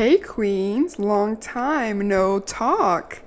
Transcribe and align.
Hey, 0.00 0.16
Queens. 0.16 0.98
Long 0.98 1.36
time 1.36 2.08
no 2.08 2.40
talk. 2.40 3.20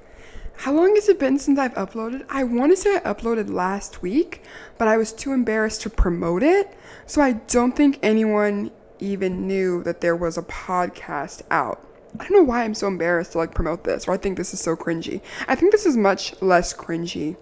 How 0.55 0.73
long 0.73 0.95
has 0.95 1.07
it 1.07 1.19
been 1.19 1.37
since 1.37 1.59
I've 1.59 1.75
uploaded? 1.75 2.25
I 2.29 2.43
want 2.45 2.71
to 2.71 2.75
say 2.75 2.95
I 2.95 3.01
uploaded 3.01 3.53
last 3.53 4.01
week, 4.01 4.41
but 4.79 4.87
I 4.87 4.97
was 4.97 5.13
too 5.13 5.33
embarrassed 5.33 5.83
to 5.83 5.91
promote 5.91 6.41
it. 6.41 6.75
So 7.05 7.21
I 7.21 7.33
don't 7.33 7.75
think 7.75 7.99
anyone 8.01 8.71
even 8.99 9.47
knew 9.47 9.83
that 9.83 10.01
there 10.01 10.15
was 10.15 10.35
a 10.35 10.41
podcast 10.41 11.43
out. 11.51 11.87
I 12.19 12.23
don't 12.23 12.37
know 12.37 12.43
why 12.43 12.63
I'm 12.63 12.73
so 12.73 12.87
embarrassed 12.87 13.33
to 13.33 13.37
like 13.37 13.53
promote 13.53 13.83
this, 13.83 14.07
or 14.07 14.13
I 14.13 14.17
think 14.17 14.39
this 14.39 14.51
is 14.51 14.59
so 14.59 14.75
cringy. 14.75 15.21
I 15.47 15.53
think 15.53 15.71
this 15.71 15.85
is 15.85 15.95
much 15.95 16.41
less 16.41 16.73
cringy 16.73 17.37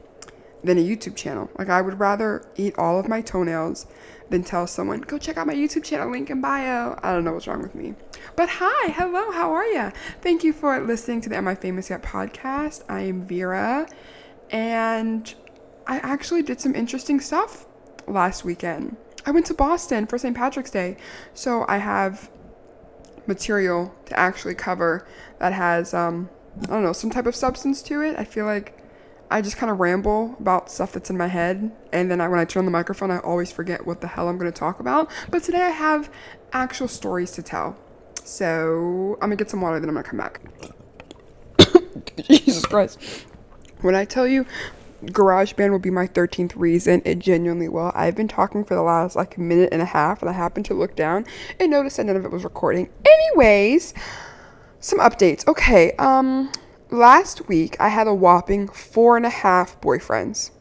than 0.62 0.78
a 0.78 0.82
YouTube 0.82 1.16
channel. 1.16 1.50
Like 1.58 1.70
I 1.70 1.80
would 1.80 2.02
rather 2.02 2.46
eat 2.58 2.78
all 2.78 3.00
of 3.00 3.08
my 3.08 3.22
toenails 3.22 3.88
than 4.32 4.44
tell 4.44 4.66
someone, 4.66 5.02
go 5.02 5.18
check 5.18 5.38
out 5.38 5.46
my 5.46 5.54
YouTube 5.54 5.84
channel, 5.84 6.10
link 6.10 6.30
in 6.30 6.42
bio. 6.42 6.98
I 7.04 7.12
don't 7.12 7.24
know 7.24 7.34
what's 7.34 7.48
wrong 7.48 7.62
with 7.62 7.76
me. 7.76 7.94
But 8.36 8.50
hi, 8.50 8.92
hello, 8.92 9.32
how 9.32 9.54
are 9.54 9.66
you? 9.66 9.92
Thank 10.22 10.44
you 10.44 10.54
for 10.54 10.80
listening 10.80 11.22
to 11.22 11.30
the 11.30 11.36
Am 11.36 11.48
I 11.48 11.56
Famous 11.56 11.90
Yet 11.90 12.02
podcast. 12.02 12.84
I 12.90 13.02
am 13.02 13.22
Vera, 13.22 13.88
and 14.50 15.34
I 15.86 15.98
actually 15.98 16.42
did 16.42 16.60
some 16.60 16.76
interesting 16.76 17.20
stuff 17.20 17.66
last 18.08 18.44
weekend. 18.44 18.96
I 19.26 19.32
went 19.32 19.46
to 19.48 19.54
Boston 19.54 20.08
for 20.08 20.18
St. 20.18 20.36
Patrick's 20.36 20.72
Day, 20.72 20.98
so 21.34 21.66
I 21.68 21.78
have 21.78 22.32
material 23.28 23.94
to 24.06 24.20
actually 24.20 24.56
cover 24.56 25.06
that 25.40 25.54
has, 25.54 25.94
um, 25.94 26.30
I 26.64 26.68
don't 26.68 26.84
know, 26.84 26.94
some 26.94 27.10
type 27.10 27.28
of 27.28 27.36
substance 27.36 27.82
to 27.84 28.02
it. 28.02 28.18
I 28.18 28.24
feel 28.24 28.46
like 28.46 28.81
I 29.32 29.42
just 29.42 29.58
kind 29.58 29.72
of 29.72 29.80
ramble 29.80 30.36
about 30.40 30.70
stuff 30.70 30.92
that's 30.92 31.10
in 31.10 31.18
my 31.18 31.28
head, 31.28 31.72
and 31.92 32.12
then 32.12 32.22
I, 32.22 32.28
when 32.28 32.40
I 32.40 32.46
turn 32.46 32.62
on 32.62 32.66
the 32.66 32.72
microphone, 32.72 33.10
I 33.10 33.20
always 33.20 33.52
forget 33.52 33.88
what 33.88 34.02
the 34.02 34.08
hell 34.08 34.28
I'm 34.28 34.38
going 34.38 34.52
to 34.52 34.58
talk 34.58 34.80
about. 34.80 35.10
But 35.30 35.42
today 35.42 35.62
I 35.62 35.70
have 35.70 36.12
actual 36.54 36.88
stories 36.88 37.32
to 37.32 37.42
tell. 37.42 37.78
So 38.24 39.18
I'm 39.22 39.30
gonna 39.30 39.36
get 39.36 39.50
some 39.50 39.62
water, 39.62 39.80
then 39.80 39.90
I'm 39.90 39.96
gonna 39.96 40.08
come 40.08 40.20
back. 40.20 40.42
Jesus 42.28 42.66
Christ. 42.66 43.26
When 43.82 43.96
I 43.96 44.06
tell 44.06 44.28
you 44.28 44.46
GarageBand 45.06 45.72
will 45.72 45.80
be 45.80 45.90
my 45.90 46.08
13th 46.08 46.54
reason, 46.56 47.02
it 47.04 47.18
genuinely 47.18 47.68
will. 47.68 47.92
I've 47.96 48.16
been 48.16 48.28
talking 48.28 48.64
for 48.64 48.76
the 48.76 48.84
last 48.84 49.16
like 49.16 49.38
minute 49.38 49.70
and 49.72 49.82
a 49.82 49.86
half, 49.86 50.22
and 50.22 50.30
I 50.30 50.34
happened 50.34 50.66
to 50.68 50.74
look 50.74 50.96
down 50.96 51.26
and 51.60 51.72
notice 51.72 51.98
that 51.98 52.06
none 52.06 52.16
of 52.16 52.26
it 52.26 52.32
was 52.32 52.44
recording. 52.44 52.90
Anyways, 53.06 53.94
some 54.80 55.00
updates. 55.00 55.48
Okay, 55.48 55.94
um, 55.94 56.52
last 56.92 57.48
week 57.48 57.78
I 57.80 57.88
had 57.88 58.08
a 58.08 58.14
whopping 58.14 58.68
four 58.68 59.18
and 59.18 59.26
a 59.26 59.30
half 59.30 59.80
boyfriends. 59.82 60.52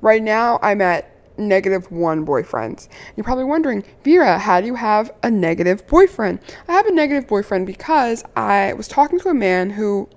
Right 0.00 0.22
now 0.22 0.58
I'm 0.62 0.80
at 0.80 1.12
negative 1.38 1.90
one 1.92 2.24
boyfriends. 2.24 2.88
You're 3.14 3.24
probably 3.24 3.44
wondering, 3.44 3.84
Vera, 4.02 4.38
how 4.38 4.60
do 4.60 4.66
you 4.66 4.74
have 4.74 5.12
a 5.22 5.30
negative 5.30 5.86
boyfriend? 5.86 6.40
I 6.66 6.72
have 6.72 6.86
a 6.86 6.92
negative 6.92 7.28
boyfriend 7.28 7.66
because 7.66 8.24
I 8.34 8.72
was 8.72 8.88
talking 8.88 9.20
to 9.20 9.28
a 9.28 9.34
man 9.34 9.70
who 9.70 10.08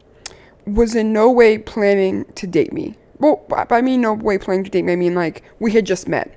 was 0.66 0.96
in 0.96 1.12
no 1.12 1.32
way 1.32 1.58
planning 1.58 2.26
to 2.36 2.48
date 2.48 2.72
me. 2.72 2.96
Well, 3.18 3.46
by 3.68 3.82
me, 3.82 3.98
no 3.98 4.14
way 4.14 4.38
planning 4.38 4.64
to 4.64 4.72
date 4.72 4.86
me, 4.86 4.94
I 4.94 4.96
mean 4.96 5.16
like 5.16 5.44
we 5.60 5.74
had 5.74 5.86
just 5.86 6.08
met. 6.08 6.36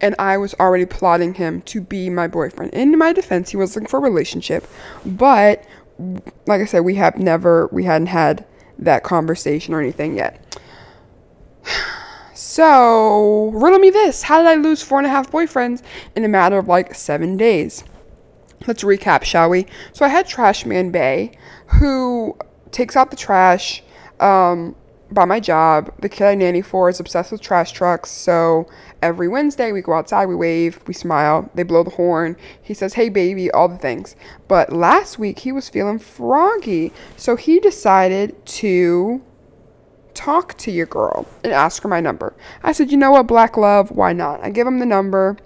And 0.00 0.14
I 0.18 0.38
was 0.38 0.54
already 0.54 0.86
plotting 0.86 1.34
him 1.34 1.60
to 1.62 1.80
be 1.80 2.08
my 2.08 2.28
boyfriend. 2.28 2.72
In 2.72 2.96
my 2.96 3.12
defense, 3.12 3.50
he 3.50 3.56
was 3.56 3.74
looking 3.74 3.88
for 3.88 3.98
a 3.98 4.02
relationship, 4.02 4.66
but 5.04 5.64
like 6.46 6.60
I 6.60 6.64
said, 6.64 6.80
we 6.80 6.96
have 6.96 7.18
never, 7.18 7.68
we 7.72 7.84
hadn't 7.84 8.08
had 8.08 8.44
that 8.78 9.02
conversation 9.02 9.74
or 9.74 9.80
anything 9.80 10.16
yet. 10.16 10.42
So, 12.38 13.50
riddle 13.54 13.78
me 13.78 13.88
this. 13.88 14.22
How 14.22 14.38
did 14.38 14.46
I 14.46 14.56
lose 14.56 14.82
four 14.82 14.98
and 14.98 15.06
a 15.06 15.10
half 15.10 15.30
boyfriends 15.30 15.82
in 16.14 16.22
a 16.22 16.28
matter 16.28 16.58
of 16.58 16.68
like 16.68 16.94
seven 16.94 17.38
days? 17.38 17.82
Let's 18.66 18.84
recap, 18.84 19.24
shall 19.24 19.48
we? 19.48 19.66
So, 19.94 20.04
I 20.04 20.08
had 20.08 20.26
Trash 20.26 20.66
Man 20.66 20.90
Bay, 20.90 21.32
who 21.80 22.36
takes 22.72 22.94
out 22.94 23.10
the 23.10 23.16
trash 23.16 23.82
um, 24.20 24.76
by 25.10 25.24
my 25.24 25.40
job. 25.40 25.92
The 26.00 26.10
kid 26.10 26.26
I 26.26 26.34
nanny 26.34 26.60
for 26.60 26.90
is 26.90 27.00
obsessed 27.00 27.32
with 27.32 27.40
trash 27.40 27.72
trucks. 27.72 28.10
So, 28.10 28.68
every 29.02 29.28
Wednesday 29.28 29.72
we 29.72 29.82
go 29.82 29.92
outside, 29.92 30.26
we 30.26 30.34
wave, 30.34 30.80
we 30.86 30.94
smile, 30.94 31.50
they 31.54 31.62
blow 31.62 31.82
the 31.82 31.90
horn. 31.90 32.36
He 32.60 32.74
says, 32.74 32.94
Hey, 32.94 33.08
baby, 33.08 33.50
all 33.50 33.68
the 33.68 33.78
things. 33.78 34.16
But 34.48 34.72
last 34.72 35.18
week 35.18 35.40
he 35.40 35.52
was 35.52 35.68
feeling 35.68 35.98
froggy. 35.98 36.92
So, 37.16 37.36
he 37.36 37.60
decided 37.60 38.44
to 38.46 39.22
talk 40.16 40.56
to 40.58 40.70
your 40.70 40.86
girl 40.86 41.26
and 41.44 41.52
ask 41.52 41.82
her 41.82 41.88
my 41.88 42.00
number. 42.00 42.34
I 42.62 42.72
said, 42.72 42.90
you 42.90 42.96
know 42.96 43.12
what, 43.12 43.26
Black 43.26 43.56
Love, 43.56 43.90
why 43.90 44.12
not? 44.12 44.42
I 44.42 44.50
give 44.50 44.66
him 44.66 44.78
the 44.78 44.86
number, 44.86 45.36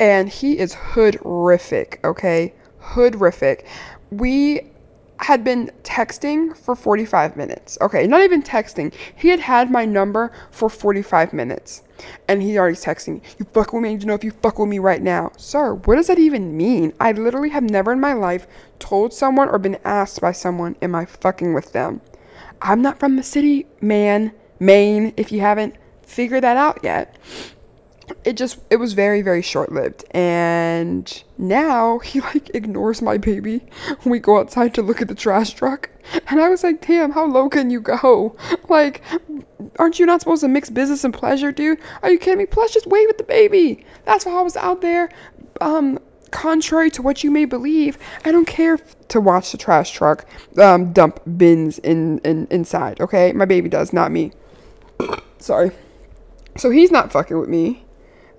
and 0.00 0.28
he 0.28 0.58
is 0.58 0.74
hoodrific, 0.74 2.02
okay? 2.02 2.54
Hoodrific. 2.80 3.64
We 4.10 4.70
had 5.24 5.42
been 5.42 5.70
texting 5.82 6.54
for 6.54 6.76
45 6.76 7.34
minutes. 7.34 7.78
Okay, 7.80 8.06
not 8.06 8.20
even 8.20 8.42
texting. 8.42 8.92
He 9.16 9.28
had 9.28 9.40
had 9.40 9.70
my 9.70 9.86
number 9.86 10.30
for 10.50 10.68
45 10.68 11.32
minutes. 11.32 11.82
And 12.28 12.42
he's 12.42 12.58
already 12.58 12.76
texting, 12.76 13.14
me. 13.14 13.22
you 13.38 13.46
fuck 13.54 13.72
with 13.72 13.82
me, 13.82 13.92
you 13.92 14.04
know 14.04 14.12
if 14.12 14.22
you 14.22 14.32
fuck 14.32 14.58
with 14.58 14.68
me 14.68 14.78
right 14.78 15.00
now. 15.00 15.32
Sir, 15.38 15.72
what 15.72 15.96
does 15.96 16.08
that 16.08 16.18
even 16.18 16.54
mean? 16.58 16.92
I 17.00 17.12
literally 17.12 17.48
have 17.48 17.62
never 17.62 17.92
in 17.92 18.00
my 18.00 18.12
life 18.12 18.46
told 18.78 19.14
someone 19.14 19.48
or 19.48 19.58
been 19.58 19.78
asked 19.82 20.20
by 20.20 20.32
someone, 20.32 20.76
am 20.82 20.94
I 20.94 21.06
fucking 21.06 21.54
with 21.54 21.72
them? 21.72 22.02
I'm 22.60 22.82
not 22.82 23.00
from 23.00 23.16
the 23.16 23.22
city, 23.22 23.66
man, 23.80 24.32
Maine, 24.60 25.14
if 25.16 25.32
you 25.32 25.40
haven't 25.40 25.74
figured 26.02 26.42
that 26.42 26.58
out 26.58 26.80
yet. 26.82 27.16
It 28.24 28.36
just 28.36 28.58
it 28.70 28.76
was 28.76 28.92
very 28.92 29.22
very 29.22 29.42
short-lived 29.42 30.04
and 30.10 31.24
now 31.38 31.98
he 32.00 32.20
like 32.20 32.54
ignores 32.54 33.02
my 33.02 33.18
baby 33.18 33.62
when 34.02 34.10
we 34.10 34.18
go 34.18 34.38
outside 34.38 34.74
to 34.74 34.82
look 34.82 35.00
at 35.00 35.08
the 35.08 35.14
trash 35.14 35.54
truck. 35.54 35.90
And 36.28 36.40
I 36.40 36.48
was 36.48 36.62
like, 36.62 36.86
"Damn, 36.86 37.12
how 37.12 37.24
low 37.26 37.48
can 37.48 37.70
you 37.70 37.80
go? 37.80 38.36
Like 38.68 39.02
aren't 39.78 39.98
you 39.98 40.06
not 40.06 40.20
supposed 40.20 40.42
to 40.42 40.48
mix 40.48 40.70
business 40.70 41.04
and 41.04 41.14
pleasure, 41.14 41.52
dude? 41.52 41.78
Are 42.02 42.10
you 42.10 42.18
kidding 42.18 42.38
me? 42.38 42.46
Plus 42.46 42.72
just 42.72 42.86
wave 42.86 43.08
at 43.08 43.18
the 43.18 43.24
baby. 43.24 43.84
That's 44.04 44.26
why 44.26 44.32
I 44.32 44.42
was 44.42 44.56
out 44.56 44.80
there 44.80 45.08
um 45.60 45.98
contrary 46.34 46.90
to 46.90 47.00
what 47.00 47.22
you 47.22 47.30
may 47.30 47.44
believe, 47.44 47.96
I 48.24 48.32
don't 48.32 48.46
care 48.46 48.78
to 49.08 49.20
watch 49.20 49.52
the 49.52 49.56
trash 49.56 49.92
truck 49.92 50.26
um, 50.58 50.92
dump 50.92 51.20
bins 51.36 51.78
in, 51.78 52.18
in 52.18 52.48
inside. 52.50 53.00
Okay, 53.00 53.32
my 53.32 53.44
baby 53.44 53.68
does, 53.68 53.92
not 53.92 54.10
me. 54.10 54.32
Sorry. 55.38 55.70
So 56.56 56.70
he's 56.70 56.90
not 56.90 57.12
fucking 57.12 57.38
with 57.38 57.48
me. 57.48 57.83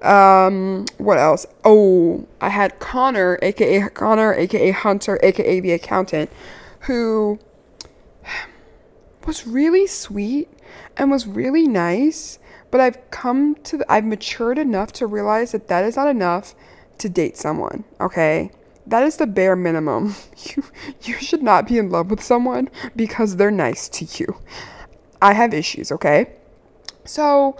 Um, 0.05 0.85
what 0.97 1.17
else? 1.17 1.45
Oh, 1.63 2.27
I 2.39 2.49
had 2.49 2.79
Connor, 2.79 3.39
aka 3.41 3.89
Connor, 3.89 4.33
aka 4.33 4.71
Hunter, 4.71 5.19
aka 5.23 5.59
the 5.59 5.71
accountant, 5.71 6.29
who 6.81 7.39
was 9.25 9.47
really 9.47 9.87
sweet 9.87 10.47
and 10.95 11.09
was 11.09 11.25
really 11.25 11.67
nice. 11.67 12.37
But 12.69 12.81
I've 12.81 13.09
come 13.09 13.55
to, 13.63 13.77
the, 13.77 13.91
I've 13.91 14.05
matured 14.05 14.57
enough 14.57 14.91
to 14.93 15.07
realize 15.07 15.53
that 15.53 15.67
that 15.69 15.85
is 15.85 15.95
not 15.95 16.07
enough 16.07 16.55
to 16.99 17.09
date 17.09 17.37
someone, 17.37 17.83
okay? 17.99 18.51
That 18.87 19.03
is 19.03 19.17
the 19.17 19.27
bare 19.27 19.55
minimum. 19.55 20.15
You 20.55 20.63
you 21.01 21.13
should 21.15 21.41
not 21.41 21.67
be 21.67 21.79
in 21.79 21.89
love 21.89 22.11
with 22.11 22.21
someone 22.21 22.69
because 22.95 23.37
they're 23.37 23.49
nice 23.49 23.89
to 23.89 24.05
you. 24.19 24.37
I 25.21 25.33
have 25.33 25.53
issues, 25.53 25.91
okay? 25.91 26.33
So 27.05 27.57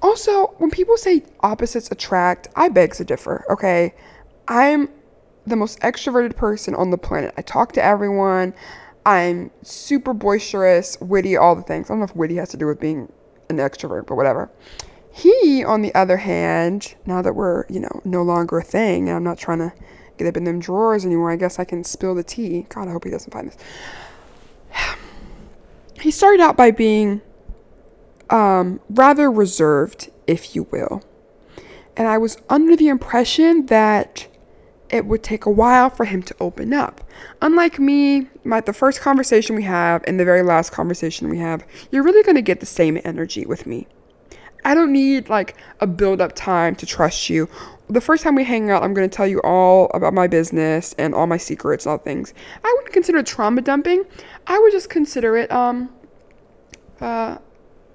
also, 0.00 0.48
when 0.58 0.70
people 0.70 0.96
say 0.96 1.24
opposites 1.40 1.90
attract, 1.90 2.48
I 2.54 2.68
beg 2.68 2.94
to 2.94 3.04
differ, 3.04 3.44
okay? 3.50 3.94
I'm 4.46 4.88
the 5.46 5.56
most 5.56 5.80
extroverted 5.80 6.36
person 6.36 6.74
on 6.74 6.90
the 6.90 6.98
planet. 6.98 7.34
I 7.36 7.42
talk 7.42 7.72
to 7.72 7.84
everyone. 7.84 8.54
I'm 9.04 9.50
super 9.62 10.12
boisterous, 10.12 10.98
witty, 11.00 11.36
all 11.36 11.56
the 11.56 11.62
things. 11.62 11.88
I 11.88 11.94
don't 11.94 12.00
know 12.00 12.04
if 12.04 12.14
witty 12.14 12.36
has 12.36 12.50
to 12.50 12.56
do 12.56 12.66
with 12.66 12.78
being 12.80 13.10
an 13.48 13.56
extrovert, 13.56 14.06
but 14.06 14.16
whatever. 14.16 14.50
He, 15.10 15.64
on 15.64 15.82
the 15.82 15.94
other 15.94 16.18
hand, 16.18 16.94
now 17.06 17.22
that 17.22 17.34
we're, 17.34 17.64
you 17.68 17.80
know, 17.80 18.00
no 18.04 18.22
longer 18.22 18.58
a 18.58 18.62
thing, 18.62 19.08
and 19.08 19.16
I'm 19.16 19.24
not 19.24 19.38
trying 19.38 19.58
to 19.58 19.72
get 20.16 20.28
up 20.28 20.36
in 20.36 20.44
them 20.44 20.60
drawers 20.60 21.04
anymore, 21.04 21.32
I 21.32 21.36
guess 21.36 21.58
I 21.58 21.64
can 21.64 21.82
spill 21.82 22.14
the 22.14 22.22
tea. 22.22 22.66
God, 22.68 22.86
I 22.86 22.92
hope 22.92 23.04
he 23.04 23.10
doesn't 23.10 23.32
find 23.32 23.48
this. 23.48 23.56
He 26.00 26.12
started 26.12 26.40
out 26.40 26.56
by 26.56 26.70
being 26.70 27.20
um, 28.30 28.80
rather 28.90 29.30
reserved, 29.30 30.10
if 30.26 30.54
you 30.54 30.64
will. 30.64 31.02
And 31.96 32.06
I 32.06 32.18
was 32.18 32.38
under 32.48 32.76
the 32.76 32.88
impression 32.88 33.66
that 33.66 34.28
it 34.90 35.04
would 35.04 35.22
take 35.22 35.44
a 35.46 35.50
while 35.50 35.90
for 35.90 36.04
him 36.04 36.22
to 36.22 36.34
open 36.40 36.72
up. 36.72 37.02
Unlike 37.42 37.78
me, 37.78 38.28
my 38.44 38.60
the 38.60 38.72
first 38.72 39.00
conversation 39.00 39.56
we 39.56 39.64
have 39.64 40.02
and 40.06 40.18
the 40.18 40.24
very 40.24 40.42
last 40.42 40.70
conversation 40.70 41.28
we 41.28 41.38
have, 41.38 41.64
you're 41.90 42.02
really 42.02 42.22
going 42.22 42.36
to 42.36 42.42
get 42.42 42.60
the 42.60 42.66
same 42.66 42.98
energy 43.04 43.44
with 43.44 43.66
me. 43.66 43.86
I 44.64 44.74
don't 44.74 44.92
need 44.92 45.28
like 45.28 45.56
a 45.80 45.86
build 45.86 46.20
up 46.20 46.34
time 46.34 46.74
to 46.76 46.86
trust 46.86 47.28
you. 47.28 47.48
The 47.88 48.00
first 48.00 48.22
time 48.22 48.34
we 48.34 48.44
hang 48.44 48.70
out, 48.70 48.82
I'm 48.82 48.92
going 48.92 49.08
to 49.08 49.14
tell 49.14 49.26
you 49.26 49.40
all 49.42 49.90
about 49.94 50.14
my 50.14 50.26
business 50.26 50.94
and 50.98 51.14
all 51.14 51.26
my 51.26 51.36
secrets, 51.36 51.86
and 51.86 51.92
all 51.92 51.98
things. 51.98 52.34
I 52.64 52.74
wouldn't 52.76 52.92
consider 52.92 53.22
trauma 53.22 53.62
dumping. 53.62 54.04
I 54.46 54.58
would 54.58 54.72
just 54.72 54.90
consider 54.90 55.36
it 55.36 55.50
um 55.50 55.90
uh, 57.00 57.38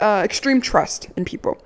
uh 0.03 0.21
extreme 0.23 0.61
trust 0.61 1.09
in 1.17 1.25
people. 1.25 1.57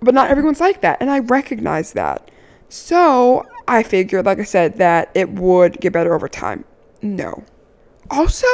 But 0.00 0.14
not 0.14 0.30
everyone's 0.30 0.60
like 0.60 0.80
that, 0.80 0.98
and 1.00 1.10
I 1.10 1.20
recognize 1.20 1.92
that. 1.92 2.30
So, 2.68 3.44
I 3.68 3.82
figured, 3.82 4.24
like 4.24 4.38
I 4.38 4.44
said, 4.44 4.78
that 4.78 5.10
it 5.14 5.28
would 5.30 5.80
get 5.80 5.92
better 5.92 6.14
over 6.14 6.28
time. 6.28 6.64
No. 7.02 7.44
Also, 8.10 8.46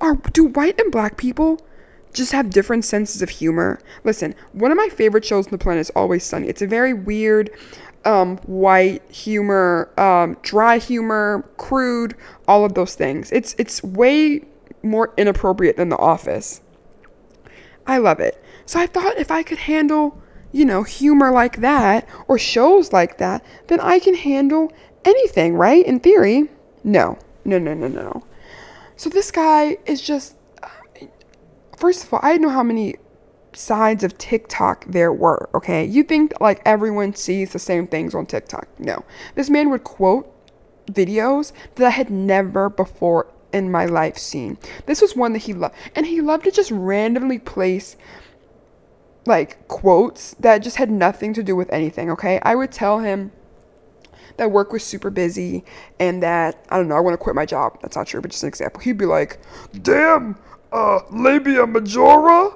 are 0.00 0.16
do 0.32 0.46
white 0.46 0.80
and 0.80 0.90
black 0.90 1.16
people 1.16 1.60
just 2.12 2.32
have 2.32 2.50
different 2.50 2.84
senses 2.84 3.22
of 3.22 3.28
humor? 3.28 3.78
Listen, 4.04 4.34
one 4.52 4.70
of 4.70 4.76
my 4.76 4.88
favorite 4.88 5.24
shows 5.24 5.46
on 5.46 5.52
the 5.52 5.58
planet 5.58 5.82
is 5.82 5.90
Always 5.90 6.24
Sunny. 6.24 6.48
It's 6.48 6.62
a 6.62 6.66
very 6.66 6.94
weird, 6.94 7.50
um, 8.04 8.38
white 8.38 9.02
humor, 9.10 9.90
um, 9.98 10.36
dry 10.42 10.78
humor, 10.78 11.44
crude, 11.58 12.14
all 12.48 12.64
of 12.64 12.74
those 12.74 12.94
things. 12.94 13.30
It's 13.32 13.54
it's 13.58 13.82
way 13.82 14.42
more 14.82 15.12
inappropriate 15.16 15.76
than 15.76 15.88
The 15.90 15.98
Office. 15.98 16.62
I 17.86 17.98
love 17.98 18.20
it. 18.20 18.42
So 18.64 18.80
I 18.80 18.86
thought 18.86 19.18
if 19.18 19.30
I 19.30 19.42
could 19.42 19.58
handle, 19.58 20.20
you 20.52 20.64
know, 20.64 20.82
humor 20.82 21.30
like 21.30 21.60
that 21.60 22.08
or 22.28 22.38
shows 22.38 22.92
like 22.92 23.18
that, 23.18 23.44
then 23.68 23.80
I 23.80 23.98
can 23.98 24.14
handle 24.14 24.72
anything, 25.04 25.54
right? 25.54 25.84
In 25.84 26.00
theory. 26.00 26.48
No. 26.82 27.18
No, 27.44 27.58
no, 27.58 27.74
no, 27.74 27.88
no. 27.88 28.24
So 28.96 29.08
this 29.08 29.30
guy 29.30 29.76
is 29.86 30.00
just 30.00 30.36
uh, 30.62 30.68
first 31.76 32.04
of 32.04 32.12
all, 32.12 32.20
I 32.22 32.32
didn't 32.32 32.42
know 32.42 32.54
how 32.54 32.62
many 32.62 32.96
sides 33.52 34.04
of 34.04 34.18
TikTok 34.18 34.84
there 34.86 35.12
were, 35.12 35.48
okay? 35.54 35.84
You 35.84 36.02
think 36.02 36.32
like 36.40 36.60
everyone 36.64 37.14
sees 37.14 37.52
the 37.52 37.58
same 37.58 37.86
things 37.86 38.14
on 38.14 38.26
TikTok. 38.26 38.68
No. 38.78 39.04
This 39.34 39.48
man 39.48 39.70
would 39.70 39.84
quote 39.84 40.32
videos 40.86 41.52
that 41.76 41.86
I 41.86 41.90
had 41.90 42.10
never 42.10 42.68
before 42.68 43.32
in 43.56 43.70
my 43.70 43.86
life 43.86 44.18
scene. 44.18 44.58
This 44.84 45.00
was 45.00 45.16
one 45.16 45.32
that 45.32 45.40
he 45.40 45.54
loved. 45.54 45.74
And 45.94 46.06
he 46.06 46.20
loved 46.20 46.44
to 46.44 46.50
just 46.50 46.70
randomly 46.70 47.38
place 47.38 47.96
like 49.24 49.66
quotes 49.66 50.34
that 50.34 50.58
just 50.58 50.76
had 50.76 50.90
nothing 50.90 51.32
to 51.34 51.42
do 51.42 51.56
with 51.56 51.72
anything, 51.72 52.10
okay? 52.10 52.38
I 52.42 52.54
would 52.54 52.70
tell 52.70 53.00
him 53.00 53.32
that 54.36 54.50
work 54.50 54.72
was 54.72 54.84
super 54.84 55.10
busy 55.10 55.64
and 55.98 56.22
that 56.22 56.64
I 56.68 56.76
don't 56.76 56.88
know, 56.88 56.96
I 56.96 57.00
want 57.00 57.14
to 57.14 57.18
quit 57.18 57.34
my 57.34 57.46
job. 57.46 57.78
That's 57.80 57.96
not 57.96 58.06
true, 58.06 58.20
but 58.20 58.30
just 58.30 58.42
an 58.42 58.48
example. 58.48 58.80
He'd 58.82 58.98
be 58.98 59.06
like, 59.06 59.38
"Damn, 59.82 60.36
uh, 60.70 61.00
labia 61.10 61.66
majora, 61.66 62.50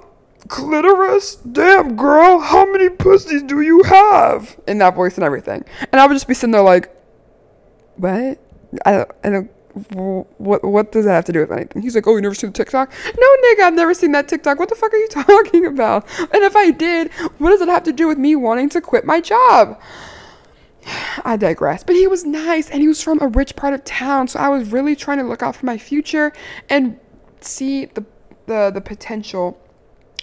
clitoris. 0.47 1.37
Damn, 1.37 1.95
girl, 1.95 2.39
how 2.39 2.71
many 2.71 2.89
pussies 2.89 3.43
do 3.43 3.61
you 3.61 3.81
have?" 3.83 4.57
In 4.67 4.77
that 4.77 4.95
voice 4.95 5.15
and 5.15 5.23
everything, 5.23 5.65
and 5.91 5.99
I 5.99 6.05
would 6.05 6.13
just 6.13 6.27
be 6.27 6.35
sitting 6.35 6.51
there 6.51 6.61
like, 6.61 6.95
"What? 7.97 8.37
I 8.85 8.91
don't, 8.91 9.11
I 9.23 9.29
don't." 9.29 9.51
What 9.93 10.63
what 10.63 10.91
does 10.91 11.05
that 11.05 11.13
have 11.13 11.25
to 11.25 11.31
do 11.31 11.39
with 11.41 11.51
anything? 11.51 11.81
He's 11.81 11.95
like, 11.95 12.05
oh, 12.05 12.15
you 12.15 12.21
never 12.21 12.35
seen 12.35 12.51
the 12.51 12.57
TikTok? 12.57 12.91
No, 13.17 13.27
nigga, 13.45 13.63
I've 13.63 13.73
never 13.73 13.93
seen 13.93 14.11
that 14.11 14.27
TikTok. 14.27 14.59
What 14.59 14.69
the 14.69 14.75
fuck 14.75 14.93
are 14.93 14.97
you 14.97 15.07
talking 15.09 15.65
about? 15.65 16.05
And 16.19 16.43
if 16.43 16.55
I 16.55 16.71
did, 16.71 17.11
what 17.37 17.51
does 17.51 17.61
it 17.61 17.69
have 17.69 17.83
to 17.83 17.93
do 17.93 18.07
with 18.07 18.17
me 18.17 18.35
wanting 18.35 18.69
to 18.69 18.81
quit 18.81 19.05
my 19.05 19.21
job? 19.21 19.79
I 21.23 21.37
digress. 21.37 21.83
But 21.83 21.95
he 21.95 22.07
was 22.07 22.25
nice 22.25 22.69
and 22.69 22.81
he 22.81 22.87
was 22.87 23.01
from 23.01 23.21
a 23.21 23.27
rich 23.27 23.55
part 23.55 23.73
of 23.73 23.83
town, 23.83 24.27
so 24.27 24.39
I 24.39 24.49
was 24.49 24.71
really 24.71 24.95
trying 24.95 25.19
to 25.19 25.23
look 25.23 25.43
out 25.43 25.55
for 25.55 25.65
my 25.65 25.77
future 25.77 26.33
and 26.69 26.99
see 27.39 27.85
the 27.85 28.05
the 28.47 28.71
the 28.71 28.81
potential 28.81 29.57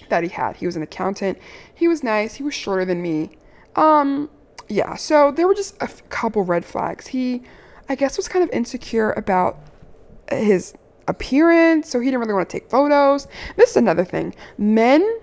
that 0.09 0.23
he 0.23 0.29
had. 0.29 0.57
He 0.57 0.67
was 0.67 0.77
an 0.77 0.83
accountant. 0.83 1.39
He 1.75 1.89
was 1.89 2.03
nice. 2.03 2.35
He 2.35 2.43
was 2.43 2.55
shorter 2.55 2.85
than 2.85 3.03
me. 3.03 3.31
Um 3.77 4.31
yeah, 4.69 4.97
so 4.97 5.31
there 5.31 5.47
were 5.47 5.55
just 5.55 5.83
a 5.83 5.89
couple 6.11 6.45
red 6.45 6.65
flags. 6.65 7.09
He 7.09 7.43
I 7.89 7.95
guess 7.95 8.17
was 8.17 8.29
kind 8.29 8.45
of 8.45 8.51
insecure 8.51 9.13
about 9.13 9.59
uh, 10.31 10.37
his 10.37 10.75
appearance, 11.07 11.89
so 11.89 12.01
he 12.01 12.07
didn't 12.07 12.21
really 12.21 12.35
want 12.35 12.49
to 12.49 12.53
take 12.61 12.71
photos. 12.71 13.27
This 13.57 13.71
is 13.71 13.77
another 13.77 14.05
thing. 14.05 14.35
Men 14.59 15.21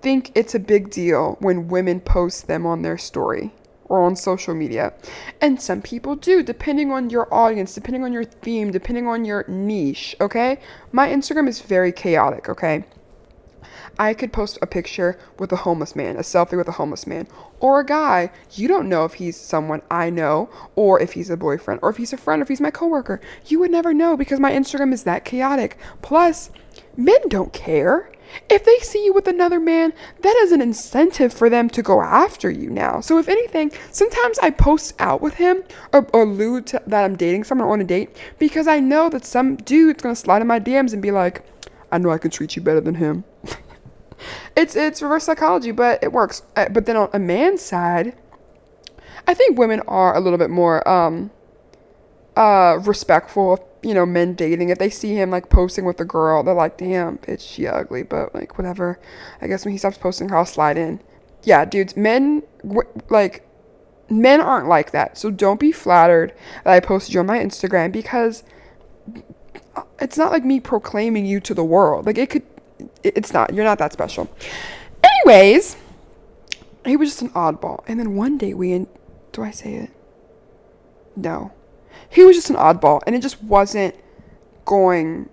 think 0.00 0.32
it's 0.34 0.54
a 0.54 0.58
big 0.58 0.90
deal 0.90 1.36
when 1.40 1.68
women 1.68 2.00
post 2.00 2.48
them 2.48 2.66
on 2.66 2.82
their 2.82 2.98
story 2.98 3.52
or 3.84 4.02
on 4.02 4.16
social 4.16 4.54
media. 4.54 4.92
And 5.40 5.60
some 5.60 5.82
people 5.82 6.16
do, 6.16 6.42
depending 6.42 6.90
on 6.90 7.10
your 7.10 7.32
audience, 7.32 7.74
depending 7.74 8.04
on 8.04 8.12
your 8.12 8.24
theme, 8.24 8.70
depending 8.70 9.06
on 9.06 9.24
your 9.24 9.44
niche, 9.48 10.16
okay? 10.20 10.58
My 10.92 11.08
Instagram 11.08 11.46
is 11.46 11.60
very 11.60 11.92
chaotic, 11.92 12.48
okay? 12.48 12.84
I 13.98 14.14
could 14.14 14.32
post 14.32 14.58
a 14.62 14.66
picture 14.66 15.18
with 15.38 15.52
a 15.52 15.56
homeless 15.56 15.94
man, 15.96 16.16
a 16.16 16.20
selfie 16.20 16.56
with 16.56 16.68
a 16.68 16.72
homeless 16.72 17.06
man, 17.06 17.28
or 17.60 17.80
a 17.80 17.86
guy. 17.86 18.30
You 18.52 18.68
don't 18.68 18.88
know 18.88 19.04
if 19.04 19.14
he's 19.14 19.36
someone 19.36 19.82
I 19.90 20.10
know, 20.10 20.50
or 20.74 21.00
if 21.00 21.12
he's 21.12 21.30
a 21.30 21.36
boyfriend, 21.36 21.80
or 21.82 21.90
if 21.90 21.96
he's 21.96 22.12
a 22.12 22.16
friend, 22.16 22.40
or 22.40 22.44
if 22.44 22.48
he's 22.48 22.60
my 22.60 22.70
coworker. 22.70 23.20
You 23.46 23.58
would 23.60 23.70
never 23.70 23.94
know 23.94 24.16
because 24.16 24.40
my 24.40 24.52
Instagram 24.52 24.92
is 24.92 25.04
that 25.04 25.24
chaotic. 25.24 25.78
Plus, 26.00 26.50
men 26.96 27.28
don't 27.28 27.52
care. 27.52 28.10
If 28.48 28.64
they 28.64 28.78
see 28.78 29.04
you 29.04 29.12
with 29.12 29.28
another 29.28 29.60
man, 29.60 29.92
that 30.20 30.36
is 30.42 30.52
an 30.52 30.62
incentive 30.62 31.32
for 31.32 31.50
them 31.50 31.68
to 31.70 31.82
go 31.82 32.00
after 32.00 32.50
you 32.50 32.70
now. 32.70 33.00
So, 33.00 33.18
if 33.18 33.28
anything, 33.28 33.72
sometimes 33.90 34.38
I 34.38 34.50
post 34.50 34.94
out 34.98 35.20
with 35.20 35.34
him 35.34 35.62
or, 35.92 36.06
or 36.12 36.22
allude 36.22 36.66
to 36.68 36.82
that 36.86 37.04
I'm 37.04 37.16
dating 37.16 37.44
someone 37.44 37.68
or 37.68 37.72
on 37.72 37.80
a 37.80 37.84
date 37.84 38.16
because 38.38 38.66
I 38.66 38.80
know 38.80 39.08
that 39.10 39.24
some 39.24 39.56
dude's 39.56 40.02
gonna 40.02 40.16
slide 40.16 40.40
in 40.40 40.48
my 40.48 40.60
DMs 40.60 40.92
and 40.92 41.02
be 41.02 41.10
like, 41.10 41.44
I 41.92 41.98
know 41.98 42.10
I 42.10 42.18
can 42.18 42.30
treat 42.30 42.56
you 42.56 42.62
better 42.62 42.80
than 42.80 42.96
him. 42.96 43.24
it's 44.56 44.74
it's 44.74 45.02
reverse 45.02 45.24
psychology, 45.24 45.70
but 45.70 46.02
it 46.02 46.12
works. 46.12 46.42
Uh, 46.56 46.68
but 46.70 46.86
then 46.86 46.96
on 46.96 47.10
a 47.12 47.18
man's 47.18 47.62
side, 47.62 48.16
I 49.28 49.34
think 49.34 49.58
women 49.58 49.80
are 49.86 50.16
a 50.16 50.20
little 50.20 50.38
bit 50.38 50.50
more 50.50 50.86
um 50.88 51.30
uh 52.36 52.78
respectful 52.82 53.52
of 53.52 53.60
you 53.82 53.94
know 53.94 54.06
men 54.06 54.34
dating. 54.34 54.70
If 54.70 54.78
they 54.78 54.90
see 54.90 55.14
him 55.14 55.30
like 55.30 55.50
posting 55.50 55.84
with 55.84 56.00
a 56.00 56.04
girl, 56.04 56.42
they're 56.42 56.54
like, 56.54 56.78
"Damn, 56.78 57.18
bitch, 57.18 57.40
she 57.40 57.66
ugly," 57.66 58.02
but 58.02 58.34
like 58.34 58.56
whatever. 58.56 58.98
I 59.40 59.46
guess 59.46 59.64
when 59.64 59.72
he 59.72 59.78
stops 59.78 59.98
posting 59.98 60.30
her, 60.30 60.36
I'll 60.38 60.46
slide 60.46 60.78
in. 60.78 61.00
Yeah, 61.42 61.64
dudes, 61.64 61.96
men 61.96 62.42
like 63.10 63.46
men 64.08 64.40
aren't 64.40 64.68
like 64.68 64.92
that. 64.92 65.18
So 65.18 65.30
don't 65.30 65.60
be 65.60 65.72
flattered 65.72 66.32
that 66.64 66.72
I 66.72 66.80
posted 66.80 67.14
you 67.14 67.20
on 67.20 67.26
my 67.26 67.38
Instagram 67.38 67.92
because 67.92 68.44
it's 69.98 70.18
not 70.18 70.32
like 70.32 70.44
me 70.44 70.60
proclaiming 70.60 71.26
you 71.26 71.40
to 71.40 71.54
the 71.54 71.64
world. 71.64 72.06
Like 72.06 72.18
it 72.18 72.30
could 72.30 72.42
it's 73.02 73.32
not. 73.32 73.54
You're 73.54 73.64
not 73.64 73.78
that 73.78 73.92
special. 73.92 74.30
Anyways, 75.02 75.76
he 76.84 76.96
was 76.96 77.10
just 77.10 77.22
an 77.22 77.30
oddball. 77.30 77.82
And 77.86 77.98
then 77.98 78.16
one 78.16 78.38
day 78.38 78.54
we, 78.54 78.72
in, 78.72 78.86
do 79.32 79.42
I 79.42 79.50
say 79.50 79.74
it? 79.74 79.90
No. 81.16 81.52
He 82.08 82.24
was 82.24 82.36
just 82.36 82.50
an 82.50 82.56
oddball, 82.56 83.00
and 83.06 83.14
it 83.14 83.22
just 83.22 83.42
wasn't 83.42 83.94
going. 84.64 85.28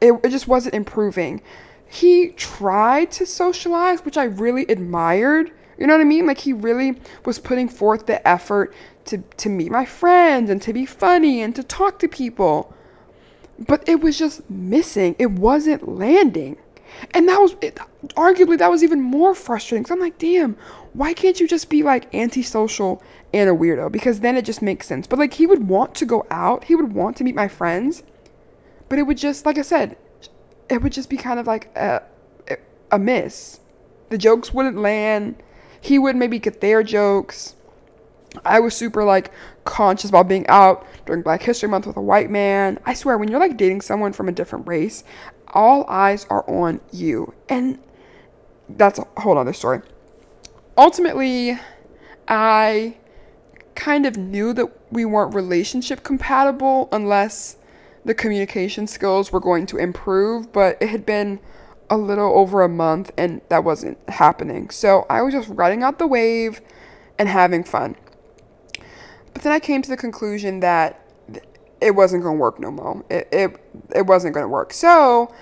It, 0.00 0.12
it 0.22 0.30
just 0.30 0.48
wasn't 0.48 0.74
improving. 0.74 1.42
He 1.86 2.28
tried 2.30 3.10
to 3.12 3.26
socialize, 3.26 4.04
which 4.04 4.16
I 4.16 4.24
really 4.24 4.66
admired. 4.66 5.50
You 5.78 5.86
know 5.86 5.94
what 5.94 6.00
I 6.00 6.04
mean? 6.04 6.26
Like 6.26 6.38
he 6.38 6.52
really 6.52 7.00
was 7.24 7.38
putting 7.38 7.68
forth 7.68 8.06
the 8.06 8.26
effort 8.26 8.74
to 9.06 9.18
to 9.18 9.48
meet 9.48 9.70
my 9.70 9.84
friends 9.84 10.50
and 10.50 10.60
to 10.62 10.72
be 10.72 10.84
funny 10.84 11.40
and 11.40 11.54
to 11.56 11.62
talk 11.62 11.98
to 12.00 12.08
people. 12.08 12.74
But 13.66 13.88
it 13.88 14.00
was 14.00 14.18
just 14.18 14.48
missing. 14.48 15.16
It 15.18 15.32
wasn't 15.32 15.88
landing. 15.88 16.56
And 17.12 17.28
that 17.28 17.40
was 17.40 17.54
it, 17.60 17.78
arguably 18.16 18.58
that 18.58 18.70
was 18.70 18.82
even 18.82 19.00
more 19.00 19.34
frustrating. 19.34 19.84
Cause 19.84 19.90
I'm 19.92 20.00
like, 20.00 20.18
damn, 20.18 20.56
why 20.94 21.12
can't 21.12 21.38
you 21.38 21.46
just 21.46 21.68
be 21.68 21.82
like 21.82 22.12
antisocial 22.14 23.02
and 23.32 23.48
a 23.48 23.52
weirdo? 23.52 23.92
Because 23.92 24.20
then 24.20 24.36
it 24.36 24.44
just 24.44 24.62
makes 24.62 24.86
sense. 24.86 25.06
But 25.06 25.18
like 25.18 25.34
he 25.34 25.46
would 25.46 25.68
want 25.68 25.94
to 25.96 26.06
go 26.06 26.26
out, 26.30 26.64
he 26.64 26.74
would 26.74 26.92
want 26.92 27.16
to 27.18 27.24
meet 27.24 27.34
my 27.34 27.48
friends, 27.48 28.02
but 28.88 28.98
it 28.98 29.02
would 29.02 29.18
just, 29.18 29.44
like 29.44 29.58
I 29.58 29.62
said, 29.62 29.96
it 30.68 30.82
would 30.82 30.92
just 30.92 31.10
be 31.10 31.16
kind 31.16 31.38
of 31.38 31.46
like 31.46 31.74
a, 31.76 32.02
a 32.90 32.98
miss. 32.98 33.60
The 34.08 34.18
jokes 34.18 34.52
wouldn't 34.52 34.78
land. 34.78 35.42
He 35.80 35.98
would 35.98 36.16
maybe 36.16 36.38
get 36.38 36.60
their 36.60 36.82
jokes. 36.82 37.54
I 38.44 38.60
was 38.60 38.76
super 38.76 39.04
like 39.04 39.32
conscious 39.64 40.10
about 40.10 40.28
being 40.28 40.46
out 40.48 40.86
during 41.06 41.22
Black 41.22 41.42
History 41.42 41.68
Month 41.68 41.86
with 41.86 41.96
a 41.96 42.02
white 42.02 42.30
man. 42.30 42.78
I 42.84 42.94
swear, 42.94 43.18
when 43.18 43.28
you're 43.28 43.40
like 43.40 43.56
dating 43.56 43.80
someone 43.80 44.12
from 44.12 44.28
a 44.28 44.32
different 44.32 44.66
race, 44.66 45.04
all 45.48 45.84
eyes 45.88 46.26
are 46.30 46.48
on 46.48 46.80
you. 46.92 47.34
And 47.48 47.78
that's 48.68 48.98
a 48.98 49.06
whole 49.18 49.38
other 49.38 49.52
story. 49.52 49.80
Ultimately, 50.76 51.58
I 52.28 52.96
kind 53.74 54.06
of 54.06 54.16
knew 54.16 54.52
that 54.52 54.66
we 54.92 55.04
weren't 55.04 55.34
relationship 55.34 56.02
compatible 56.02 56.88
unless 56.92 57.56
the 58.04 58.14
communication 58.14 58.86
skills 58.86 59.32
were 59.32 59.40
going 59.40 59.66
to 59.66 59.76
improve, 59.76 60.52
but 60.52 60.76
it 60.80 60.88
had 60.88 61.06
been 61.06 61.40
a 61.90 61.96
little 61.96 62.36
over 62.38 62.62
a 62.62 62.68
month 62.68 63.10
and 63.16 63.40
that 63.48 63.64
wasn't 63.64 63.98
happening. 64.08 64.68
So 64.70 65.06
I 65.08 65.22
was 65.22 65.32
just 65.32 65.48
riding 65.48 65.82
out 65.82 65.98
the 65.98 66.06
wave 66.06 66.60
and 67.18 67.28
having 67.28 67.64
fun. 67.64 67.96
But 69.32 69.42
then 69.42 69.52
I 69.52 69.60
came 69.60 69.82
to 69.82 69.88
the 69.88 69.96
conclusion 69.96 70.60
that 70.60 71.00
it 71.80 71.94
wasn't 71.94 72.22
going 72.22 72.36
to 72.36 72.40
work 72.40 72.58
no 72.58 72.70
more. 72.70 73.04
It, 73.08 73.28
it, 73.30 73.60
it 73.94 74.06
wasn't 74.06 74.34
going 74.34 74.44
to 74.44 74.48
work. 74.48 74.72
So 74.72 75.32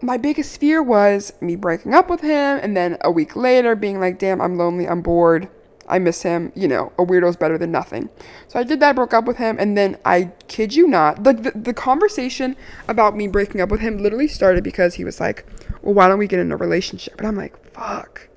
my 0.00 0.16
biggest 0.16 0.58
fear 0.60 0.82
was 0.82 1.32
me 1.40 1.56
breaking 1.56 1.94
up 1.94 2.08
with 2.08 2.20
him 2.20 2.58
and 2.62 2.76
then 2.76 2.98
a 3.00 3.10
week 3.10 3.36
later 3.36 3.74
being 3.74 4.00
like, 4.00 4.18
damn, 4.18 4.40
I'm 4.40 4.56
lonely, 4.56 4.88
I'm 4.88 5.02
bored, 5.02 5.48
I 5.88 5.98
miss 5.98 6.22
him. 6.22 6.52
You 6.54 6.68
know, 6.68 6.92
a 6.98 7.04
weirdo's 7.04 7.36
better 7.36 7.58
than 7.58 7.72
nothing. 7.72 8.08
So 8.48 8.58
I 8.58 8.62
did 8.62 8.80
that, 8.80 8.94
broke 8.94 9.14
up 9.14 9.24
with 9.24 9.38
him, 9.38 9.56
and 9.58 9.76
then 9.76 9.96
I 10.04 10.32
kid 10.46 10.74
you 10.74 10.86
not, 10.86 11.24
the, 11.24 11.52
the 11.54 11.74
conversation 11.74 12.56
about 12.86 13.16
me 13.16 13.26
breaking 13.26 13.60
up 13.60 13.70
with 13.70 13.80
him 13.80 13.98
literally 13.98 14.28
started 14.28 14.62
because 14.64 14.94
he 14.94 15.04
was 15.04 15.20
like, 15.20 15.46
well, 15.82 15.94
why 15.94 16.08
don't 16.08 16.18
we 16.18 16.26
get 16.26 16.40
in 16.40 16.52
a 16.52 16.56
relationship? 16.56 17.18
And 17.18 17.26
I'm 17.26 17.36
like, 17.36 17.56
fuck. 17.72 18.28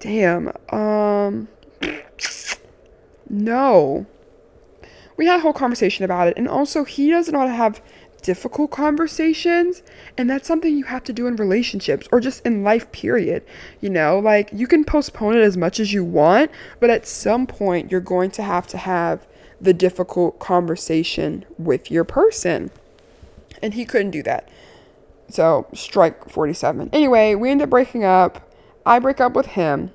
Damn. 0.00 0.52
Um. 0.70 1.48
No. 3.32 4.06
We 5.16 5.26
had 5.26 5.40
a 5.40 5.42
whole 5.42 5.52
conversation 5.52 6.04
about 6.04 6.28
it. 6.28 6.34
And 6.36 6.46
also, 6.46 6.84
he 6.84 7.10
doesn't 7.10 7.32
know 7.32 7.40
how 7.40 7.46
to 7.46 7.52
have 7.52 7.82
difficult 8.22 8.70
conversations. 8.70 9.82
And 10.16 10.30
that's 10.30 10.46
something 10.46 10.76
you 10.76 10.84
have 10.84 11.04
to 11.04 11.12
do 11.12 11.26
in 11.26 11.36
relationships 11.36 12.06
or 12.12 12.20
just 12.20 12.44
in 12.46 12.62
life, 12.62 12.90
period. 12.92 13.44
You 13.80 13.90
know, 13.90 14.18
like 14.18 14.50
you 14.52 14.66
can 14.66 14.84
postpone 14.84 15.36
it 15.36 15.42
as 15.42 15.56
much 15.56 15.80
as 15.80 15.92
you 15.92 16.04
want, 16.04 16.50
but 16.78 16.90
at 16.90 17.06
some 17.06 17.46
point, 17.46 17.90
you're 17.90 18.00
going 18.00 18.30
to 18.32 18.42
have 18.42 18.66
to 18.68 18.78
have 18.78 19.26
the 19.60 19.72
difficult 19.72 20.38
conversation 20.38 21.44
with 21.58 21.90
your 21.90 22.04
person. 22.04 22.70
And 23.62 23.74
he 23.74 23.84
couldn't 23.84 24.10
do 24.10 24.22
that. 24.24 24.48
So, 25.28 25.66
strike 25.72 26.28
47. 26.28 26.90
Anyway, 26.92 27.34
we 27.34 27.50
end 27.50 27.62
up 27.62 27.70
breaking 27.70 28.04
up. 28.04 28.50
I 28.84 28.98
break 28.98 29.20
up 29.20 29.34
with 29.34 29.46
him. 29.46 29.90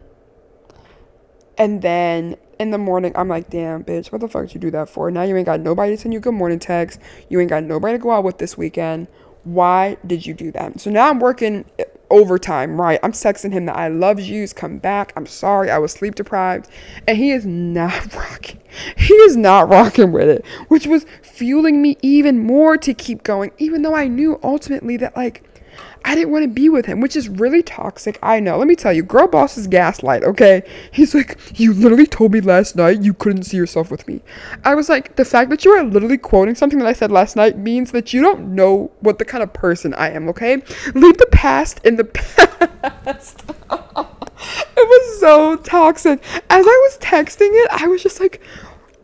And 1.57 1.81
then 1.81 2.37
in 2.59 2.71
the 2.71 2.77
morning, 2.77 3.11
I'm 3.15 3.27
like, 3.27 3.49
damn, 3.49 3.83
bitch, 3.83 4.11
what 4.11 4.21
the 4.21 4.27
fuck 4.27 4.43
did 4.47 4.55
you 4.55 4.61
do 4.61 4.71
that 4.71 4.89
for? 4.89 5.11
Now 5.11 5.23
you 5.23 5.35
ain't 5.35 5.45
got 5.45 5.59
nobody 5.59 5.95
to 5.95 6.01
send 6.01 6.13
you 6.13 6.19
good 6.19 6.33
morning 6.33 6.59
text. 6.59 6.99
You 7.29 7.39
ain't 7.39 7.49
got 7.49 7.63
nobody 7.63 7.97
to 7.97 8.01
go 8.01 8.11
out 8.11 8.23
with 8.23 8.37
this 8.37 8.57
weekend. 8.57 9.07
Why 9.43 9.97
did 10.05 10.25
you 10.25 10.33
do 10.33 10.51
that? 10.51 10.79
So 10.79 10.89
now 10.89 11.09
I'm 11.09 11.19
working 11.19 11.65
overtime, 12.09 12.79
right? 12.79 12.99
I'm 13.03 13.11
texting 13.11 13.51
him 13.51 13.65
that 13.65 13.75
I 13.75 13.87
love 13.87 14.19
yous, 14.19 14.53
come 14.53 14.77
back. 14.77 15.13
I'm 15.15 15.25
sorry, 15.25 15.69
I 15.69 15.77
was 15.77 15.91
sleep 15.91 16.15
deprived. 16.15 16.67
And 17.07 17.17
he 17.17 17.31
is 17.31 17.45
not 17.45 18.13
rocking. 18.15 18.59
He 18.97 19.13
is 19.13 19.35
not 19.35 19.69
rocking 19.69 20.11
with 20.11 20.29
it, 20.29 20.45
which 20.67 20.87
was 20.87 21.05
fueling 21.21 21.81
me 21.81 21.97
even 22.01 22.39
more 22.39 22.77
to 22.77 22.93
keep 22.93 23.23
going, 23.23 23.51
even 23.57 23.81
though 23.81 23.95
I 23.95 24.07
knew 24.07 24.39
ultimately 24.43 24.97
that, 24.97 25.15
like, 25.15 25.43
I 26.07 26.15
didn't 26.15 26.31
want 26.31 26.43
to 26.43 26.47
be 26.47 26.69
with 26.69 26.85
him, 26.85 27.01
which 27.01 27.17
is 27.17 27.27
really 27.27 27.61
toxic. 27.61 28.17
I 28.23 28.39
know. 28.39 28.57
Let 28.57 28.69
me 28.69 28.77
tell 28.77 28.93
you, 28.93 29.03
girl 29.03 29.27
boss 29.27 29.57
is 29.57 29.67
gaslight, 29.67 30.23
okay? 30.23 30.63
He's 30.89 31.13
like, 31.13 31.37
You 31.59 31.73
literally 31.73 32.07
told 32.07 32.31
me 32.31 32.39
last 32.39 32.77
night 32.77 33.01
you 33.01 33.13
couldn't 33.13 33.43
see 33.43 33.57
yourself 33.57 33.91
with 33.91 34.07
me. 34.07 34.21
I 34.63 34.73
was 34.73 34.87
like, 34.87 35.17
The 35.17 35.25
fact 35.25 35.49
that 35.49 35.65
you 35.65 35.71
are 35.71 35.83
literally 35.83 36.17
quoting 36.17 36.55
something 36.55 36.79
that 36.79 36.87
I 36.87 36.93
said 36.93 37.11
last 37.11 37.35
night 37.35 37.57
means 37.57 37.91
that 37.91 38.13
you 38.13 38.21
don't 38.21 38.55
know 38.55 38.89
what 39.01 39.19
the 39.19 39.25
kind 39.25 39.43
of 39.43 39.51
person 39.51 39.93
I 39.95 40.11
am, 40.11 40.29
okay? 40.29 40.63
Leave 40.95 41.17
the 41.17 41.27
past 41.29 41.81
in 41.83 41.97
the 41.97 42.05
past. 42.05 43.43
it 43.69 44.87
was 44.87 45.19
so 45.19 45.57
toxic. 45.57 46.23
As 46.49 46.65
I 46.65 46.87
was 46.87 46.97
texting 46.99 47.49
it, 47.51 47.69
I 47.69 47.87
was 47.87 48.01
just 48.01 48.21
like, 48.21 48.41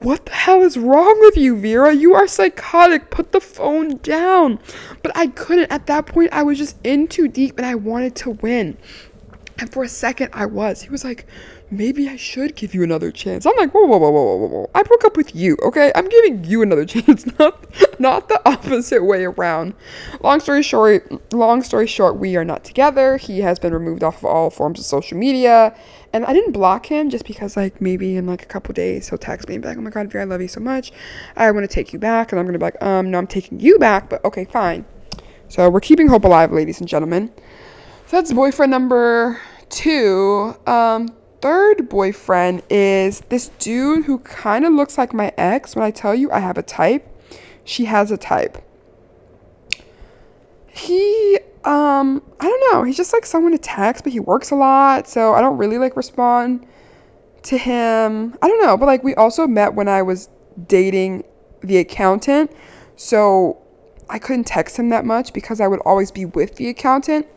what 0.03 0.25
the 0.25 0.33
hell 0.33 0.61
is 0.61 0.77
wrong 0.77 1.17
with 1.21 1.37
you, 1.37 1.57
Vera? 1.57 1.93
You 1.93 2.13
are 2.13 2.27
psychotic. 2.27 3.09
Put 3.09 3.31
the 3.31 3.39
phone 3.39 3.97
down. 3.97 4.59
But 5.01 5.15
I 5.15 5.27
couldn't. 5.27 5.71
At 5.71 5.87
that 5.87 6.05
point, 6.05 6.33
I 6.33 6.43
was 6.43 6.57
just 6.57 6.77
in 6.83 7.07
too 7.07 7.27
deep 7.27 7.57
and 7.57 7.65
I 7.65 7.75
wanted 7.75 8.15
to 8.17 8.31
win. 8.31 8.77
And 9.59 9.71
for 9.71 9.83
a 9.83 9.87
second, 9.87 10.31
I 10.33 10.45
was. 10.45 10.81
He 10.81 10.89
was 10.89 11.03
like, 11.05 11.25
maybe 11.71 12.09
I 12.09 12.15
should 12.15 12.55
give 12.55 12.73
you 12.73 12.83
another 12.83 13.11
chance. 13.11 13.45
I'm 13.45 13.55
like, 13.57 13.73
whoa, 13.73 13.85
whoa, 13.85 13.97
whoa, 13.97 14.11
whoa, 14.11 14.35
whoa, 14.35 14.47
whoa. 14.47 14.69
I 14.75 14.83
broke 14.83 15.05
up 15.05 15.15
with 15.15 15.35
you, 15.35 15.57
okay? 15.63 15.91
I'm 15.95 16.09
giving 16.09 16.43
you 16.43 16.61
another 16.61 16.85
chance, 16.85 17.25
not, 17.39 17.65
not 17.99 18.29
the 18.29 18.41
opposite 18.45 19.03
way 19.03 19.25
around. 19.25 19.73
Long 20.21 20.39
story 20.39 20.63
short, 20.63 21.33
long 21.33 21.61
story 21.63 21.87
short, 21.87 22.17
we 22.17 22.35
are 22.35 22.45
not 22.45 22.63
together. 22.63 23.17
He 23.17 23.39
has 23.41 23.59
been 23.59 23.73
removed 23.73 24.03
off 24.03 24.17
of 24.17 24.25
all 24.25 24.49
forms 24.49 24.79
of 24.79 24.85
social 24.85 25.17
media. 25.17 25.75
And 26.13 26.23
I 26.25 26.33
didn't 26.33 26.51
block 26.51 26.85
him 26.85 27.09
just 27.09 27.25
because, 27.25 27.57
like, 27.57 27.81
maybe 27.81 28.15
in 28.15 28.27
like 28.27 28.43
a 28.43 28.45
couple 28.45 28.71
days 28.73 29.09
he'll 29.09 29.17
text 29.17 29.49
me 29.49 29.55
and 29.55 29.63
be 29.63 29.67
like, 29.67 29.77
"Oh 29.77 29.81
my 29.81 29.89
God, 29.89 30.11
Vera, 30.11 30.23
I 30.23 30.27
love 30.27 30.41
you 30.41 30.47
so 30.47 30.59
much. 30.59 30.91
I 31.35 31.49
want 31.49 31.67
to 31.67 31.73
take 31.73 31.91
you 31.91 31.97
back." 31.97 32.31
And 32.31 32.39
I'm 32.39 32.45
gonna 32.45 32.59
be 32.59 32.63
like, 32.63 32.81
"Um, 32.83 33.09
no, 33.09 33.17
I'm 33.17 33.27
taking 33.27 33.59
you 33.59 33.79
back." 33.79 34.09
But 34.09 34.23
okay, 34.23 34.45
fine. 34.45 34.85
So 35.47 35.69
we're 35.69 35.81
keeping 35.81 36.07
hope 36.07 36.23
alive, 36.23 36.51
ladies 36.51 36.79
and 36.79 36.87
gentlemen. 36.87 37.31
So 38.07 38.17
that's 38.17 38.31
boyfriend 38.31 38.69
number 38.69 39.39
two. 39.69 40.55
Um, 40.67 41.09
third 41.41 41.89
boyfriend 41.89 42.61
is 42.69 43.21
this 43.29 43.49
dude 43.59 44.05
who 44.05 44.19
kind 44.19 44.65
of 44.65 44.73
looks 44.73 44.97
like 44.97 45.13
my 45.13 45.33
ex. 45.37 45.75
When 45.75 45.83
I 45.83 45.91
tell 45.91 46.13
you 46.13 46.31
I 46.31 46.39
have 46.39 46.57
a 46.57 46.63
type, 46.63 47.07
she 47.63 47.85
has 47.85 48.11
a 48.11 48.17
type. 48.17 48.59
He 50.73 51.39
um, 51.65 52.21
I 52.39 52.47
don't 52.47 52.73
know. 52.73 52.83
He's 52.83 52.97
just 52.97 53.13
like 53.13 53.25
someone 53.25 53.53
to 53.53 53.57
text, 53.57 54.03
but 54.03 54.11
he 54.11 54.19
works 54.19 54.51
a 54.51 54.55
lot, 54.55 55.07
so 55.07 55.33
I 55.33 55.41
don't 55.41 55.57
really 55.57 55.77
like 55.77 55.95
respond 55.95 56.65
to 57.43 57.57
him. 57.57 58.35
I 58.41 58.47
don't 58.47 58.61
know, 58.61 58.75
but 58.75 58.85
like 58.85 59.03
we 59.03 59.15
also 59.15 59.47
met 59.47 59.73
when 59.73 59.87
I 59.87 60.01
was 60.01 60.29
dating 60.67 61.23
the 61.61 61.77
accountant, 61.77 62.51
so 62.97 63.61
I 64.09 64.19
couldn't 64.19 64.43
text 64.43 64.77
him 64.77 64.89
that 64.89 65.05
much 65.05 65.31
because 65.31 65.61
I 65.61 65.67
would 65.67 65.79
always 65.81 66.11
be 66.11 66.25
with 66.25 66.55
the 66.55 66.67
accountant. 66.67 67.27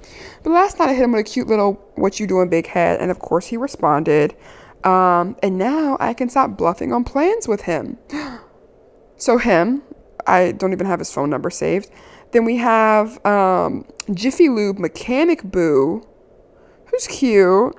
But 0.43 0.51
last 0.51 0.79
night 0.79 0.89
I 0.89 0.95
hit 0.95 1.05
him 1.05 1.13
with 1.13 1.21
a 1.21 1.25
cute 1.25 1.47
little 1.47 1.75
"What 1.95 2.19
you 2.19 2.27
doing, 2.27 2.49
big 2.49 2.67
head?" 2.67 3.01
and 3.01 3.11
of 3.11 3.21
course 3.21 3.47
he 3.47 3.57
responded. 3.57 4.35
Um, 4.83 5.37
and 5.43 5.59
now 5.59 5.97
I 6.01 6.15
can 6.15 6.29
stop 6.29 6.57
bluffing 6.57 6.93
on 6.93 7.05
plans 7.05 7.47
with 7.47 7.63
him. 7.63 7.99
so 9.17 9.39
him, 9.39 9.83
I 10.27 10.53
don't 10.53 10.73
even 10.73 10.87
have 10.87 10.99
his 10.99 11.13
phone 11.13 11.31
number 11.31 11.51
saved. 11.51 11.91
Then 12.33 12.45
we 12.45 12.57
have 12.57 13.25
um, 13.25 13.85
Jiffy 14.13 14.49
Lube 14.49 14.79
Mechanic 14.79 15.43
Boo, 15.43 16.07
who's 16.87 17.07
cute. 17.07 17.75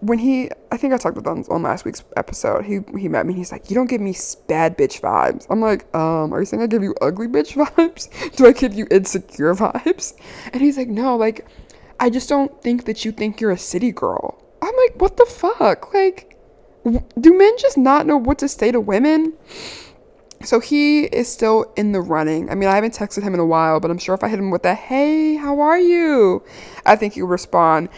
When 0.00 0.18
he, 0.18 0.50
I 0.72 0.76
think 0.76 0.92
I 0.92 0.96
talked 0.96 1.16
about 1.16 1.30
on, 1.30 1.44
on 1.48 1.62
last 1.62 1.84
week's 1.84 2.02
episode, 2.16 2.64
he 2.64 2.80
he 2.98 3.08
met 3.08 3.24
me. 3.24 3.34
He's 3.34 3.52
like, 3.52 3.70
"You 3.70 3.76
don't 3.76 3.86
give 3.86 4.00
me 4.00 4.16
bad 4.48 4.76
bitch 4.76 5.00
vibes." 5.00 5.46
I'm 5.48 5.60
like, 5.60 5.84
"Um, 5.94 6.34
are 6.34 6.40
you 6.40 6.44
saying 6.44 6.60
I 6.60 6.66
give 6.66 6.82
you 6.82 6.94
ugly 7.00 7.28
bitch 7.28 7.54
vibes? 7.76 8.08
Do 8.36 8.46
I 8.46 8.52
give 8.52 8.74
you 8.74 8.88
insecure 8.90 9.54
vibes?" 9.54 10.14
And 10.52 10.60
he's 10.60 10.76
like, 10.76 10.88
"No, 10.88 11.16
like, 11.16 11.46
I 12.00 12.10
just 12.10 12.28
don't 12.28 12.60
think 12.62 12.86
that 12.86 13.04
you 13.04 13.12
think 13.12 13.40
you're 13.40 13.52
a 13.52 13.58
city 13.58 13.92
girl." 13.92 14.42
I'm 14.60 14.74
like, 14.76 15.00
"What 15.00 15.16
the 15.18 15.26
fuck? 15.26 15.94
Like, 15.94 16.36
do 16.84 17.38
men 17.38 17.54
just 17.58 17.78
not 17.78 18.04
know 18.04 18.16
what 18.16 18.38
to 18.38 18.48
say 18.48 18.72
to 18.72 18.80
women?" 18.80 19.34
So 20.44 20.60
he 20.60 21.04
is 21.04 21.30
still 21.30 21.72
in 21.76 21.92
the 21.92 22.00
running. 22.00 22.50
I 22.50 22.54
mean, 22.54 22.68
I 22.68 22.74
haven't 22.74 22.94
texted 22.94 23.22
him 23.22 23.34
in 23.34 23.40
a 23.40 23.46
while, 23.46 23.80
but 23.80 23.90
I'm 23.90 23.98
sure 23.98 24.14
if 24.14 24.24
I 24.24 24.28
hit 24.28 24.38
him 24.38 24.50
with 24.50 24.64
a 24.64 24.74
hey, 24.74 25.36
how 25.36 25.60
are 25.60 25.78
you? 25.78 26.42
I 26.84 26.96
think 26.96 27.14
he'll 27.14 27.26
respond. 27.26 27.88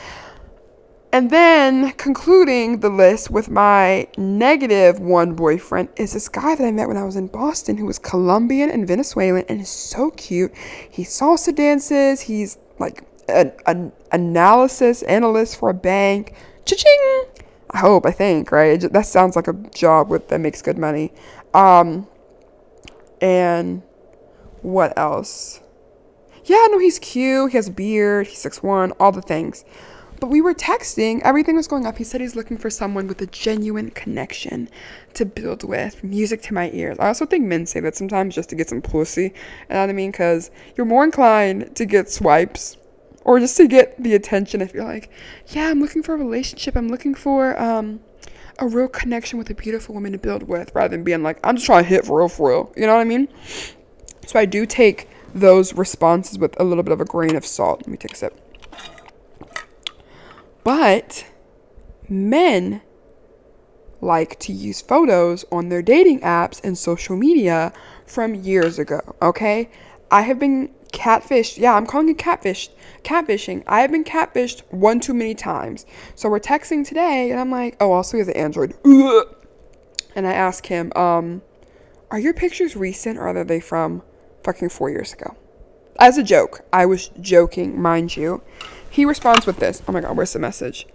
And 1.14 1.30
then 1.30 1.92
concluding 1.92 2.80
the 2.80 2.88
list 2.88 3.30
with 3.30 3.48
my 3.48 4.08
negative 4.18 4.98
one 4.98 5.34
boyfriend 5.34 5.90
is 5.94 6.12
this 6.12 6.28
guy 6.28 6.56
that 6.56 6.66
I 6.66 6.72
met 6.72 6.88
when 6.88 6.96
I 6.96 7.04
was 7.04 7.14
in 7.14 7.28
Boston 7.28 7.76
who 7.76 7.86
was 7.86 8.00
Colombian 8.00 8.68
and 8.68 8.88
Venezuelan 8.88 9.44
and 9.48 9.60
is 9.60 9.68
so 9.68 10.10
cute. 10.10 10.52
He 10.90 11.04
salsa 11.04 11.54
dances. 11.54 12.20
He's 12.20 12.58
like 12.80 13.04
an, 13.28 13.52
an 13.66 13.92
analysis 14.10 15.02
analyst 15.04 15.56
for 15.56 15.70
a 15.70 15.74
bank. 15.74 16.34
Cha-ching! 16.64 17.24
I 17.70 17.78
hope, 17.78 18.06
I 18.06 18.10
think, 18.10 18.50
right? 18.50 18.80
That 18.80 19.06
sounds 19.06 19.36
like 19.36 19.46
a 19.46 19.52
job 19.52 20.10
with 20.10 20.26
that 20.28 20.40
makes 20.40 20.62
good 20.62 20.78
money. 20.78 21.12
Um, 21.54 22.08
and 23.20 23.82
what 24.62 24.96
else? 24.98 25.60
Yeah, 26.44 26.66
no, 26.70 26.78
he's 26.78 26.98
cute. 26.98 27.52
He 27.52 27.56
has 27.56 27.68
a 27.68 27.72
beard. 27.72 28.26
He's 28.26 28.44
6'1, 28.44 28.92
all 29.00 29.12
the 29.12 29.22
things. 29.22 29.64
But 30.20 30.28
we 30.28 30.40
were 30.40 30.54
texting, 30.54 31.20
everything 31.22 31.56
was 31.56 31.66
going 31.66 31.86
up. 31.86 31.98
He 31.98 32.04
said 32.04 32.20
he's 32.20 32.36
looking 32.36 32.56
for 32.56 32.70
someone 32.70 33.06
with 33.08 33.20
a 33.20 33.26
genuine 33.26 33.90
connection 33.90 34.68
to 35.14 35.26
build 35.26 35.64
with, 35.64 36.02
music 36.04 36.40
to 36.42 36.54
my 36.54 36.70
ears. 36.72 36.98
I 36.98 37.08
also 37.08 37.26
think 37.26 37.44
men 37.44 37.66
say 37.66 37.80
that 37.80 37.96
sometimes 37.96 38.34
just 38.34 38.48
to 38.50 38.56
get 38.56 38.68
some 38.68 38.80
pussy. 38.80 39.22
You 39.22 39.30
know 39.70 39.80
what 39.80 39.90
I 39.90 39.92
mean? 39.92 40.12
Because 40.12 40.50
you're 40.76 40.86
more 40.86 41.04
inclined 41.04 41.74
to 41.76 41.84
get 41.84 42.10
swipes 42.10 42.76
or 43.24 43.40
just 43.40 43.56
to 43.56 43.66
get 43.66 44.02
the 44.02 44.14
attention 44.14 44.60
if 44.60 44.72
you're 44.72 44.84
like, 44.84 45.10
yeah, 45.48 45.68
I'm 45.68 45.80
looking 45.80 46.02
for 46.02 46.14
a 46.14 46.18
relationship. 46.18 46.76
I'm 46.76 46.88
looking 46.88 47.14
for, 47.14 47.60
um, 47.60 48.00
a 48.58 48.68
real 48.68 48.88
connection 48.88 49.38
with 49.38 49.50
a 49.50 49.54
beautiful 49.54 49.94
woman 49.94 50.12
to 50.12 50.18
build 50.18 50.44
with 50.44 50.74
rather 50.74 50.88
than 50.88 51.04
being 51.04 51.22
like, 51.22 51.38
I'm 51.44 51.56
just 51.56 51.66
trying 51.66 51.84
to 51.84 51.88
hit 51.88 52.04
for 52.04 52.18
real, 52.18 52.28
for 52.28 52.50
real. 52.50 52.72
You 52.76 52.86
know 52.86 52.94
what 52.94 53.00
I 53.00 53.04
mean? 53.04 53.28
So 54.26 54.38
I 54.38 54.44
do 54.46 54.66
take 54.66 55.08
those 55.34 55.74
responses 55.74 56.38
with 56.38 56.58
a 56.60 56.64
little 56.64 56.84
bit 56.84 56.92
of 56.92 57.00
a 57.00 57.04
grain 57.04 57.36
of 57.36 57.44
salt. 57.44 57.80
Let 57.80 57.88
me 57.88 57.96
take 57.96 58.12
a 58.12 58.16
sip. 58.16 58.40
But 60.62 61.26
men 62.08 62.80
like 64.00 64.38
to 64.38 64.52
use 64.52 64.80
photos 64.80 65.44
on 65.50 65.68
their 65.68 65.82
dating 65.82 66.20
apps 66.20 66.60
and 66.62 66.76
social 66.76 67.16
media 67.16 67.72
from 68.06 68.34
years 68.34 68.78
ago, 68.78 69.00
okay? 69.20 69.70
I 70.10 70.22
have 70.22 70.38
been 70.38 70.70
catfished. 70.94 71.58
Yeah, 71.58 71.74
I'm 71.74 71.86
calling 71.86 72.08
it 72.08 72.16
catfish. 72.16 72.70
Catfishing. 73.02 73.64
I 73.66 73.80
have 73.80 73.90
been 73.90 74.04
catfished 74.04 74.62
one 74.70 75.00
too 75.00 75.12
many 75.12 75.34
times. 75.34 75.84
So 76.14 76.30
we're 76.30 76.40
texting 76.40 76.86
today, 76.86 77.30
and 77.30 77.38
I'm 77.38 77.50
like, 77.50 77.76
oh, 77.80 77.92
also 77.92 78.16
he 78.16 78.20
has 78.20 78.28
an 78.28 78.36
Android. 78.36 78.74
Ugh. 78.84 79.26
And 80.16 80.28
I 80.28 80.32
ask 80.32 80.66
him, 80.66 80.92
um, 80.94 81.42
are 82.08 82.20
your 82.20 82.34
pictures 82.34 82.76
recent 82.76 83.18
or 83.18 83.26
are 83.26 83.42
they 83.42 83.58
from 83.58 84.02
fucking 84.44 84.68
four 84.68 84.88
years 84.88 85.12
ago? 85.12 85.34
As 85.98 86.16
a 86.16 86.22
joke. 86.22 86.60
I 86.72 86.86
was 86.86 87.08
joking, 87.20 87.82
mind 87.82 88.16
you. 88.16 88.40
He 88.88 89.04
responds 89.04 89.44
with 89.44 89.56
this. 89.56 89.82
Oh 89.88 89.92
my 89.92 90.00
god, 90.00 90.16
where's 90.16 90.32
the 90.32 90.38
message? 90.38 90.86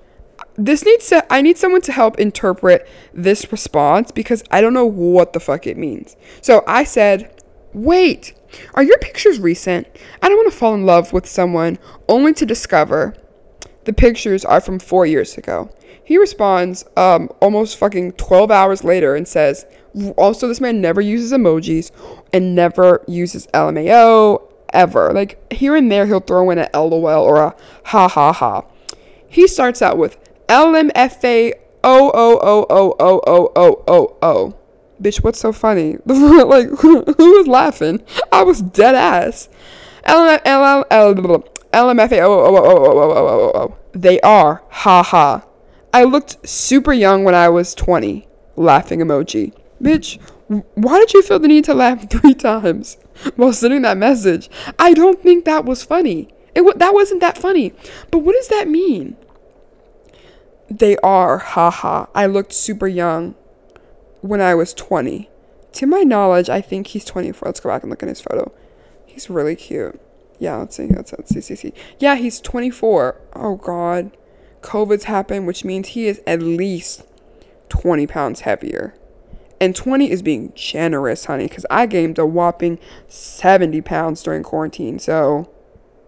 This 0.55 0.85
needs 0.85 1.09
to 1.09 1.25
I 1.31 1.41
need 1.41 1.57
someone 1.57 1.81
to 1.81 1.91
help 1.91 2.17
interpret 2.17 2.87
this 3.13 3.51
response 3.51 4.11
because 4.11 4.41
I 4.51 4.61
don't 4.61 4.73
know 4.73 4.85
what 4.85 5.33
the 5.33 5.41
fuck 5.41 5.67
it 5.67 5.75
means. 5.75 6.15
So 6.39 6.63
I 6.65 6.85
said, 6.85 7.38
"Wait, 7.73 8.33
are 8.73 8.83
your 8.83 8.97
pictures 8.97 9.39
recent? 9.39 9.87
I 10.21 10.29
don't 10.29 10.37
want 10.37 10.51
to 10.51 10.57
fall 10.57 10.73
in 10.73 10.85
love 10.85 11.13
with 11.13 11.27
someone 11.27 11.77
only 12.07 12.33
to 12.33 12.45
discover 12.45 13.15
the 13.85 13.93
pictures 13.93 14.45
are 14.45 14.61
from 14.61 14.79
four 14.79 15.05
years 15.05 15.37
ago. 15.37 15.69
He 16.03 16.17
responds 16.17 16.85
um, 16.97 17.29
almost 17.39 17.77
fucking 17.77 18.13
12 18.13 18.51
hours 18.51 18.83
later 18.83 19.15
and 19.15 19.27
says, 19.27 19.65
also, 20.17 20.47
this 20.47 20.61
man 20.61 20.81
never 20.81 21.01
uses 21.01 21.31
emojis 21.31 21.91
and 22.31 22.55
never 22.55 23.03
uses 23.07 23.47
LMAO 23.47 24.41
ever. 24.73 25.11
Like, 25.13 25.51
here 25.51 25.75
and 25.75 25.91
there, 25.91 26.05
he'll 26.05 26.19
throw 26.19 26.49
in 26.51 26.59
a 26.59 26.69
LOL 26.73 27.23
or 27.23 27.37
a 27.37 27.55
ha 27.85 28.07
ha 28.07 28.31
ha. 28.31 28.65
He 29.27 29.47
starts 29.47 29.81
out 29.81 29.97
with 29.97 30.17
LMFA 30.47 31.53
O 31.83 32.11
O 32.13 32.39
O 32.41 32.65
O 32.69 32.95
O 32.99 33.21
O 33.25 33.51
O 33.55 33.83
O 33.87 34.17
O 34.21 34.58
bitch, 35.01 35.23
what's 35.23 35.39
so 35.39 35.51
funny? 35.51 35.97
like, 36.05 36.67
who, 36.79 37.03
was 37.05 37.47
laughing? 37.47 38.03
I 38.31 38.43
was 38.43 38.61
dead 38.61 38.95
ass. 38.95 39.49
LMFAO. 40.05 40.85
They 43.93 44.19
are. 44.21 44.63
Ha 44.69 45.03
ha. 45.03 45.45
I 45.93 46.03
looked 46.03 46.47
super 46.47 46.93
young 46.93 47.23
when 47.23 47.35
I 47.35 47.49
was 47.49 47.75
20. 47.75 48.27
Laughing 48.55 48.99
emoji. 48.99 49.53
Bitch, 49.81 50.19
why 50.75 50.99
did 50.99 51.13
you 51.13 51.21
feel 51.21 51.39
the 51.39 51.47
need 51.47 51.63
to 51.65 51.73
laugh 51.73 52.09
three 52.09 52.33
times 52.33 52.97
while 53.35 53.53
sending 53.53 53.83
that 53.83 53.97
message? 53.97 54.49
I 54.77 54.93
don't 54.93 55.21
think 55.21 55.45
that 55.45 55.65
was 55.65 55.83
funny. 55.83 56.29
It 56.55 56.61
w- 56.61 56.77
that 56.77 56.93
wasn't 56.93 57.21
that 57.21 57.37
funny. 57.37 57.73
But 58.11 58.19
what 58.19 58.33
does 58.33 58.49
that 58.49 58.67
mean? 58.67 59.15
They 60.69 60.97
are. 60.97 61.37
Ha 61.37 61.71
ha. 61.71 62.07
I 62.13 62.25
looked 62.25 62.53
super 62.53 62.87
young 62.87 63.35
when 64.21 64.41
I 64.41 64.55
was 64.55 64.73
20. 64.73 65.29
To 65.73 65.85
my 65.85 66.01
knowledge, 66.01 66.49
I 66.49 66.61
think 66.61 66.87
he's 66.87 67.05
24. 67.05 67.47
Let's 67.47 67.59
go 67.59 67.69
back 67.69 67.83
and 67.83 67.89
look 67.89 68.03
at 68.03 68.09
his 68.09 68.21
photo. 68.21 68.51
He's 69.05 69.29
really 69.29 69.55
cute. 69.55 69.99
Yeah, 70.39 70.57
let's 70.57 70.75
see. 70.77 70.87
Let's, 70.87 71.11
let's 71.11 71.29
see, 71.29 71.41
see, 71.41 71.55
see. 71.55 71.73
Yeah, 71.99 72.15
he's 72.15 72.39
24. 72.39 73.19
Oh, 73.33 73.55
God. 73.55 74.11
COVID's 74.61 75.05
happened, 75.05 75.47
which 75.47 75.63
means 75.63 75.89
he 75.89 76.07
is 76.07 76.21
at 76.25 76.41
least 76.41 77.03
20 77.69 78.07
pounds 78.07 78.41
heavier. 78.41 78.95
And 79.61 79.75
20 79.75 80.09
is 80.09 80.21
being 80.21 80.53
generous, 80.55 81.25
honey, 81.25 81.47
because 81.47 81.65
I 81.69 81.85
gained 81.85 82.17
a 82.17 82.25
whopping 82.25 82.79
70 83.07 83.81
pounds 83.81 84.23
during 84.23 84.41
quarantine. 84.43 84.99
So, 84.99 85.49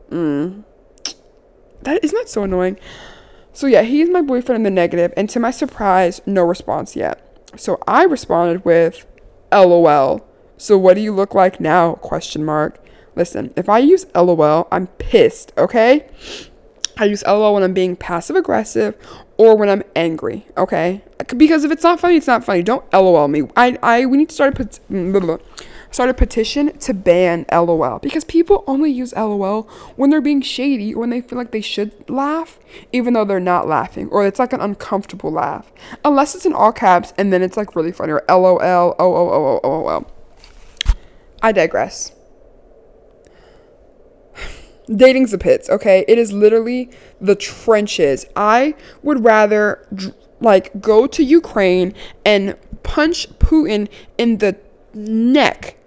mm, 0.10 0.64
that 1.82 2.04
isn't 2.04 2.18
that 2.18 2.30
so 2.30 2.44
annoying. 2.44 2.80
So 3.54 3.68
yeah, 3.68 3.82
he's 3.82 4.10
my 4.10 4.22
boyfriend 4.22 4.58
in 4.58 4.64
the 4.64 4.72
negative, 4.72 5.14
and 5.18 5.30
to 5.32 5.40
my 5.40 5.52
surprise, 5.52 6.22
no 6.26 6.44
response 6.44 6.96
yet. 6.96 7.31
So 7.56 7.80
I 7.88 8.04
responded 8.04 8.66
with, 8.66 9.06
"LOL." 9.52 10.26
So 10.58 10.78
what 10.78 10.96
do 10.96 11.02
you 11.02 11.12
look 11.12 11.34
like 11.34 11.60
now? 11.60 11.96
Question 11.96 12.46
mark. 12.46 12.84
Listen, 13.16 13.54
if 13.56 13.68
I 13.68 13.80
use 13.80 14.06
LOL, 14.16 14.68
I'm 14.72 14.88
pissed. 14.88 15.52
Okay. 15.58 16.08
I 16.98 17.06
use 17.06 17.24
LOL 17.26 17.54
when 17.56 17.64
I'm 17.64 17.74
being 17.74 17.96
passive 17.96 18.36
aggressive 18.36 18.96
or 19.38 19.56
when 19.56 19.70
I'm 19.70 19.84
angry, 19.96 20.46
okay? 20.56 21.02
Because 21.36 21.64
if 21.64 21.72
it's 21.72 21.84
not 21.84 22.00
funny, 22.00 22.18
it's 22.18 22.28
not 22.28 22.44
funny. 22.44 22.62
Don't 22.62 22.86
LOL 22.94 23.28
me. 23.28 23.44
I, 23.56 23.78
I 23.82 24.06
we 24.06 24.18
need 24.18 24.30
to 24.30 24.36
start 24.36 24.54
a 24.54 24.66
pet- 24.66 24.80
start 25.92 26.10
a 26.10 26.14
petition 26.14 26.78
to 26.80 26.94
ban 26.94 27.46
LOL 27.52 28.00
because 28.00 28.24
people 28.24 28.64
only 28.66 28.90
use 28.90 29.14
LOL 29.14 29.64
when 29.96 30.10
they're 30.10 30.22
being 30.22 30.42
shady 30.42 30.94
or 30.94 31.02
when 31.02 31.10
they 31.10 31.22
feel 31.22 31.38
like 31.38 31.52
they 31.52 31.62
should 31.62 32.10
laugh 32.10 32.58
even 32.92 33.14
though 33.14 33.26
they're 33.26 33.40
not 33.40 33.68
laughing 33.68 34.08
or 34.10 34.26
it's 34.26 34.40
like 34.40 34.54
an 34.54 34.62
uncomfortable 34.62 35.32
laugh. 35.32 35.72
Unless 36.04 36.36
it's 36.36 36.46
in 36.46 36.54
all 36.54 36.72
caps 36.72 37.14
and 37.18 37.32
then 37.32 37.42
it's 37.42 37.58
like 37.58 37.76
really 37.76 37.92
funny 37.92 38.14
or 38.14 38.24
LOL, 38.30 38.60
oh 38.62 38.96
oh 38.98 39.16
oh 39.16 39.30
oh 39.30 39.60
oh 39.64 39.88
oh. 39.90 40.94
I 41.44 41.52
digress. 41.52 42.14
Dating's 44.96 45.32
the 45.32 45.38
pits, 45.38 45.70
okay? 45.70 46.04
It 46.08 46.18
is 46.18 46.32
literally 46.34 46.90
the 47.20 47.36
trenches. 47.36 48.26
I 48.36 48.76
would 49.04 49.24
rather 49.24 49.88
like 50.40 50.82
go 50.82 51.08
to 51.08 51.24
Ukraine 51.24 51.94
and 52.26 52.56
punch 52.84 53.30
Putin 53.40 53.88
in 54.18 54.40
the 54.40 54.58
neck 54.94 55.78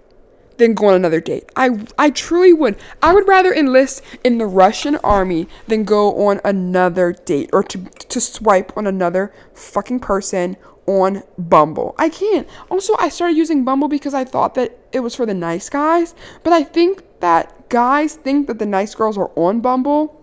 than 0.57 0.73
go 0.73 0.87
on 0.87 0.95
another 0.95 1.21
date. 1.21 1.49
I 1.55 1.85
I 1.97 2.09
truly 2.09 2.53
would. 2.53 2.75
I 3.01 3.13
would 3.13 3.27
rather 3.27 3.53
enlist 3.53 4.01
in 4.23 4.37
the 4.37 4.45
Russian 4.45 4.95
army 4.97 5.47
than 5.67 5.83
go 5.83 6.27
on 6.27 6.41
another 6.43 7.13
date 7.13 7.49
or 7.53 7.63
to 7.63 7.77
to 7.79 8.21
swipe 8.21 8.75
on 8.77 8.87
another 8.87 9.33
fucking 9.53 9.99
person 9.99 10.57
on 10.87 11.23
Bumble. 11.37 11.95
I 11.97 12.09
can't. 12.09 12.47
Also, 12.69 12.95
I 12.99 13.09
started 13.09 13.35
using 13.37 13.63
Bumble 13.63 13.87
because 13.87 14.13
I 14.13 14.23
thought 14.23 14.55
that 14.55 14.77
it 14.91 14.99
was 14.99 15.15
for 15.15 15.25
the 15.25 15.33
nice 15.33 15.69
guys, 15.69 16.13
but 16.43 16.53
I 16.53 16.63
think 16.63 17.03
that 17.19 17.69
guys 17.69 18.15
think 18.15 18.47
that 18.47 18.59
the 18.59 18.65
nice 18.65 18.93
girls 18.93 19.17
are 19.17 19.31
on 19.35 19.61
Bumble 19.61 20.21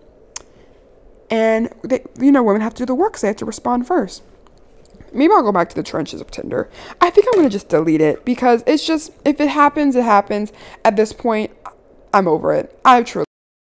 and 1.29 1.73
they 1.83 2.03
you 2.19 2.31
know, 2.31 2.43
women 2.43 2.61
have 2.61 2.73
to 2.75 2.83
do 2.83 2.85
the 2.85 2.95
work, 2.95 3.17
they 3.19 3.27
have 3.27 3.37
to 3.37 3.45
respond 3.45 3.87
first. 3.87 4.23
Maybe 5.13 5.33
I'll 5.33 5.43
go 5.43 5.51
back 5.51 5.69
to 5.69 5.75
the 5.75 5.83
trenches 5.83 6.21
of 6.21 6.31
Tinder. 6.31 6.69
I 7.01 7.09
think 7.09 7.27
I'm 7.33 7.43
to 7.43 7.49
just 7.49 7.69
delete 7.69 8.01
it 8.01 8.25
because 8.25 8.63
it's 8.65 8.85
just 8.85 9.11
if 9.25 9.39
it 9.39 9.49
happens, 9.49 9.95
it 9.95 10.03
happens. 10.03 10.51
At 10.83 10.95
this 10.95 11.13
point, 11.13 11.51
I'm 12.13 12.27
over 12.27 12.53
it. 12.53 12.79
I 12.83 13.03
truly 13.03 13.25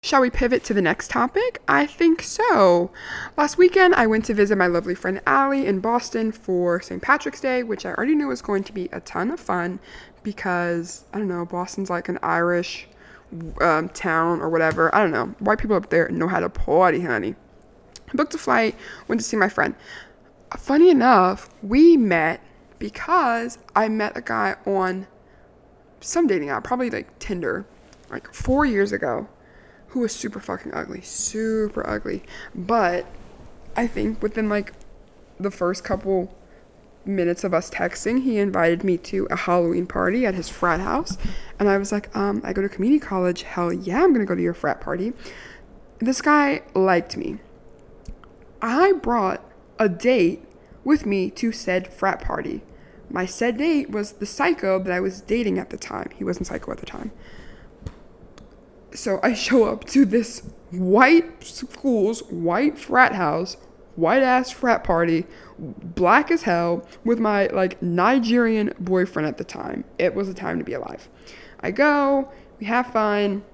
Shall 0.04 0.20
we 0.20 0.30
pivot 0.30 0.64
to 0.64 0.74
the 0.74 0.82
next 0.82 1.12
topic? 1.12 1.62
I 1.68 1.86
think 1.86 2.22
so. 2.22 2.90
Last 3.36 3.56
weekend, 3.56 3.94
I 3.94 4.08
went 4.08 4.24
to 4.24 4.34
visit 4.34 4.58
my 4.58 4.66
lovely 4.66 4.96
friend 4.96 5.20
Allie 5.28 5.64
in 5.64 5.78
Boston 5.78 6.32
for 6.32 6.82
St. 6.82 7.00
Patrick's 7.00 7.40
Day, 7.40 7.62
which 7.62 7.86
I 7.86 7.92
already 7.92 8.16
knew 8.16 8.26
was 8.26 8.42
going 8.42 8.64
to 8.64 8.72
be 8.72 8.88
a 8.90 8.98
ton 8.98 9.30
of 9.30 9.38
fun 9.38 9.78
because, 10.24 11.04
I 11.12 11.18
don't 11.18 11.28
know, 11.28 11.44
Boston's 11.44 11.88
like 11.88 12.08
an 12.08 12.18
Irish 12.20 12.88
um, 13.60 13.88
town 13.90 14.40
or 14.40 14.48
whatever. 14.48 14.92
I 14.92 14.98
don't 14.98 15.12
know. 15.12 15.26
White 15.38 15.60
people 15.60 15.76
up 15.76 15.88
there 15.88 16.08
know 16.08 16.26
how 16.26 16.40
to 16.40 16.48
party, 16.48 17.02
honey. 17.02 17.36
booked 18.12 18.34
a 18.34 18.38
flight, 18.38 18.74
went 19.06 19.20
to 19.20 19.24
see 19.24 19.36
my 19.36 19.48
friend. 19.48 19.76
Funny 20.58 20.90
enough, 20.90 21.48
we 21.62 21.96
met 21.96 22.40
because 22.78 23.58
I 23.76 23.88
met 23.88 24.16
a 24.16 24.20
guy 24.20 24.56
on 24.66 25.06
some 26.00 26.26
dating 26.26 26.50
app, 26.50 26.64
probably 26.64 26.90
like 26.90 27.18
Tinder, 27.18 27.64
like 28.10 28.32
four 28.34 28.66
years 28.66 28.92
ago 28.92 29.28
who 29.88 30.00
was 30.00 30.12
super 30.14 30.40
fucking 30.40 30.72
ugly, 30.72 31.02
super 31.02 31.86
ugly. 31.88 32.22
But 32.54 33.06
I 33.76 33.86
think 33.86 34.22
within 34.22 34.48
like 34.48 34.72
the 35.38 35.50
first 35.50 35.84
couple 35.84 36.34
minutes 37.04 37.44
of 37.44 37.52
us 37.52 37.68
texting, 37.68 38.22
he 38.22 38.38
invited 38.38 38.84
me 38.84 38.96
to 38.96 39.26
a 39.30 39.36
Halloween 39.36 39.86
party 39.86 40.24
at 40.24 40.34
his 40.34 40.48
frat 40.48 40.80
house. 40.80 41.18
And 41.58 41.68
I 41.68 41.76
was 41.76 41.92
like, 41.92 42.14
um, 42.16 42.40
I 42.42 42.52
go 42.52 42.62
to 42.62 42.68
community 42.68 43.00
college. 43.00 43.42
Hell 43.42 43.72
yeah, 43.72 44.02
I'm 44.02 44.12
gonna 44.12 44.24
go 44.24 44.34
to 44.34 44.42
your 44.42 44.54
frat 44.54 44.80
party. 44.80 45.12
This 45.98 46.22
guy 46.22 46.62
liked 46.74 47.16
me. 47.16 47.38
I 48.62 48.92
brought 48.92 49.42
a 49.82 49.88
date 49.88 50.44
with 50.84 51.04
me 51.04 51.28
to 51.30 51.50
said 51.52 51.92
frat 51.92 52.20
party. 52.20 52.62
My 53.10 53.26
said 53.26 53.58
date 53.58 53.90
was 53.90 54.12
the 54.12 54.26
psycho 54.26 54.78
that 54.78 54.92
I 54.92 55.00
was 55.00 55.20
dating 55.20 55.58
at 55.58 55.70
the 55.70 55.76
time. 55.76 56.10
He 56.14 56.24
wasn't 56.24 56.46
psycho 56.46 56.70
at 56.70 56.78
the 56.78 56.86
time. 56.86 57.10
So 58.94 59.18
I 59.22 59.34
show 59.34 59.64
up 59.64 59.84
to 59.86 60.04
this 60.04 60.42
white 60.70 61.44
school's 61.44 62.22
white 62.24 62.78
frat 62.78 63.14
house, 63.14 63.56
white 63.96 64.22
ass 64.22 64.50
frat 64.50 64.84
party, 64.84 65.26
black 65.58 66.30
as 66.30 66.42
hell, 66.42 66.86
with 67.04 67.18
my 67.18 67.46
like 67.48 67.82
Nigerian 67.82 68.72
boyfriend 68.78 69.26
at 69.26 69.36
the 69.36 69.44
time. 69.44 69.84
It 69.98 70.14
was 70.14 70.28
a 70.28 70.34
time 70.34 70.58
to 70.58 70.64
be 70.64 70.74
alive. 70.74 71.08
I 71.60 71.70
go, 71.70 72.30
we 72.60 72.66
have 72.66 72.86
fun. 72.86 73.44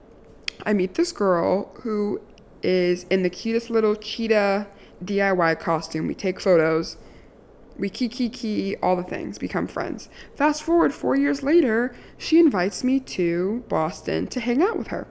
I 0.67 0.73
meet 0.73 0.95
this 0.95 1.11
girl 1.13 1.73
who 1.83 2.21
is 2.63 3.05
in 3.05 3.23
the 3.23 3.31
cutest 3.31 3.71
little 3.71 3.95
cheetah 3.97 4.67
DIY 5.05 5.59
costume. 5.61 6.07
We 6.07 6.15
take 6.15 6.41
photos. 6.41 6.97
We 7.79 7.89
kiki 7.89 8.29
key, 8.29 8.77
all 8.83 8.97
the 8.97 9.05
things, 9.05 9.39
become 9.39 9.69
friends. 9.69 10.09
Fast 10.35 10.65
forward 10.65 10.93
four 10.93 11.15
years 11.15 11.45
later, 11.45 11.95
she 12.17 12.39
invites 12.39 12.83
me 12.83 12.99
to 13.01 13.65
Boston 13.69 14.27
to 14.29 14.41
hang 14.41 14.63
out 14.63 14.77
with 14.77 14.89
her. 14.89 15.07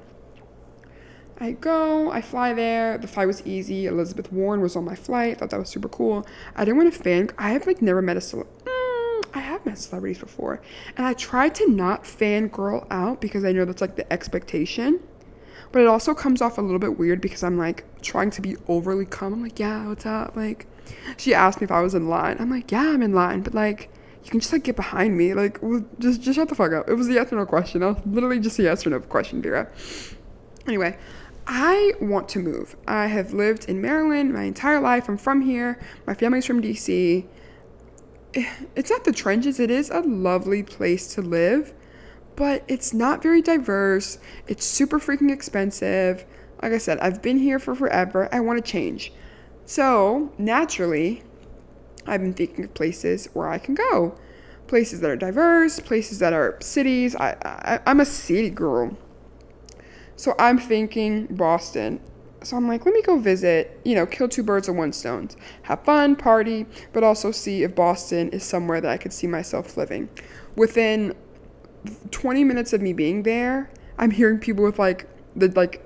I 1.39 1.51
go, 1.51 2.11
I 2.11 2.21
fly 2.21 2.53
there. 2.53 2.97
The 2.97 3.07
flight 3.07 3.27
was 3.27 3.45
easy. 3.45 3.85
Elizabeth 3.85 4.31
Warren 4.31 4.59
was 4.59 4.75
on 4.75 4.83
my 4.83 4.95
flight. 4.95 5.37
Thought 5.37 5.51
that 5.51 5.59
was 5.59 5.69
super 5.69 5.87
cool. 5.87 6.25
I 6.55 6.65
didn't 6.65 6.77
want 6.77 6.91
to 6.91 6.99
fan. 6.99 7.29
I 7.37 7.51
have 7.51 7.67
like 7.67 7.81
never 7.81 8.01
met 8.01 8.17
a 8.17 8.21
cele- 8.21 8.47
mm, 8.65 9.25
I 9.33 9.39
have 9.39 9.65
met 9.65 9.77
celebrities 9.77 10.17
before, 10.17 10.61
and 10.97 11.05
I 11.05 11.13
tried 11.13 11.53
to 11.55 11.69
not 11.69 12.03
fangirl 12.03 12.87
out 12.89 13.21
because 13.21 13.45
I 13.45 13.51
know 13.51 13.65
that's 13.65 13.81
like 13.81 13.95
the 13.95 14.11
expectation. 14.11 14.99
But 15.71 15.81
it 15.81 15.87
also 15.87 16.13
comes 16.13 16.41
off 16.41 16.57
a 16.57 16.61
little 16.61 16.79
bit 16.79 16.97
weird 16.97 17.21
because 17.21 17.43
I'm 17.43 17.57
like 17.57 17.83
trying 18.01 18.31
to 18.31 18.41
be 18.41 18.55
overly 18.67 19.05
calm. 19.05 19.33
I'm 19.33 19.43
like, 19.43 19.59
yeah, 19.59 19.87
what's 19.87 20.05
up? 20.05 20.35
Like, 20.35 20.65
she 21.17 21.33
asked 21.33 21.61
me 21.61 21.65
if 21.65 21.71
I 21.71 21.81
was 21.81 21.93
in 21.93 22.07
line. 22.07 22.37
I'm 22.39 22.49
like, 22.49 22.71
yeah, 22.71 22.89
I'm 22.89 23.01
in 23.01 23.13
line, 23.13 23.41
but 23.41 23.53
like, 23.53 23.89
you 24.23 24.31
can 24.31 24.39
just 24.39 24.51
like 24.51 24.63
get 24.63 24.75
behind 24.75 25.17
me. 25.17 25.33
Like, 25.33 25.59
just 25.99 26.21
just 26.21 26.35
shut 26.35 26.49
the 26.49 26.55
fuck 26.55 26.73
up. 26.73 26.89
It 26.89 26.95
was 26.95 27.07
a 27.07 27.13
yes 27.13 27.31
or 27.31 27.37
no 27.37 27.45
question. 27.45 27.83
I 27.83 27.87
was 27.87 27.97
literally 28.05 28.39
just 28.39 28.59
a 28.59 28.63
yes 28.63 28.85
or 28.85 28.89
no 28.89 28.99
question, 28.99 29.41
Vera. 29.41 29.69
Anyway, 30.67 30.97
I 31.47 31.93
want 32.01 32.27
to 32.29 32.39
move. 32.39 32.75
I 32.87 33.07
have 33.07 33.31
lived 33.31 33.65
in 33.65 33.81
Maryland 33.81 34.33
my 34.33 34.43
entire 34.43 34.81
life. 34.81 35.07
I'm 35.07 35.17
from 35.17 35.41
here. 35.41 35.79
My 36.05 36.13
family's 36.13 36.45
from 36.45 36.61
DC. 36.61 37.25
It's 38.75 38.89
not 38.89 39.05
the 39.05 39.13
trenches. 39.13 39.59
It 39.59 39.71
is 39.71 39.89
a 39.89 40.01
lovely 40.01 40.61
place 40.61 41.07
to 41.15 41.21
live, 41.21 41.73
but 42.37 42.63
it's 42.67 42.93
not 42.93 43.21
very 43.21 43.41
diverse. 43.41 44.19
It's 44.47 44.63
super 44.63 44.99
freaking 44.99 45.31
expensive. 45.31 46.23
Like 46.61 46.71
I 46.71 46.77
said, 46.77 46.99
I've 46.99 47.21
been 47.21 47.39
here 47.39 47.59
for 47.59 47.75
forever. 47.75 48.29
I 48.31 48.39
want 48.39 48.63
to 48.63 48.71
change. 48.71 49.11
So, 49.65 50.31
naturally, 50.37 51.23
I've 52.05 52.21
been 52.21 52.33
thinking 52.33 52.63
of 52.63 52.73
places 52.73 53.27
where 53.33 53.49
I 53.49 53.57
can 53.57 53.75
go. 53.75 54.17
Places 54.67 55.01
that 55.01 55.09
are 55.09 55.15
diverse, 55.15 55.79
places 55.79 56.19
that 56.19 56.31
are 56.31 56.57
cities. 56.61 57.15
I, 57.15 57.35
I 57.41 57.79
I'm 57.85 57.99
a 57.99 58.05
city 58.05 58.49
girl. 58.49 58.97
So 60.15 60.35
I'm 60.39 60.57
thinking 60.57 61.25
Boston. 61.27 62.01
So 62.43 62.55
I'm 62.55 62.67
like, 62.67 62.85
let 62.85 62.93
me 62.93 63.01
go 63.01 63.17
visit, 63.17 63.79
you 63.83 63.95
know, 63.95 64.05
kill 64.05 64.29
two 64.29 64.43
birds 64.43 64.67
with 64.67 64.77
one 64.77 64.93
stone. 64.93 65.29
Have 65.63 65.83
fun, 65.83 66.15
party, 66.15 66.65
but 66.93 67.03
also 67.03 67.31
see 67.31 67.63
if 67.63 67.75
Boston 67.75 68.29
is 68.29 68.43
somewhere 68.43 68.79
that 68.79 68.91
I 68.91 68.97
could 68.97 69.13
see 69.13 69.27
myself 69.27 69.75
living. 69.75 70.09
Within 70.55 71.15
20 72.11 72.43
minutes 72.43 72.73
of 72.73 72.81
me 72.81 72.93
being 72.93 73.23
there, 73.23 73.69
I'm 73.97 74.11
hearing 74.11 74.39
people 74.39 74.63
with 74.63 74.79
like 74.79 75.07
the 75.35 75.47
like 75.49 75.83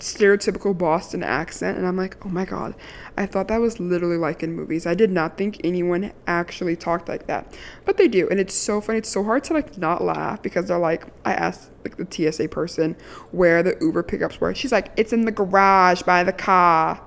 stereotypical 0.00 0.76
Boston 0.76 1.22
accent, 1.22 1.78
and 1.78 1.86
I'm 1.86 1.96
like, 1.96 2.24
oh 2.24 2.28
my 2.28 2.44
god, 2.44 2.74
I 3.16 3.26
thought 3.26 3.48
that 3.48 3.60
was 3.60 3.78
literally 3.78 4.16
like 4.16 4.42
in 4.42 4.54
movies. 4.54 4.86
I 4.86 4.94
did 4.94 5.10
not 5.10 5.36
think 5.36 5.60
anyone 5.62 6.12
actually 6.26 6.76
talked 6.76 7.08
like 7.08 7.26
that, 7.26 7.54
but 7.84 7.96
they 7.96 8.08
do, 8.08 8.28
and 8.30 8.40
it's 8.40 8.54
so 8.54 8.80
funny. 8.80 8.98
It's 8.98 9.08
so 9.08 9.22
hard 9.22 9.44
to 9.44 9.52
like 9.52 9.78
not 9.78 10.02
laugh 10.02 10.42
because 10.42 10.68
they're 10.68 10.78
like, 10.78 11.06
I 11.24 11.34
asked 11.34 11.70
like 11.84 11.96
the 11.96 12.32
TSA 12.32 12.48
person 12.48 12.96
where 13.30 13.62
the 13.62 13.76
Uber 13.80 14.02
pickups 14.02 14.40
were. 14.40 14.54
She's 14.54 14.72
like, 14.72 14.90
it's 14.96 15.12
in 15.12 15.24
the 15.24 15.32
garage 15.32 16.02
by 16.02 16.24
the 16.24 16.32
car, 16.32 17.00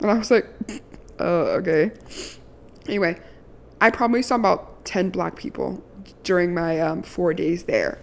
and 0.00 0.10
I 0.10 0.14
was 0.14 0.30
like, 0.30 0.46
uh, 1.20 1.58
okay. 1.60 1.92
Anyway, 2.86 3.18
I 3.80 3.90
probably 3.90 4.22
saw 4.22 4.36
about 4.36 4.84
ten 4.84 5.10
black 5.10 5.36
people 5.36 5.82
during 6.26 6.52
my 6.52 6.78
um, 6.78 7.02
four 7.02 7.32
days 7.32 7.64
there 7.64 7.98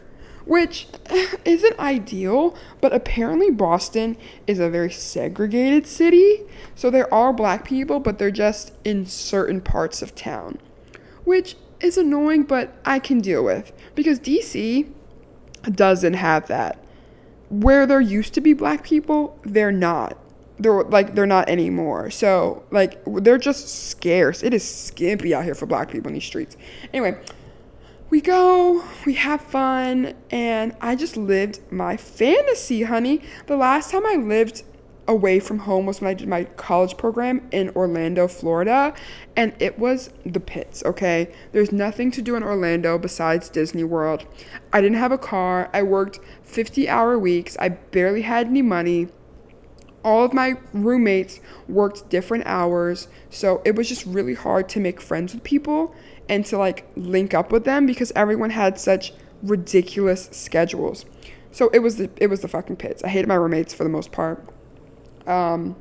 which 0.46 0.88
isn't 1.46 1.80
ideal, 1.80 2.56
but 2.82 2.94
apparently 2.94 3.50
Boston 3.50 4.18
is 4.48 4.60
a 4.60 4.70
very 4.70 4.92
segregated 4.92 5.88
city. 5.88 6.42
So 6.76 6.90
there 6.90 7.12
are 7.14 7.34
black 7.34 7.66
people, 7.66 8.00
but 8.00 8.20
they're 8.20 8.32
just 8.32 8.74
in 8.84 9.06
certain 9.06 9.62
parts 9.62 10.02
of 10.02 10.16
town, 10.16 10.60
which 11.24 11.56
is 11.80 11.98
annoying, 11.98 12.44
but 12.44 12.74
I 12.86 13.00
can 13.00 13.20
deal 13.20 13.44
with 13.44 13.72
because 13.96 14.20
DC 14.20 14.92
doesn't 15.64 16.14
have 16.14 16.48
that. 16.48 16.80
Where 17.50 17.86
there 17.86 18.02
used 18.02 18.34
to 18.34 18.42
be 18.42 18.54
black 18.54 18.84
people, 18.84 19.40
they're 19.44 19.72
not. 19.72 20.18
They're 20.60 20.84
like 20.84 21.14
they're 21.14 21.26
not 21.26 21.50
anymore. 21.50 22.10
So 22.10 22.64
like 22.72 23.02
they're 23.06 23.38
just 23.38 23.90
scarce. 23.90 24.44
It 24.44 24.54
is 24.54 24.64
skimpy 24.64 25.34
out 25.34 25.44
here 25.44 25.56
for 25.56 25.66
black 25.66 25.92
people 25.92 26.10
in 26.10 26.14
these 26.14 26.24
streets. 26.24 26.58
Anyway, 26.94 27.18
we 28.14 28.22
go, 28.22 28.84
we 29.08 29.16
have 29.16 29.42
fun, 29.42 30.14
and 30.30 30.76
I 30.80 30.96
just 30.96 31.18
lived 31.18 31.60
my 31.72 31.98
fantasy, 31.98 32.84
honey. 32.84 33.24
The 33.48 33.58
last 33.58 33.90
time 33.90 34.06
I 34.06 34.18
lived 34.18 34.62
away 35.08 35.40
from 35.40 35.58
home 35.58 35.88
was 35.88 36.00
when 36.00 36.12
I 36.12 36.14
did 36.14 36.28
my 36.28 36.44
college 36.44 36.96
program 36.96 37.48
in 37.52 37.72
Orlando, 37.72 38.28
Florida, 38.28 38.94
and 39.36 39.56
it 39.60 39.80
was 39.80 40.12
the 40.24 40.40
pits, 40.40 40.84
okay? 40.86 41.34
There's 41.54 41.72
nothing 41.72 42.12
to 42.12 42.22
do 42.22 42.36
in 42.36 42.44
Orlando 42.44 43.00
besides 43.00 43.50
Disney 43.50 43.84
World. 43.84 44.28
I 44.72 44.80
didn't 44.80 45.00
have 45.00 45.12
a 45.12 45.18
car. 45.18 45.72
I 45.74 45.82
worked 45.82 46.20
50 46.44 46.88
hour 46.88 47.18
weeks. 47.18 47.58
I 47.60 47.70
barely 47.70 48.22
had 48.22 48.46
any 48.46 48.62
money. 48.62 49.08
All 50.04 50.24
of 50.24 50.34
my 50.34 50.58
roommates 50.72 51.40
worked 51.68 52.10
different 52.12 52.46
hours, 52.46 53.08
so 53.32 53.64
it 53.66 53.76
was 53.76 53.90
just 53.90 54.06
really 54.06 54.36
hard 54.36 54.70
to 54.70 54.80
make 54.80 55.02
friends 55.02 55.34
with 55.34 55.44
people 55.44 55.96
and 56.30 56.46
to 56.46 56.58
like 56.58 56.88
link 56.96 57.34
up 57.34 57.52
with 57.52 57.66
them 57.66 57.86
because 57.86 58.12
everyone 58.16 58.50
had 58.50 58.80
such 58.80 59.14
ridiculous 59.42 60.30
schedules. 60.32 61.06
So 61.52 61.70
it 61.74 61.80
was 61.80 61.98
the 61.98 62.10
it 62.18 62.28
was 62.28 62.42
the 62.42 62.48
fucking 62.48 62.78
pits. 62.78 63.04
I 63.04 63.10
hated 63.10 63.28
my 63.28 63.36
roommates 63.36 63.74
for 63.74 63.84
the 63.84 63.90
most 63.90 64.12
part. 64.12 64.48
Um 65.28 65.76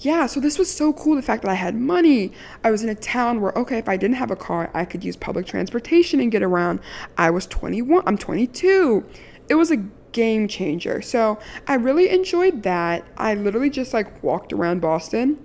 yeah, 0.00 0.26
so 0.26 0.38
this 0.38 0.58
was 0.58 0.72
so 0.72 0.92
cool 0.92 1.16
the 1.16 1.22
fact 1.22 1.42
that 1.42 1.50
I 1.50 1.54
had 1.54 1.74
money. 1.74 2.32
I 2.62 2.70
was 2.70 2.84
in 2.84 2.88
a 2.88 2.94
town 2.94 3.40
where 3.40 3.52
okay, 3.52 3.78
if 3.78 3.88
I 3.88 3.96
didn't 3.96 4.16
have 4.16 4.30
a 4.30 4.36
car, 4.36 4.70
I 4.74 4.84
could 4.84 5.04
use 5.04 5.16
public 5.16 5.46
transportation 5.46 6.20
and 6.20 6.30
get 6.30 6.42
around. 6.42 6.80
I 7.16 7.30
was 7.30 7.46
21, 7.46 8.04
I'm 8.06 8.16
22. 8.16 9.04
It 9.48 9.54
was 9.54 9.70
a 9.70 9.78
game 10.12 10.48
changer. 10.48 11.02
So, 11.02 11.38
I 11.66 11.74
really 11.74 12.08
enjoyed 12.10 12.62
that. 12.62 13.04
I 13.16 13.34
literally 13.34 13.70
just 13.70 13.92
like 13.92 14.22
walked 14.22 14.52
around 14.52 14.80
Boston 14.80 15.38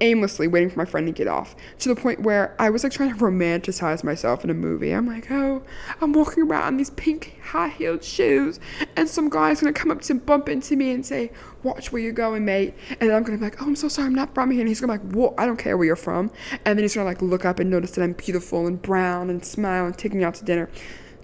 aimlessly 0.00 0.46
waiting 0.46 0.68
for 0.68 0.78
my 0.78 0.84
friend 0.84 1.06
to 1.06 1.12
get 1.12 1.26
off 1.26 1.56
to 1.78 1.88
the 1.88 2.00
point 2.00 2.20
where 2.20 2.54
I 2.58 2.70
was 2.70 2.84
like 2.84 2.92
trying 2.92 3.10
to 3.10 3.16
romanticize 3.16 4.04
myself 4.04 4.44
in 4.44 4.50
a 4.50 4.54
movie. 4.54 4.90
I'm 4.90 5.06
like, 5.06 5.30
oh, 5.30 5.62
I'm 6.00 6.12
walking 6.12 6.44
around 6.44 6.74
in 6.74 6.76
these 6.76 6.90
pink 6.90 7.38
high 7.42 7.68
heeled 7.68 8.04
shoes, 8.04 8.60
and 8.96 9.08
some 9.08 9.28
guy's 9.28 9.60
gonna 9.60 9.72
come 9.72 9.90
up 9.90 10.02
to 10.02 10.14
bump 10.14 10.48
into 10.48 10.76
me 10.76 10.92
and 10.92 11.04
say, 11.04 11.30
Watch 11.62 11.90
where 11.90 12.00
you're 12.00 12.12
going, 12.12 12.44
mate. 12.44 12.74
And 13.00 13.10
I'm 13.10 13.22
gonna 13.22 13.38
be 13.38 13.44
like, 13.44 13.60
Oh, 13.62 13.66
I'm 13.66 13.76
so 13.76 13.88
sorry, 13.88 14.06
I'm 14.06 14.14
not 14.14 14.34
from 14.34 14.50
here. 14.50 14.60
And 14.60 14.68
he's 14.68 14.80
gonna 14.80 14.98
be 14.98 15.04
like, 15.04 15.14
What? 15.14 15.34
I 15.38 15.46
don't 15.46 15.56
care 15.56 15.76
where 15.76 15.86
you're 15.86 15.96
from. 15.96 16.30
And 16.64 16.78
then 16.78 16.84
he's 16.84 16.94
gonna 16.94 17.06
like 17.06 17.22
look 17.22 17.44
up 17.44 17.58
and 17.58 17.70
notice 17.70 17.92
that 17.92 18.02
I'm 18.02 18.12
beautiful 18.12 18.66
and 18.66 18.80
brown 18.80 19.30
and 19.30 19.44
smile 19.44 19.86
and 19.86 19.96
take 19.96 20.14
me 20.14 20.24
out 20.24 20.34
to 20.36 20.44
dinner. 20.44 20.68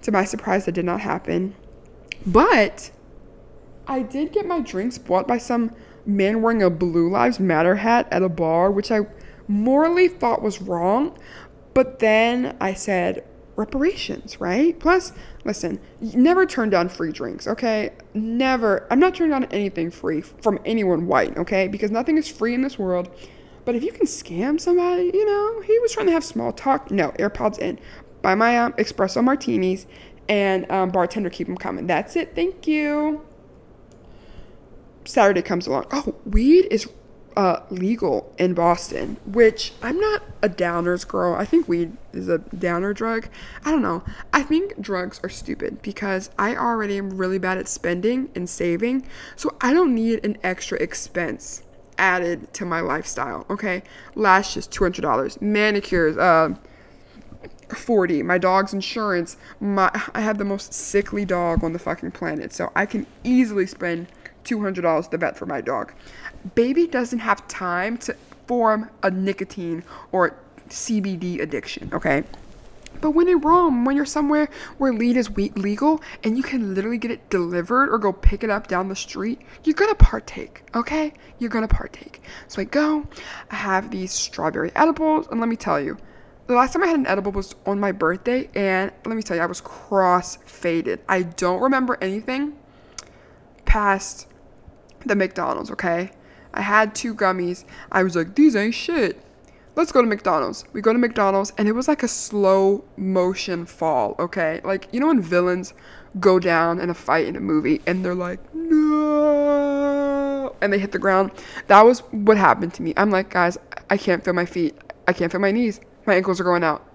To 0.03 0.11
my 0.11 0.25
surprise, 0.25 0.65
that 0.65 0.73
did 0.73 0.85
not 0.85 1.01
happen. 1.01 1.55
But 2.25 2.91
I 3.87 4.01
did 4.01 4.31
get 4.31 4.45
my 4.45 4.61
drinks 4.61 4.97
bought 4.97 5.27
by 5.27 5.37
some 5.37 5.73
man 6.05 6.41
wearing 6.41 6.63
a 6.63 6.69
Blue 6.69 7.09
Lives 7.09 7.39
Matter 7.39 7.75
hat 7.75 8.07
at 8.11 8.21
a 8.21 8.29
bar, 8.29 8.71
which 8.71 8.91
I 8.91 9.01
morally 9.47 10.07
thought 10.07 10.41
was 10.41 10.61
wrong. 10.61 11.17
But 11.73 11.99
then 11.99 12.55
I 12.59 12.73
said, 12.73 13.23
reparations, 13.55 14.39
right? 14.39 14.77
Plus, 14.79 15.13
listen, 15.45 15.79
never 16.01 16.45
turn 16.45 16.69
down 16.69 16.89
free 16.89 17.11
drinks, 17.11 17.47
okay? 17.47 17.91
Never. 18.13 18.87
I'm 18.89 18.99
not 18.99 19.15
turning 19.15 19.31
down 19.31 19.45
anything 19.45 19.91
free 19.91 20.21
from 20.21 20.59
anyone 20.65 21.07
white, 21.07 21.37
okay? 21.37 21.67
Because 21.67 21.91
nothing 21.91 22.17
is 22.17 22.27
free 22.27 22.53
in 22.53 22.61
this 22.61 22.79
world. 22.79 23.09
But 23.65 23.75
if 23.75 23.83
you 23.83 23.91
can 23.91 24.05
scam 24.05 24.59
somebody, 24.59 25.11
you 25.13 25.25
know, 25.25 25.61
he 25.61 25.77
was 25.79 25.93
trying 25.93 26.07
to 26.07 26.11
have 26.11 26.23
small 26.23 26.51
talk. 26.51 26.91
No, 26.91 27.11
AirPods 27.11 27.59
in. 27.59 27.79
Buy 28.21 28.35
my 28.35 28.57
um, 28.57 28.73
espresso 28.73 29.23
martinis 29.23 29.85
and 30.27 30.69
um, 30.71 30.89
bartender 30.89 31.29
keep 31.29 31.47
them 31.47 31.57
coming. 31.57 31.87
That's 31.87 32.15
it. 32.15 32.35
Thank 32.35 32.67
you. 32.67 33.21
Saturday 35.05 35.41
comes 35.41 35.67
along. 35.67 35.85
Oh, 35.91 36.15
weed 36.25 36.67
is 36.71 36.89
uh, 37.35 37.61
legal 37.69 38.33
in 38.37 38.53
Boston, 38.53 39.17
which 39.25 39.73
I'm 39.81 39.99
not 39.99 40.21
a 40.41 40.49
downers 40.49 41.07
girl. 41.07 41.33
I 41.33 41.45
think 41.45 41.67
weed 41.67 41.97
is 42.13 42.29
a 42.29 42.37
downer 42.37 42.93
drug. 42.93 43.27
I 43.65 43.71
don't 43.71 43.81
know. 43.81 44.03
I 44.31 44.43
think 44.43 44.79
drugs 44.79 45.19
are 45.23 45.29
stupid 45.29 45.81
because 45.81 46.29
I 46.37 46.55
already 46.55 46.97
am 46.97 47.17
really 47.17 47.39
bad 47.39 47.57
at 47.57 47.67
spending 47.67 48.29
and 48.35 48.49
saving, 48.49 49.05
so 49.35 49.55
I 49.61 49.73
don't 49.73 49.95
need 49.95 50.23
an 50.23 50.37
extra 50.43 50.77
expense 50.79 51.63
added 51.97 52.53
to 52.53 52.65
my 52.65 52.79
lifestyle. 52.79 53.45
Okay, 53.49 53.83
lashes 54.15 54.67
two 54.67 54.83
hundred 54.83 55.01
dollars, 55.01 55.41
manicures 55.41 56.17
uh, 56.17 56.55
forty. 57.69 58.21
My 58.21 58.37
dog's 58.37 58.73
insurance. 58.73 59.37
My 59.59 59.89
I 60.13 60.21
have 60.21 60.37
the 60.37 60.45
most 60.45 60.73
sickly 60.73 61.25
dog 61.25 61.63
on 61.63 61.73
the 61.73 61.79
fucking 61.79 62.11
planet, 62.11 62.53
so 62.53 62.71
I 62.75 62.85
can 62.85 63.07
easily 63.23 63.65
spend 63.65 64.07
$200 64.43 65.09
to 65.09 65.17
vet 65.17 65.37
for 65.37 65.45
my 65.45 65.61
dog. 65.61 65.93
Baby 66.55 66.87
doesn't 66.87 67.19
have 67.19 67.47
time 67.47 67.97
to 67.99 68.15
form 68.47 68.89
a 69.01 69.11
nicotine 69.11 69.83
or 70.11 70.35
CBD 70.69 71.41
addiction, 71.41 71.89
okay? 71.93 72.23
But 73.01 73.11
when 73.11 73.27
in 73.27 73.39
Rome, 73.41 73.85
when 73.85 73.95
you're 73.95 74.05
somewhere 74.05 74.49
where 74.77 74.93
weed 74.93 75.17
is 75.17 75.29
legal 75.29 76.01
and 76.23 76.37
you 76.37 76.43
can 76.43 76.73
literally 76.73 76.97
get 76.97 77.11
it 77.11 77.29
delivered 77.29 77.89
or 77.89 77.97
go 77.97 78.13
pick 78.13 78.43
it 78.43 78.49
up 78.49 78.67
down 78.67 78.87
the 78.87 78.95
street, 78.95 79.41
you're 79.63 79.73
gonna 79.73 79.95
partake, 79.95 80.63
okay? 80.73 81.13
You're 81.39 81.49
gonna 81.49 81.67
partake. 81.67 82.21
So 82.47 82.61
I 82.61 82.65
go, 82.65 83.05
I 83.51 83.55
have 83.55 83.91
these 83.91 84.13
strawberry 84.13 84.71
edibles, 84.75 85.27
and 85.27 85.39
let 85.39 85.49
me 85.49 85.57
tell 85.57 85.81
you, 85.81 85.97
the 86.47 86.55
last 86.55 86.73
time 86.73 86.83
I 86.83 86.87
had 86.87 86.99
an 86.99 87.07
edible 87.07 87.31
was 87.31 87.55
on 87.65 87.79
my 87.79 87.91
birthday, 87.91 88.49
and 88.53 88.91
let 89.05 89.15
me 89.15 89.23
tell 89.23 89.35
you, 89.35 89.43
I 89.43 89.47
was 89.47 89.61
cross 89.61 90.37
faded. 90.45 90.99
I 91.09 91.23
don't 91.23 91.61
remember 91.61 91.97
anything 92.01 92.57
past 93.65 94.27
the 95.05 95.15
McDonald's, 95.15 95.71
okay? 95.71 96.11
I 96.53 96.61
had 96.61 96.93
two 96.93 97.15
gummies. 97.15 97.65
I 97.91 98.03
was 98.03 98.15
like, 98.15 98.35
these 98.35 98.55
ain't 98.55 98.75
shit. 98.75 99.19
Let's 99.75 99.91
go 99.91 100.01
to 100.01 100.07
McDonald's. 100.07 100.65
We 100.71 100.81
go 100.81 100.93
to 100.93 100.99
McDonald's 100.99 101.51
and 101.57 101.67
it 101.67 101.71
was 101.71 101.87
like 101.87 102.03
a 102.03 102.07
slow 102.07 102.83
motion 102.95 103.65
fall, 103.65 104.15
okay? 104.19 104.61
Like, 104.63 104.87
you 104.91 104.99
know 104.99 105.07
when 105.07 105.19
villains 105.19 105.73
go 106.19 106.37
down 106.37 106.79
in 106.79 106.91
a 106.91 106.93
fight 106.93 107.25
in 107.25 107.35
a 107.35 107.39
movie 107.39 107.81
and 107.87 108.05
they're 108.05 108.13
like, 108.13 108.39
no, 108.53 110.55
and 110.61 110.71
they 110.71 110.77
hit 110.77 110.91
the 110.91 110.99
ground? 110.99 111.31
That 111.67 111.81
was 111.81 112.01
what 112.11 112.37
happened 112.37 112.75
to 112.75 112.83
me. 112.83 112.93
I'm 112.97 113.09
like, 113.09 113.31
guys, 113.31 113.57
I 113.89 113.97
can't 113.97 114.23
feel 114.23 114.33
my 114.33 114.45
feet. 114.45 114.77
I 115.07 115.13
can't 115.13 115.31
feel 115.31 115.41
my 115.41 115.51
knees. 115.51 115.79
My 116.05 116.13
ankles 116.13 116.39
are 116.39 116.43
going 116.43 116.63
out. 116.63 116.85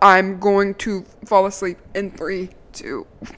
I- 0.00 0.18
am 0.18 0.38
going 0.38 0.74
to 0.74 1.04
fall 1.24 1.46
asleep 1.46 1.78
in 1.94 2.12
three, 2.12 2.50
two. 2.72 3.08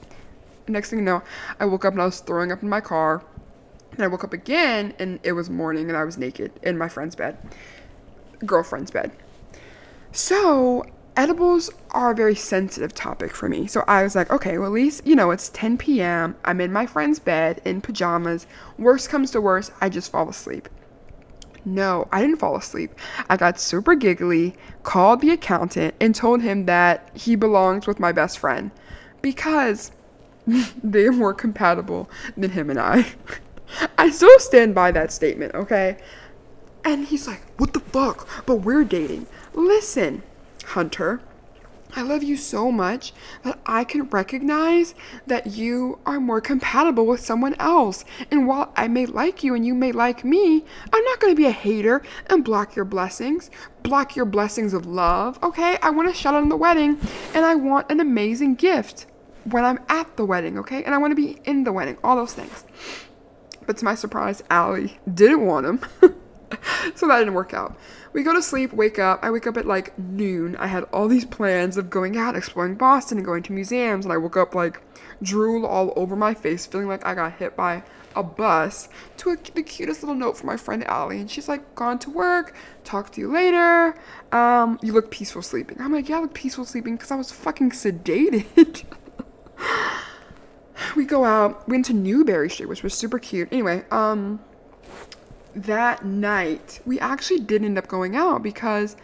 Next 0.67 0.91
thing 0.91 0.99
you 0.99 1.05
know, 1.05 1.23
I 1.59 1.65
woke 1.65 1.85
up 1.85 1.93
and 1.93 2.01
I 2.01 2.05
was 2.05 2.19
throwing 2.19 2.51
up 2.51 2.61
in 2.61 2.69
my 2.69 2.81
car. 2.81 3.23
And 3.97 4.03
I 4.03 4.07
woke 4.07 4.23
up 4.23 4.31
again 4.31 4.93
and 4.99 5.19
it 5.23 5.31
was 5.31 5.49
morning 5.49 5.89
and 5.89 5.97
I 5.97 6.03
was 6.03 6.17
naked 6.17 6.51
in 6.61 6.77
my 6.77 6.87
friend's 6.87 7.15
bed, 7.15 7.35
girlfriend's 8.45 8.91
bed. 8.91 9.11
So, 10.11 10.85
edibles 11.15 11.71
are 11.91 12.11
a 12.11 12.15
very 12.15 12.35
sensitive 12.35 12.93
topic 12.93 13.35
for 13.35 13.49
me. 13.49 13.65
So 13.65 13.83
I 13.87 14.03
was 14.03 14.15
like, 14.15 14.29
okay, 14.29 14.59
well, 14.59 14.67
at 14.67 14.73
least, 14.73 15.05
you 15.05 15.15
know, 15.15 15.31
it's 15.31 15.49
10 15.49 15.79
p.m. 15.79 16.35
I'm 16.45 16.61
in 16.61 16.71
my 16.71 16.85
friend's 16.85 17.17
bed 17.17 17.59
in 17.65 17.81
pajamas. 17.81 18.45
Worst 18.77 19.09
comes 19.09 19.31
to 19.31 19.41
worst, 19.41 19.71
I 19.81 19.89
just 19.89 20.11
fall 20.11 20.29
asleep. 20.29 20.69
No, 21.65 22.07
I 22.11 22.21
didn't 22.21 22.37
fall 22.37 22.55
asleep. 22.55 22.91
I 23.29 23.35
got 23.35 23.59
super 23.59 23.95
giggly, 23.95 24.55
called 24.83 25.21
the 25.21 25.31
accountant, 25.31 25.95
and 25.99 26.15
told 26.15 26.41
him 26.41 26.65
that 26.65 27.09
he 27.13 27.35
belongs 27.35 27.87
with 27.87 27.99
my 27.99 28.11
best 28.11 28.37
friend 28.37 28.69
because 29.21 29.91
they're 30.83 31.11
more 31.11 31.33
compatible 31.33 32.09
than 32.37 32.51
him 32.51 32.69
and 32.69 32.79
I. 32.79 33.07
I 33.97 34.09
still 34.09 34.39
stand 34.39 34.75
by 34.75 34.91
that 34.91 35.11
statement, 35.11 35.55
okay? 35.55 35.97
And 36.83 37.05
he's 37.05 37.27
like, 37.27 37.41
What 37.57 37.73
the 37.73 37.79
fuck? 37.79 38.27
But 38.45 38.57
we're 38.57 38.83
dating. 38.83 39.27
Listen, 39.53 40.23
Hunter, 40.65 41.21
I 41.95 42.01
love 42.01 42.21
you 42.21 42.37
so 42.37 42.71
much 42.71 43.13
that 43.43 43.59
I 43.65 43.83
can 43.83 44.03
recognize 44.03 44.93
that 45.25 45.47
you 45.47 45.99
are 46.05 46.19
more 46.19 46.41
compatible 46.41 47.05
with 47.05 47.21
someone 47.21 47.55
else. 47.55 48.03
And 48.29 48.47
while 48.47 48.71
I 48.75 48.87
may 48.87 49.05
like 49.05 49.43
you 49.43 49.55
and 49.55 49.65
you 49.65 49.73
may 49.73 49.91
like 49.91 50.23
me, 50.23 50.65
I'm 50.93 51.03
not 51.05 51.19
going 51.19 51.33
to 51.33 51.37
be 51.37 51.45
a 51.45 51.51
hater 51.51 52.03
and 52.27 52.43
block 52.43 52.75
your 52.75 52.85
blessings, 52.85 53.49
block 53.83 54.15
your 54.15 54.25
blessings 54.25 54.73
of 54.73 54.85
love. 54.85 55.41
Okay? 55.41 55.77
I 55.81 55.89
want 55.89 56.09
to 56.09 56.13
shout 56.13 56.35
out 56.35 56.43
on 56.43 56.49
the 56.49 56.57
wedding 56.57 56.99
and 57.33 57.45
I 57.45 57.55
want 57.55 57.89
an 57.89 57.99
amazing 57.99 58.55
gift 58.55 59.05
when 59.45 59.63
I'm 59.63 59.79
at 59.87 60.17
the 60.17 60.25
wedding. 60.25 60.59
Okay? 60.59 60.83
And 60.83 60.93
I 60.93 60.97
want 60.97 61.11
to 61.11 61.15
be 61.15 61.39
in 61.45 61.63
the 61.63 61.71
wedding, 61.71 61.97
all 62.03 62.15
those 62.15 62.33
things. 62.33 62.65
But 63.67 63.77
to 63.77 63.85
my 63.85 63.93
surprise, 63.93 64.41
Allie 64.49 64.97
didn't 65.13 65.45
want 65.45 65.67
him. 65.67 65.79
so 66.95 67.07
that 67.07 67.19
didn't 67.19 67.33
work 67.33 67.53
out. 67.53 67.77
We 68.13 68.23
go 68.23 68.33
to 68.33 68.41
sleep, 68.41 68.73
wake 68.73 68.97
up. 68.97 69.19
I 69.21 69.29
wake 69.29 69.45
up 69.45 69.57
at 69.57 69.67
like 69.67 69.97
noon. 69.99 70.55
I 70.55 70.67
had 70.67 70.85
all 70.85 71.07
these 71.07 71.25
plans 71.25 71.77
of 71.77 71.89
going 71.89 72.17
out, 72.17 72.35
exploring 72.35 72.75
Boston, 72.75 73.17
and 73.17 73.25
going 73.25 73.43
to 73.43 73.53
museums. 73.53 74.05
And 74.05 74.13
I 74.13 74.17
woke 74.17 74.37
up 74.37 74.55
like 74.55 74.81
drool 75.21 75.65
all 75.65 75.93
over 75.95 76.15
my 76.15 76.33
face, 76.33 76.65
feeling 76.65 76.87
like 76.87 77.05
I 77.05 77.13
got 77.13 77.33
hit 77.33 77.55
by 77.55 77.83
a 78.15 78.23
bus 78.23 78.89
to 79.17 79.31
a, 79.31 79.37
the 79.53 79.61
cutest 79.61 80.01
little 80.01 80.15
note 80.15 80.37
from 80.37 80.47
my 80.47 80.57
friend 80.57 80.83
Allie. 80.85 81.19
And 81.19 81.29
she's 81.29 81.47
like, 81.47 81.75
Gone 81.75 81.99
to 81.99 82.09
work, 82.09 82.55
talk 82.83 83.11
to 83.11 83.21
you 83.21 83.31
later. 83.31 83.95
Um, 84.31 84.79
you 84.81 84.93
look 84.93 85.11
peaceful 85.11 85.41
sleeping. 85.41 85.79
I'm 85.81 85.91
like, 85.91 86.09
Yeah, 86.09 86.17
I 86.17 86.21
look 86.21 86.33
peaceful 86.33 86.65
sleeping 86.65 86.95
because 86.95 87.11
I 87.11 87.15
was 87.15 87.31
fucking 87.31 87.71
sedated. 87.71 88.85
we 90.95 91.05
go 91.05 91.25
out, 91.25 91.67
We 91.67 91.73
went 91.73 91.85
to 91.85 91.93
Newbury 91.93 92.49
Street, 92.49 92.69
which 92.69 92.83
was 92.83 92.93
super 92.93 93.19
cute. 93.19 93.49
Anyway, 93.51 93.85
um, 93.91 94.39
that 95.55 96.05
night, 96.05 96.81
we 96.85 96.99
actually 96.99 97.39
did 97.39 97.63
end 97.63 97.77
up 97.77 97.87
going 97.87 98.15
out 98.15 98.43
because 98.43 98.95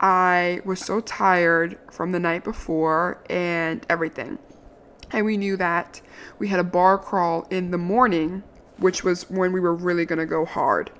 I 0.00 0.60
was 0.64 0.80
so 0.80 1.00
tired 1.00 1.78
from 1.90 2.12
the 2.12 2.20
night 2.20 2.44
before 2.44 3.22
and 3.28 3.84
everything. 3.88 4.38
And 5.10 5.24
we 5.24 5.36
knew 5.36 5.56
that 5.56 6.00
we 6.38 6.48
had 6.48 6.58
a 6.58 6.64
bar 6.64 6.98
crawl 6.98 7.46
in 7.50 7.70
the 7.70 7.78
morning, 7.78 8.42
which 8.78 9.04
was 9.04 9.30
when 9.30 9.52
we 9.52 9.60
were 9.60 9.74
really 9.74 10.06
to 10.18 10.26
go 10.26 10.44
hard. 10.44 10.90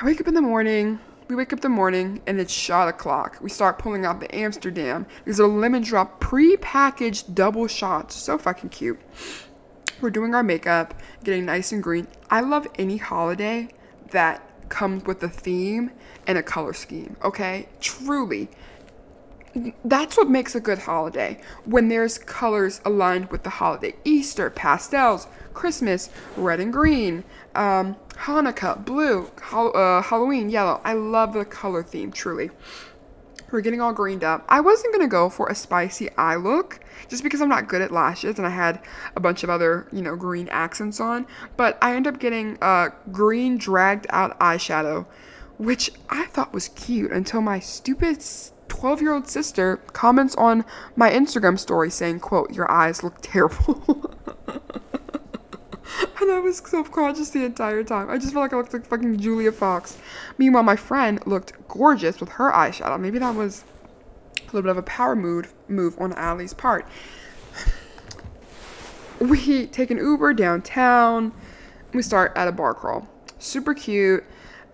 I 0.00 0.04
wake 0.04 0.20
up 0.20 0.28
in 0.28 0.34
the 0.34 0.42
morning. 0.42 0.98
We 1.28 1.36
wake 1.36 1.52
up 1.52 1.60
the 1.60 1.68
morning 1.68 2.22
and 2.26 2.40
it's 2.40 2.52
shot 2.52 2.88
o'clock. 2.88 3.36
We 3.42 3.50
start 3.50 3.78
pulling 3.78 4.06
out 4.06 4.18
the 4.18 4.34
Amsterdam. 4.34 5.04
These 5.26 5.38
are 5.38 5.46
lemon 5.46 5.82
drop 5.82 6.20
pre-packaged 6.20 7.34
double 7.34 7.66
shots. 7.66 8.16
So 8.16 8.38
fucking 8.38 8.70
cute. 8.70 8.98
We're 10.00 10.08
doing 10.08 10.34
our 10.34 10.42
makeup, 10.42 10.94
getting 11.22 11.44
nice 11.44 11.70
and 11.70 11.82
green. 11.82 12.08
I 12.30 12.40
love 12.40 12.66
any 12.78 12.96
holiday 12.96 13.68
that 14.12 14.42
comes 14.70 15.04
with 15.04 15.22
a 15.22 15.28
theme 15.28 15.90
and 16.26 16.38
a 16.38 16.42
color 16.42 16.72
scheme, 16.72 17.18
okay? 17.22 17.68
Truly. 17.78 18.48
That's 19.84 20.16
what 20.16 20.30
makes 20.30 20.54
a 20.54 20.60
good 20.60 20.78
holiday 20.78 21.40
when 21.66 21.88
there's 21.88 22.16
colors 22.16 22.80
aligned 22.86 23.30
with 23.30 23.42
the 23.42 23.50
holiday. 23.50 23.94
Easter, 24.04 24.48
pastels, 24.48 25.26
Christmas, 25.52 26.08
red 26.36 26.60
and 26.60 26.72
green, 26.72 27.24
um, 27.54 27.96
Hanukkah, 28.22 28.84
blue, 28.84 29.30
uh, 29.52 30.02
Halloween, 30.02 30.50
yellow. 30.50 30.80
I 30.84 30.92
love 30.94 31.32
the 31.32 31.44
color 31.44 31.82
theme, 31.82 32.10
truly. 32.10 32.50
We're 33.50 33.60
getting 33.62 33.80
all 33.80 33.92
greened 33.94 34.24
up. 34.24 34.44
I 34.48 34.60
wasn't 34.60 34.92
gonna 34.92 35.08
go 35.08 35.30
for 35.30 35.48
a 35.48 35.54
spicy 35.54 36.10
eye 36.16 36.36
look 36.36 36.80
just 37.08 37.22
because 37.22 37.40
I'm 37.40 37.48
not 37.48 37.68
good 37.68 37.80
at 37.80 37.90
lashes 37.90 38.36
and 38.36 38.46
I 38.46 38.50
had 38.50 38.80
a 39.16 39.20
bunch 39.20 39.42
of 39.42 39.48
other, 39.48 39.88
you 39.90 40.02
know, 40.02 40.16
green 40.16 40.48
accents 40.48 41.00
on. 41.00 41.26
But 41.56 41.78
I 41.80 41.94
end 41.96 42.06
up 42.06 42.18
getting 42.18 42.58
a 42.60 42.92
green 43.10 43.56
dragged 43.56 44.06
out 44.10 44.38
eyeshadow, 44.38 45.06
which 45.56 45.90
I 46.10 46.26
thought 46.26 46.52
was 46.52 46.68
cute 46.68 47.10
until 47.10 47.40
my 47.40 47.60
stupid 47.60 48.22
12 48.68 49.00
year 49.00 49.14
old 49.14 49.28
sister 49.28 49.78
comments 49.92 50.34
on 50.34 50.64
my 50.94 51.10
Instagram 51.10 51.58
story 51.58 51.88
saying, 51.88 52.20
quote, 52.20 52.52
your 52.52 52.70
eyes 52.70 53.02
look 53.02 53.16
terrible. 53.22 54.14
and 56.20 56.30
I 56.30 56.38
was 56.38 56.58
self 56.58 56.90
conscious 56.90 57.30
the 57.30 57.44
entire 57.44 57.82
time. 57.82 58.10
I 58.10 58.18
just 58.18 58.32
felt 58.32 58.42
like 58.42 58.52
I 58.52 58.56
looked 58.56 58.72
like 58.72 58.86
fucking 58.86 59.18
Julia 59.18 59.52
Fox. 59.52 59.98
Meanwhile, 60.36 60.62
my 60.62 60.76
friend 60.76 61.20
looked 61.26 61.52
gorgeous 61.68 62.20
with 62.20 62.30
her 62.30 62.50
eyeshadow. 62.50 62.98
Maybe 63.00 63.18
that 63.18 63.34
was 63.34 63.64
a 64.40 64.44
little 64.46 64.62
bit 64.62 64.70
of 64.70 64.78
a 64.78 64.82
power 64.82 65.16
move 65.16 65.52
move 65.68 65.98
on 65.98 66.12
Allie's 66.14 66.54
part. 66.54 66.86
We 69.20 69.66
take 69.66 69.90
an 69.90 69.96
Uber 69.98 70.32
downtown. 70.34 71.32
We 71.92 72.02
start 72.02 72.32
at 72.36 72.46
a 72.46 72.52
bar 72.52 72.72
crawl. 72.72 73.08
Super 73.40 73.74
cute. 73.74 74.22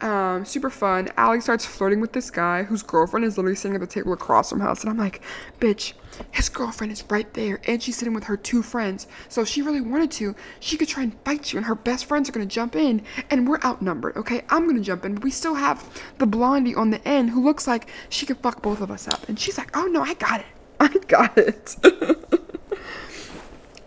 Um, 0.00 0.44
super 0.44 0.70
fun. 0.70 1.08
Alex 1.16 1.44
starts 1.44 1.64
flirting 1.64 2.00
with 2.00 2.12
this 2.12 2.30
guy 2.30 2.64
whose 2.64 2.82
girlfriend 2.82 3.24
is 3.24 3.36
literally 3.38 3.56
sitting 3.56 3.74
at 3.74 3.80
the 3.80 3.86
table 3.86 4.12
across 4.12 4.50
from 4.50 4.60
us. 4.60 4.82
And 4.82 4.90
I'm 4.90 4.98
like, 4.98 5.22
bitch, 5.60 5.94
his 6.30 6.48
girlfriend 6.48 6.92
is 6.92 7.04
right 7.08 7.32
there. 7.34 7.60
And 7.66 7.82
she's 7.82 7.96
sitting 7.96 8.14
with 8.14 8.24
her 8.24 8.36
two 8.36 8.62
friends. 8.62 9.06
So 9.28 9.42
if 9.42 9.48
she 9.48 9.62
really 9.62 9.80
wanted 9.80 10.10
to, 10.12 10.34
she 10.60 10.76
could 10.76 10.88
try 10.88 11.04
and 11.04 11.16
fight 11.24 11.52
you. 11.52 11.58
And 11.58 11.66
her 11.66 11.74
best 11.74 12.04
friends 12.06 12.28
are 12.28 12.32
going 12.32 12.46
to 12.46 12.54
jump 12.54 12.76
in. 12.76 13.02
And 13.30 13.48
we're 13.48 13.60
outnumbered, 13.64 14.16
okay? 14.16 14.42
I'm 14.50 14.64
going 14.64 14.76
to 14.76 14.82
jump 14.82 15.04
in. 15.04 15.14
But 15.14 15.24
we 15.24 15.30
still 15.30 15.54
have 15.54 16.02
the 16.18 16.26
blondie 16.26 16.74
on 16.74 16.90
the 16.90 17.06
end 17.06 17.30
who 17.30 17.42
looks 17.42 17.66
like 17.66 17.88
she 18.08 18.26
could 18.26 18.38
fuck 18.38 18.62
both 18.62 18.80
of 18.80 18.90
us 18.90 19.08
up. 19.08 19.28
And 19.28 19.38
she's 19.38 19.58
like, 19.58 19.76
oh 19.76 19.86
no, 19.86 20.02
I 20.02 20.14
got 20.14 20.40
it. 20.40 20.46
I 20.80 20.88
got 21.06 21.38
it. 21.38 21.76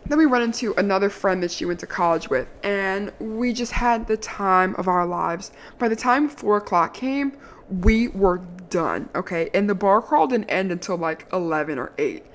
Then 0.08 0.18
we 0.18 0.26
run 0.26 0.42
into 0.42 0.74
another 0.76 1.10
friend 1.10 1.44
that 1.44 1.52
she 1.52 1.66
went 1.66 1.82
to 1.82 1.88
college 1.88 2.30
with, 2.30 2.48
and 2.64 3.12
we 3.20 3.52
just 3.52 3.74
had 3.74 4.08
the 4.08 4.16
time 4.16 4.74
of 4.76 4.88
our 4.88 5.06
lives. 5.06 5.52
By 5.78 5.90
the 5.90 5.98
time 5.98 6.30
four 6.30 6.58
o'clock 6.58 6.94
came, 6.94 7.34
we 7.70 8.08
were 8.08 8.42
done, 8.70 9.10
okay? 9.14 9.50
And 9.54 9.70
the 9.70 9.76
bar 9.76 10.02
crawl 10.02 10.28
didn't 10.28 10.50
end 10.50 10.72
until 10.72 10.96
like 10.96 11.28
11 11.34 11.78
or 11.78 11.92
8. 11.98 12.26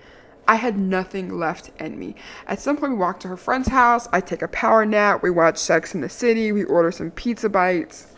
I 0.46 0.56
had 0.56 0.76
nothing 0.76 1.38
left 1.38 1.70
in 1.80 1.98
me. 1.98 2.14
At 2.46 2.60
some 2.60 2.76
point, 2.76 2.92
we 2.92 2.98
walked 2.98 3.22
to 3.22 3.28
her 3.28 3.38
friend's 3.38 3.68
house. 3.68 4.06
I 4.12 4.20
take 4.20 4.42
a 4.42 4.48
power 4.48 4.84
nap. 4.84 5.22
We 5.22 5.30
watch 5.30 5.56
Sex 5.56 5.94
in 5.94 6.02
the 6.02 6.10
City. 6.10 6.52
We 6.52 6.64
order 6.64 6.92
some 6.92 7.10
pizza 7.10 7.48
bites. 7.48 8.08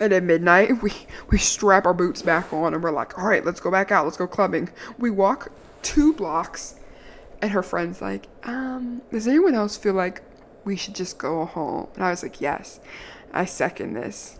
And 0.00 0.14
at 0.14 0.22
midnight, 0.22 0.82
we, 0.82 0.92
we 1.28 1.36
strap 1.36 1.84
our 1.84 1.94
boots 1.94 2.22
back 2.22 2.54
on 2.54 2.72
and 2.72 2.82
we're 2.82 2.90
like, 2.90 3.18
all 3.18 3.26
right, 3.26 3.44
let's 3.44 3.60
go 3.60 3.70
back 3.70 3.92
out. 3.92 4.06
Let's 4.06 4.16
go 4.16 4.26
clubbing. 4.26 4.70
We 4.98 5.10
walk 5.10 5.52
two 5.82 6.14
blocks 6.14 6.76
and 7.42 7.50
her 7.50 7.62
friend's 7.62 8.00
like, 8.00 8.26
um, 8.44 9.02
does 9.10 9.28
anyone 9.28 9.54
else 9.54 9.76
feel 9.76 9.94
like 9.94 10.22
we 10.64 10.76
should 10.76 10.94
just 10.94 11.18
go 11.18 11.44
home? 11.44 11.88
And 11.94 12.04
I 12.04 12.10
was 12.10 12.22
like, 12.22 12.40
yes, 12.40 12.80
I 13.32 13.44
second 13.44 13.94
this. 13.94 14.38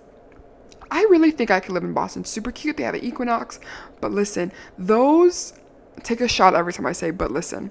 I 0.90 1.02
really 1.11 1.30
think 1.30 1.50
I 1.50 1.61
could 1.61 1.72
live 1.72 1.85
in 1.85 1.92
Boston. 1.92 2.24
Super 2.24 2.52
cute. 2.52 2.76
They 2.76 2.85
have 2.85 2.94
an 2.94 3.04
Equinox. 3.04 3.59
But 4.00 4.12
listen, 4.12 4.52
those 4.78 5.52
take 6.02 6.20
a 6.20 6.28
shot 6.28 6.54
every 6.54 6.72
time 6.72 6.87
I 6.87 6.92
say, 6.92 7.11
but 7.11 7.30
listen. 7.30 7.70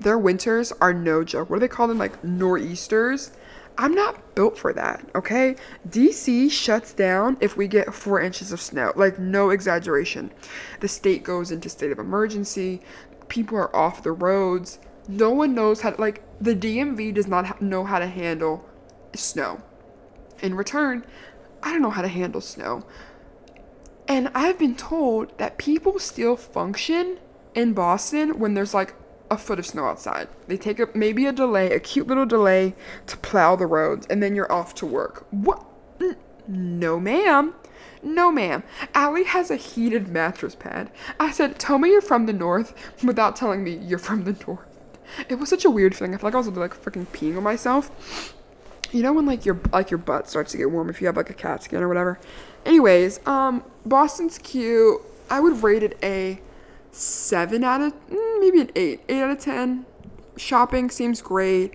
Their 0.00 0.18
winters 0.18 0.72
are 0.80 0.92
no 0.92 1.22
joke. 1.22 1.50
What 1.50 1.56
do 1.56 1.60
they 1.60 1.68
call 1.68 1.86
them? 1.86 1.98
Like 1.98 2.24
nor'easters. 2.24 3.30
I'm 3.76 3.94
not 3.94 4.36
built 4.36 4.56
for 4.56 4.72
that, 4.72 5.04
okay? 5.16 5.56
DC 5.88 6.48
shuts 6.50 6.92
down 6.92 7.36
if 7.40 7.56
we 7.56 7.66
get 7.66 7.92
four 7.92 8.20
inches 8.20 8.52
of 8.52 8.60
snow. 8.60 8.92
Like, 8.94 9.18
no 9.18 9.50
exaggeration. 9.50 10.30
The 10.78 10.86
state 10.86 11.24
goes 11.24 11.50
into 11.50 11.68
state 11.68 11.90
of 11.90 11.98
emergency 11.98 12.82
people 13.28 13.56
are 13.58 13.74
off 13.74 14.02
the 14.02 14.12
roads. 14.12 14.78
No 15.08 15.30
one 15.30 15.54
knows 15.54 15.82
how 15.82 15.90
to, 15.90 16.00
like, 16.00 16.22
the 16.40 16.54
DMV 16.54 17.14
does 17.14 17.26
not 17.26 17.60
know 17.60 17.84
how 17.84 17.98
to 17.98 18.06
handle 18.06 18.64
snow. 19.14 19.62
In 20.40 20.54
return, 20.54 21.04
I 21.62 21.72
don't 21.72 21.82
know 21.82 21.90
how 21.90 22.02
to 22.02 22.08
handle 22.08 22.40
snow. 22.40 22.84
And 24.06 24.28
I've 24.34 24.58
been 24.58 24.76
told 24.76 25.36
that 25.38 25.58
people 25.58 25.98
still 25.98 26.36
function 26.36 27.18
in 27.54 27.72
Boston 27.72 28.38
when 28.38 28.54
there's 28.54 28.74
like 28.74 28.94
a 29.30 29.38
foot 29.38 29.58
of 29.58 29.66
snow 29.66 29.86
outside. 29.86 30.28
They 30.46 30.56
take 30.56 30.94
maybe 30.94 31.26
a 31.26 31.32
delay, 31.32 31.72
a 31.72 31.80
cute 31.80 32.06
little 32.06 32.26
delay 32.26 32.74
to 33.06 33.16
plow 33.18 33.56
the 33.56 33.66
roads, 33.66 34.06
and 34.10 34.22
then 34.22 34.34
you're 34.34 34.52
off 34.52 34.74
to 34.76 34.86
work. 34.86 35.26
What? 35.30 35.64
No, 36.46 37.00
ma'am. 37.00 37.54
No, 38.04 38.30
ma'am. 38.30 38.62
Allie 38.94 39.24
has 39.24 39.50
a 39.50 39.56
heated 39.56 40.08
mattress 40.08 40.54
pad. 40.54 40.90
I 41.18 41.30
said, 41.32 41.58
Tell 41.58 41.78
me 41.78 41.90
you're 41.90 42.02
from 42.02 42.26
the 42.26 42.34
north 42.34 42.74
without 43.02 43.34
telling 43.34 43.64
me 43.64 43.76
you're 43.76 43.98
from 43.98 44.24
the 44.24 44.36
north. 44.46 44.66
It 45.28 45.36
was 45.36 45.48
such 45.48 45.64
a 45.64 45.70
weird 45.70 45.96
feeling. 45.96 46.14
I 46.14 46.18
feel 46.18 46.28
like 46.28 46.34
I 46.34 46.38
was 46.38 46.48
like 46.48 46.74
freaking 46.74 47.06
peeing 47.06 47.36
on 47.36 47.42
myself. 47.42 48.34
You 48.92 49.02
know 49.02 49.12
when 49.12 49.26
like 49.26 49.44
your 49.44 49.58
like 49.72 49.90
your 49.90 49.98
butt 49.98 50.28
starts 50.28 50.52
to 50.52 50.58
get 50.58 50.70
warm 50.70 50.88
if 50.88 51.00
you 51.00 51.06
have 51.06 51.16
like 51.16 51.30
a 51.30 51.34
cat 51.34 51.62
skin 51.62 51.82
or 51.82 51.88
whatever. 51.88 52.20
Anyways, 52.64 53.26
um, 53.26 53.64
Boston's 53.84 54.38
cute. 54.38 55.00
I 55.30 55.40
would 55.40 55.62
rate 55.62 55.82
it 55.82 55.98
a 56.02 56.40
seven 56.92 57.64
out 57.64 57.80
of 57.80 57.92
mm, 58.08 58.40
maybe 58.40 58.60
an 58.60 58.70
eight, 58.76 59.00
eight 59.08 59.22
out 59.22 59.30
of 59.30 59.40
ten. 59.40 59.86
Shopping 60.36 60.90
seems 60.90 61.22
great 61.22 61.74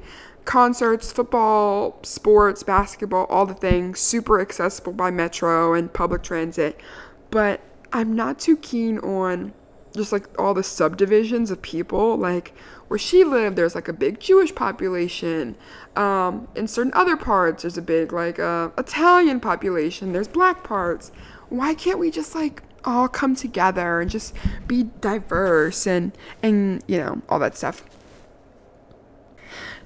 concerts, 0.49 1.11
football, 1.11 1.99
sports, 2.01 2.63
basketball, 2.63 3.25
all 3.25 3.45
the 3.45 3.53
things, 3.53 3.99
super 3.99 4.41
accessible 4.41 4.91
by 4.91 5.11
metro 5.11 5.75
and 5.75 5.93
public 5.93 6.23
transit. 6.23 6.81
But 7.29 7.61
I'm 7.93 8.15
not 8.15 8.39
too 8.39 8.57
keen 8.57 8.97
on 8.97 9.53
just 9.93 10.11
like 10.11 10.25
all 10.41 10.55
the 10.55 10.63
subdivisions 10.63 11.51
of 11.51 11.61
people. 11.61 12.17
Like 12.17 12.55
where 12.87 12.97
she 12.97 13.23
lived, 13.23 13.57
there's 13.57 13.75
like 13.75 13.87
a 13.87 13.93
big 13.93 14.19
Jewish 14.19 14.55
population. 14.55 15.55
Um, 15.95 16.47
in 16.55 16.67
certain 16.67 16.93
other 16.95 17.15
parts, 17.15 17.61
there's 17.61 17.77
a 17.77 17.83
big 17.83 18.11
like 18.11 18.39
uh, 18.39 18.69
Italian 18.75 19.39
population. 19.39 20.13
There's 20.13 20.27
black 20.27 20.63
parts. 20.63 21.11
Why 21.49 21.75
can't 21.75 21.99
we 21.99 22.09
just 22.09 22.33
like 22.33 22.63
all 22.85 23.07
come 23.07 23.35
together 23.35 24.01
and 24.01 24.09
just 24.09 24.33
be 24.65 24.89
diverse 24.99 25.85
and 25.85 26.11
and 26.41 26.83
you 26.87 26.97
know 26.97 27.21
all 27.29 27.37
that 27.37 27.55
stuff? 27.55 27.83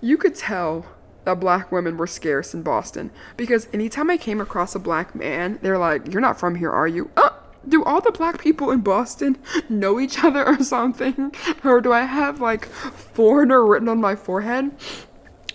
You 0.03 0.17
could 0.17 0.35
tell 0.35 0.85
that 1.23 1.39
black 1.39 1.71
women 1.71 1.95
were 1.95 2.07
scarce 2.07 2.53
in 2.53 2.61
Boston 2.61 3.09
because 3.37 3.69
anytime 3.71 4.09
I 4.09 4.17
came 4.17 4.41
across 4.41 4.75
a 4.75 4.79
black 4.79 5.15
man, 5.15 5.59
they're 5.61 5.77
like, 5.77 6.11
"You're 6.11 6.19
not 6.19 6.37
from 6.37 6.55
here, 6.55 6.69
are 6.69 6.89
you?" 6.89 7.09
Uh, 7.15 7.29
do 7.65 7.85
all 7.85 8.01
the 8.01 8.11
black 8.11 8.37
people 8.37 8.69
in 8.69 8.81
Boston 8.81 9.37
know 9.69 10.01
each 10.01 10.21
other 10.21 10.45
or 10.45 10.61
something? 10.75 11.33
Or 11.63 11.79
do 11.79 11.93
I 11.93 12.01
have 12.01 12.41
like 12.41 12.65
foreigner 12.65 13.65
written 13.65 13.87
on 13.87 14.01
my 14.01 14.17
forehead? 14.17 14.71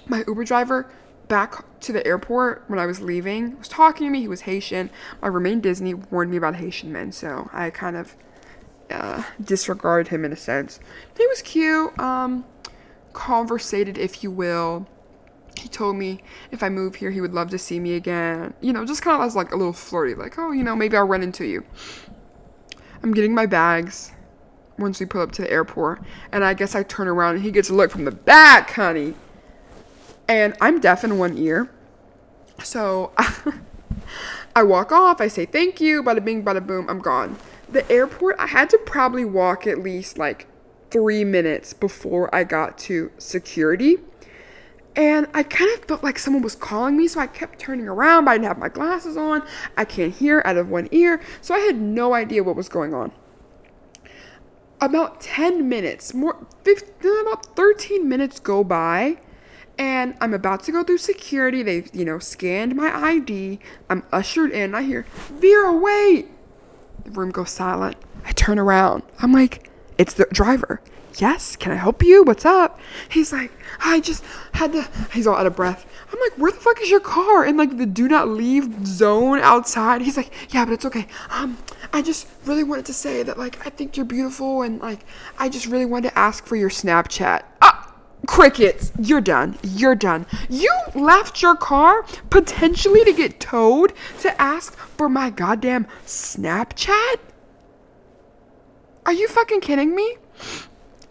My 0.06 0.24
Uber 0.26 0.44
driver 0.44 0.90
back 1.28 1.62
to 1.80 1.92
the 1.92 2.06
airport 2.06 2.64
when 2.68 2.78
I 2.78 2.87
was 2.87 3.02
leaving 3.02 3.58
was 3.58 3.68
talking 3.68 4.06
to 4.06 4.11
me. 4.11 4.20
He 4.20 4.28
was 4.28 4.40
Haitian. 4.40 4.88
My 5.20 5.28
roommate 5.28 5.61
Disney 5.61 5.92
warned 5.92 6.30
me 6.30 6.38
about 6.38 6.56
Haitian 6.56 6.90
men, 6.90 7.12
so 7.12 7.50
I 7.52 7.68
kind 7.68 7.98
of 7.98 8.16
uh, 8.90 9.24
disregarded 9.38 10.08
him 10.08 10.24
in 10.24 10.32
a 10.32 10.37
sense. 10.37 10.80
He 11.18 11.26
was 11.26 11.42
cute, 11.42 11.98
um, 11.98 12.46
conversated, 13.12 13.99
if 13.99 14.23
you 14.23 14.31
will. 14.31 14.87
He 15.59 15.68
told 15.68 15.97
me 15.97 16.21
if 16.51 16.62
I 16.62 16.68
move 16.68 16.97
here, 16.97 17.11
he 17.11 17.21
would 17.21 17.35
love 17.35 17.51
to 17.51 17.59
see 17.59 17.81
me 17.81 17.94
again. 17.94 18.55
You 18.61 18.73
know, 18.73 18.85
just 18.85 19.03
kind 19.03 19.21
of 19.21 19.27
as 19.27 19.35
like 19.35 19.53
a 19.53 19.57
little 19.57 19.73
flirty, 19.73 20.14
like, 20.14 20.38
oh, 20.38 20.53
you 20.53 20.62
know, 20.62 20.77
maybe 20.77 20.97
I'll 20.97 21.07
run 21.07 21.23
into 21.23 21.44
you. 21.44 21.64
I'm 23.03 23.12
getting 23.12 23.35
my 23.35 23.47
bags 23.47 24.12
once 24.79 25.01
we 25.01 25.07
pull 25.07 25.21
up 25.21 25.33
to 25.33 25.42
the 25.42 25.51
airport, 25.51 26.03
and 26.31 26.44
I 26.44 26.55
guess 26.55 26.75
I 26.75 26.83
turn 26.83 27.09
around 27.09 27.37
and 27.37 27.44
he 27.44 27.51
gets 27.51 27.71
a 27.71 27.75
look 27.75 27.90
from 27.90 28.05
the 28.05 28.12
back, 28.12 28.71
honey. 28.71 29.14
And 30.29 30.55
I'm 30.61 30.81
deaf 30.81 31.05
in 31.05 31.18
one 31.18 31.37
ear. 31.38 31.71
So 32.62 33.12
I 34.57 34.62
walk 34.62 34.92
off, 34.92 35.21
I 35.21 35.29
say 35.29 35.47
thank 35.47 35.81
you, 35.81 36.03
bada 36.03 36.25
bing, 36.25 36.44
bada 36.44 36.64
boom, 36.64 36.88
I'm 36.88 37.01
gone. 37.01 37.37
The 37.68 37.90
airport, 37.90 38.37
I 38.38 38.47
had 38.47 38.71
to 38.71 38.79
probably 38.79 39.25
walk 39.25 39.66
at 39.66 39.79
least 39.79 40.18
like 40.18 40.47
three 40.90 41.24
minutes 41.24 41.72
before 41.72 42.35
I 42.35 42.44
got 42.44 42.79
to 42.79 43.11
security. 43.18 43.98
And 44.96 45.29
I 45.33 45.44
kind 45.44 45.70
of 45.74 45.85
felt 45.85 46.03
like 46.03 46.18
someone 46.18 46.42
was 46.42 46.57
calling 46.57 46.96
me, 46.96 47.07
so 47.07 47.20
I 47.20 47.29
kept 47.29 47.61
turning 47.61 47.87
around, 47.87 48.24
but 48.24 48.33
I 48.33 48.35
didn't 48.35 48.48
have 48.48 48.59
my 48.59 48.68
glasses 48.68 49.16
on. 49.16 49.46
I 49.77 49.85
can't 49.85 50.12
hear 50.12 50.42
out 50.44 50.57
of 50.57 50.70
one 50.70 50.88
ear, 50.90 51.20
so 51.40 51.55
I 51.55 51.61
had 51.61 51.77
no 51.81 52.14
idea 52.14 52.42
what 52.42 52.57
was 52.57 52.68
going 52.68 52.94
on. 52.94 53.12
About 54.81 55.20
10 55.20 55.68
minutes, 55.68 56.14
more 56.14 56.46
15, 56.64 57.12
about 57.22 57.57
13 57.57 58.09
minutes 58.09 58.40
go 58.40 58.64
by, 58.64 59.18
and 59.79 60.16
I'm 60.20 60.35
about 60.35 60.64
to 60.64 60.72
go 60.72 60.83
through 60.83 60.98
security. 60.98 61.62
They've, 61.62 61.88
you 61.94 62.05
know, 62.05 62.18
scanned 62.18 62.74
my 62.74 62.92
ID. 62.92 63.61
I'm 63.88 64.03
ushered 64.11 64.51
in. 64.51 64.74
I 64.74 64.83
hear, 64.83 65.07
Vera, 65.31 65.72
wait! 65.72 66.29
The 67.05 67.11
room 67.12 67.31
goes 67.31 67.51
silent. 67.51 67.96
I 68.24 68.33
turn 68.33 68.59
around. 68.59 69.05
I'm 69.20 69.33
like, 69.33 69.67
it's 69.98 70.14
the 70.14 70.26
driver. 70.32 70.80
Yes, 71.16 71.56
can 71.56 71.72
I 71.72 71.74
help 71.74 72.02
you? 72.02 72.22
What's 72.22 72.44
up? 72.44 72.78
He's 73.08 73.32
like, 73.32 73.50
I 73.80 73.98
just 73.98 74.24
had 74.52 74.72
to. 74.72 74.88
He's 75.12 75.26
all 75.26 75.34
out 75.34 75.46
of 75.46 75.56
breath. 75.56 75.84
I'm 76.12 76.20
like, 76.20 76.38
where 76.38 76.52
the 76.52 76.58
fuck 76.58 76.80
is 76.80 76.90
your 76.90 77.00
car? 77.00 77.44
In 77.44 77.56
like 77.56 77.76
the 77.76 77.87
do 77.87 78.06
not 78.06 78.28
leave 78.28 78.87
zone 78.87 79.40
outside. 79.40 80.00
He's 80.02 80.16
like, 80.16 80.30
yeah, 80.54 80.64
but 80.64 80.74
it's 80.74 80.84
okay. 80.84 81.08
Um, 81.30 81.58
I 81.92 82.02
just 82.02 82.28
really 82.44 82.62
wanted 82.62 82.87
to 82.87 82.94
say 82.94 83.24
that 83.24 83.37
like 83.37 83.66
I 83.66 83.70
think 83.70 83.96
you're 83.96 84.06
beautiful 84.06 84.62
and 84.62 84.80
like 84.80 85.00
I 85.38 85.48
just 85.48 85.66
really 85.66 85.87
wanted 85.87 86.11
to 86.11 86.18
ask 86.18 86.46
for 86.46 86.54
your 86.54 86.70
Snapchat. 86.70 87.42
Ah, 87.62 87.92
crickets. 88.26 88.92
You're 89.00 89.20
done. 89.20 89.58
You're 89.62 89.96
done. 89.96 90.24
You 90.48 90.72
left 90.94 91.42
your 91.42 91.56
car 91.56 92.04
potentially 92.30 93.04
to 93.04 93.12
get 93.12 93.40
towed 93.40 93.92
to 94.20 94.40
ask 94.40 94.76
for 94.76 95.08
my 95.08 95.30
goddamn 95.30 95.87
Snapchat. 96.06 97.16
Are 99.09 99.12
you 99.14 99.27
fucking 99.27 99.62
kidding 99.62 99.97
me? 99.97 100.18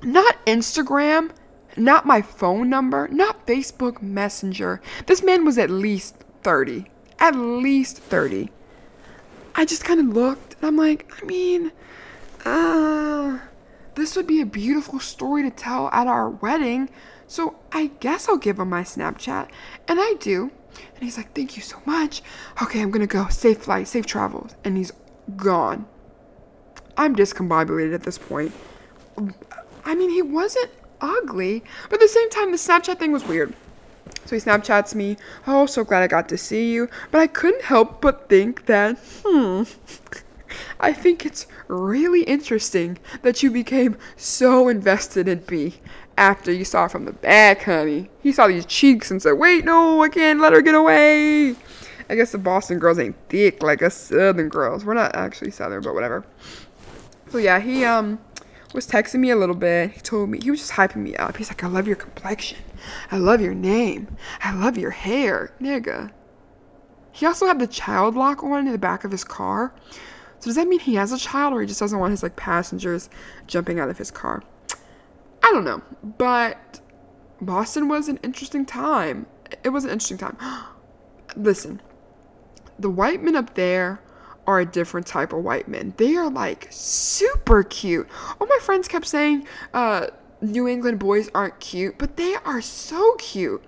Not 0.04 0.46
Instagram, 0.46 1.32
not 1.76 2.06
my 2.06 2.22
phone 2.22 2.70
number, 2.70 3.08
not 3.08 3.48
Facebook 3.48 4.04
Messenger. 4.04 4.82
This 5.08 5.24
man 5.24 5.44
was 5.44 5.58
at 5.58 5.72
least 5.72 6.16
30. 6.44 6.86
At 7.18 7.36
least 7.36 7.98
30. 7.98 8.52
I 9.56 9.66
just 9.66 9.84
kind 9.84 10.00
of 10.00 10.16
looked 10.16 10.58
and 10.58 10.68
I'm 10.68 10.78
like, 10.78 11.12
I 11.20 11.26
mean, 11.26 11.72
uh, 12.46 13.40
this 13.96 14.16
would 14.16 14.28
be 14.28 14.42
a 14.42 14.46
beautiful 14.46 15.00
story 15.00 15.42
to 15.42 15.50
tell 15.50 15.90
at 15.92 16.06
our 16.06 16.30
wedding. 16.30 16.92
So 17.26 17.56
I 17.72 17.88
guess 18.00 18.30
I'll 18.30 18.38
give 18.38 18.60
him 18.60 18.70
my 18.70 18.84
Snapchat. 18.84 19.50
And 19.88 20.00
I 20.00 20.14
do. 20.20 20.52
And 20.94 21.04
he's 21.04 21.18
like, 21.18 21.34
thank 21.34 21.58
you 21.58 21.64
so 21.64 21.82
much. 21.84 22.22
Okay, 22.62 22.80
I'm 22.80 22.92
going 22.92 23.02
to 23.02 23.12
go. 23.12 23.28
Safe 23.30 23.58
flight, 23.58 23.88
safe 23.88 24.06
travels. 24.06 24.54
And 24.64 24.78
he's 24.78 24.92
gone. 25.36 25.88
I'm 26.98 27.16
discombobulated 27.16 27.94
at 27.94 28.04
this 28.04 28.18
point. 28.18 28.52
I 29.86 29.96
mean, 29.96 30.10
he 30.10 30.22
wasn't 30.22 30.72
ugly, 31.00 31.64
but 31.90 31.96
at 31.96 32.00
the 32.02 32.08
same 32.08 32.30
time, 32.30 32.52
the 32.52 32.58
Snapchat 32.58 32.98
thing 32.98 33.12
was 33.12 33.26
weird. 33.26 33.54
So 34.26 34.36
he 34.36 34.42
Snapchats 34.42 34.96
me, 34.96 35.18
oh, 35.46 35.66
so 35.66 35.84
glad 35.84 36.04
I 36.04 36.08
got 36.08 36.28
to 36.30 36.38
see 36.38 36.74
you. 36.74 36.90
But 37.12 37.22
I 37.22 37.28
couldn't 37.28 37.64
help 37.64 38.02
but 38.02 38.28
think 38.28 38.66
that, 38.66 38.98
hmm, 39.24 39.64
I 40.80 40.92
think 40.92 41.26
it's 41.26 41.48
really 41.68 42.24
interesting 42.24 42.98
that 43.22 43.42
you 43.44 43.52
became 43.52 43.98
so 44.16 44.68
invested 44.68 45.28
in 45.28 45.44
me 45.50 45.76
after 46.18 46.52
you 46.52 46.66
saw 46.66 46.88
from 46.88 47.06
the 47.06 47.14
back, 47.14 47.64
honey. 47.64 48.10
He 48.22 48.32
saw 48.32 48.48
these 48.48 48.66
cheeks 48.66 49.12
and 49.12 49.22
said, 49.22 49.34
wait, 49.34 49.66
no, 49.66 50.02
I 50.02 50.10
can't 50.10 50.40
let 50.40 50.54
her 50.54 50.62
get 50.62 50.76
away. 50.76 51.56
I 52.10 52.16
guess 52.16 52.32
the 52.32 52.38
Boston 52.38 52.80
girls 52.80 53.00
ain't 53.00 53.16
thick 53.30 53.62
like 53.62 53.82
us 53.82 53.96
Southern 53.96 54.50
girls. 54.50 54.86
We're 54.86 54.94
not 54.94 55.16
actually 55.16 55.52
Southern, 55.52 55.84
but 55.84 55.94
whatever. 55.94 56.26
So 57.30 57.38
yeah, 57.38 57.60
he, 57.60 57.84
um, 57.84 58.20
was 58.74 58.88
texting 58.88 59.20
me 59.20 59.30
a 59.30 59.36
little 59.36 59.56
bit. 59.56 59.92
He 59.92 60.00
told 60.02 60.30
me, 60.30 60.40
he 60.42 60.52
was 60.52 60.60
just 60.60 60.74
hyping 60.74 60.98
me 60.98 61.16
up. 61.16 61.38
He's 61.38 61.50
like, 61.50 61.63
I 61.63 61.68
love 61.68 61.88
your 61.88 61.96
complexion. 61.96 62.60
I 63.12 63.18
love 63.18 63.42
your 63.42 63.54
name. 63.54 64.16
I 64.42 64.54
love 64.54 64.78
your 64.78 64.92
hair. 64.92 65.54
Nigga. 65.62 66.12
He 67.12 67.26
also 67.26 67.48
had 67.48 67.60
the 67.60 67.68
child 67.68 68.16
lock 68.16 68.44
on 68.44 68.68
in 68.68 68.72
the 68.72 68.78
back 68.78 69.04
of 69.04 69.12
his 69.12 69.24
car. 69.24 69.74
So 70.40 70.46
does 70.50 70.56
that 70.56 70.68
mean 70.68 70.80
he 70.80 70.96
has 70.96 71.12
a 71.12 71.18
child 71.18 71.54
or 71.54 71.62
he 71.62 71.68
just 71.68 71.80
doesn't 71.80 71.98
want 71.98 72.12
his 72.12 72.22
like 72.22 72.36
passengers 72.36 73.10
jumping 73.48 73.80
out 73.80 73.90
of 73.90 73.98
his 73.98 74.12
car? 74.12 74.44
I 75.44 75.52
don't 75.52 75.66
know. 75.66 75.82
But 76.04 76.82
Boston 77.42 77.88
was 77.88 78.08
an 78.08 78.20
interesting 78.22 78.66
time. 78.66 79.26
It 79.63 79.70
was 79.70 79.86
an 79.86 79.92
interesting 79.92 80.20
time. 80.20 80.38
Listen, 81.36 81.82
the 82.78 82.90
white 82.90 83.24
men 83.24 83.36
up 83.36 83.56
there 83.56 84.00
are 84.48 84.62
a 84.62 84.66
different 84.66 85.06
type 85.06 85.34
of 85.34 85.44
white 85.44 85.68
men. 85.68 85.94
They 85.98 86.16
are 86.16 86.30
like 86.30 86.68
super 86.72 87.64
cute. 87.64 88.08
All 88.40 88.48
my 88.48 88.60
friends 88.62 88.88
kept 88.88 89.06
saying 89.06 89.46
uh, 89.74 90.08
New 90.42 90.68
England 90.68 91.00
boys 91.00 91.30
aren't 91.36 91.60
cute, 91.60 91.98
but 91.98 92.16
they 92.16 92.36
are 92.46 92.62
so 92.62 93.16
cute. 93.16 93.64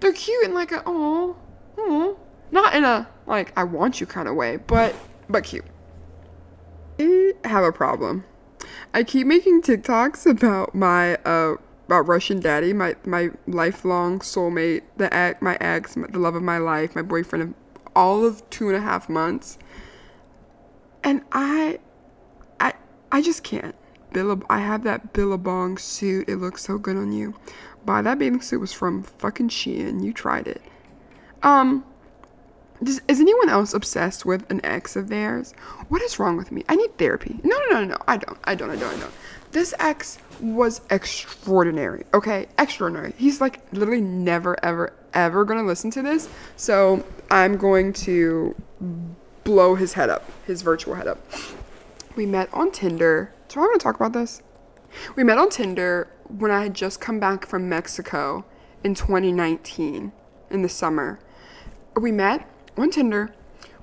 They're 0.00 0.12
cute 0.12 0.44
in 0.44 0.54
like 0.54 0.72
a 0.72 0.82
oh, 0.84 1.36
oh, 1.78 2.18
not 2.50 2.74
in 2.74 2.84
a 2.84 3.08
like 3.26 3.52
I 3.56 3.64
want 3.64 4.00
you 4.00 4.06
kind 4.06 4.28
of 4.28 4.34
way, 4.34 4.56
but 4.56 4.94
but 5.28 5.44
cute. 5.44 5.64
I 7.00 7.32
have 7.44 7.64
a 7.64 7.72
problem. 7.72 8.24
I 8.92 9.04
keep 9.04 9.26
making 9.26 9.62
TikToks 9.62 10.26
about 10.26 10.74
my 10.74 11.14
uh 11.24 11.54
about 11.86 12.08
Russian 12.08 12.40
daddy, 12.40 12.72
my 12.72 12.96
my 13.04 13.30
lifelong 13.46 14.18
soulmate, 14.18 14.82
the 14.96 15.14
ex, 15.14 15.40
my 15.40 15.56
ex, 15.60 15.94
the 15.94 16.18
love 16.18 16.34
of 16.34 16.42
my 16.42 16.58
life, 16.58 16.96
my 16.96 17.02
boyfriend 17.02 17.42
of 17.42 17.54
all 17.94 18.24
of 18.24 18.48
two 18.50 18.68
and 18.68 18.76
a 18.76 18.80
half 18.80 19.08
months 19.08 19.58
and 21.02 21.22
I, 21.32 21.78
I, 22.60 22.74
I 23.10 23.22
just 23.22 23.42
can't. 23.42 23.74
Billab- 24.12 24.46
I 24.48 24.60
have 24.60 24.84
that 24.84 25.12
Billabong 25.12 25.78
suit. 25.78 26.28
It 26.28 26.36
looks 26.36 26.62
so 26.62 26.78
good 26.78 26.96
on 26.96 27.12
you. 27.12 27.34
Buy 27.84 28.02
that 28.02 28.18
bathing 28.18 28.40
suit 28.40 28.60
was 28.60 28.72
from 28.72 29.02
fucking 29.02 29.48
Shein. 29.48 30.02
You 30.02 30.12
tried 30.12 30.48
it. 30.48 30.62
Um, 31.42 31.84
does, 32.82 33.00
is 33.08 33.20
anyone 33.20 33.48
else 33.48 33.74
obsessed 33.74 34.24
with 34.24 34.50
an 34.50 34.60
ex 34.64 34.96
of 34.96 35.08
theirs? 35.08 35.52
What 35.88 36.02
is 36.02 36.18
wrong 36.18 36.36
with 36.36 36.52
me? 36.52 36.64
I 36.68 36.76
need 36.76 36.96
therapy. 36.98 37.40
No, 37.42 37.56
no, 37.70 37.80
no, 37.80 37.84
no. 37.84 37.96
I 38.06 38.16
don't. 38.16 38.38
I 38.44 38.54
don't. 38.54 38.70
I 38.70 38.76
don't. 38.76 38.94
I 38.94 39.00
don't. 39.00 39.12
This 39.50 39.74
ex 39.78 40.18
was 40.40 40.80
extraordinary. 40.90 42.04
Okay, 42.14 42.46
extraordinary. 42.58 43.14
He's 43.16 43.40
like 43.40 43.60
literally 43.72 44.00
never, 44.00 44.62
ever, 44.64 44.92
ever 45.14 45.44
gonna 45.44 45.64
listen 45.64 45.90
to 45.92 46.02
this. 46.02 46.28
So 46.56 47.04
I'm 47.30 47.56
going 47.56 47.92
to 47.94 48.54
blow 49.48 49.76
his 49.76 49.94
head 49.94 50.10
up, 50.10 50.30
his 50.46 50.60
virtual 50.60 50.96
head 50.96 51.06
up. 51.06 51.18
We 52.16 52.26
met 52.26 52.52
on 52.52 52.70
Tinder. 52.70 53.32
Do 53.48 53.60
I 53.60 53.62
want 53.62 53.80
to 53.80 53.82
talk 53.82 53.96
about 53.96 54.12
this? 54.12 54.42
We 55.16 55.24
met 55.24 55.38
on 55.38 55.48
Tinder 55.48 56.06
when 56.28 56.50
I 56.50 56.64
had 56.64 56.74
just 56.74 57.00
come 57.00 57.18
back 57.18 57.46
from 57.46 57.66
Mexico 57.66 58.44
in 58.84 58.94
2019 58.94 60.12
in 60.50 60.60
the 60.60 60.68
summer. 60.68 61.18
We 61.98 62.12
met 62.12 62.46
on 62.76 62.90
Tinder. 62.90 63.32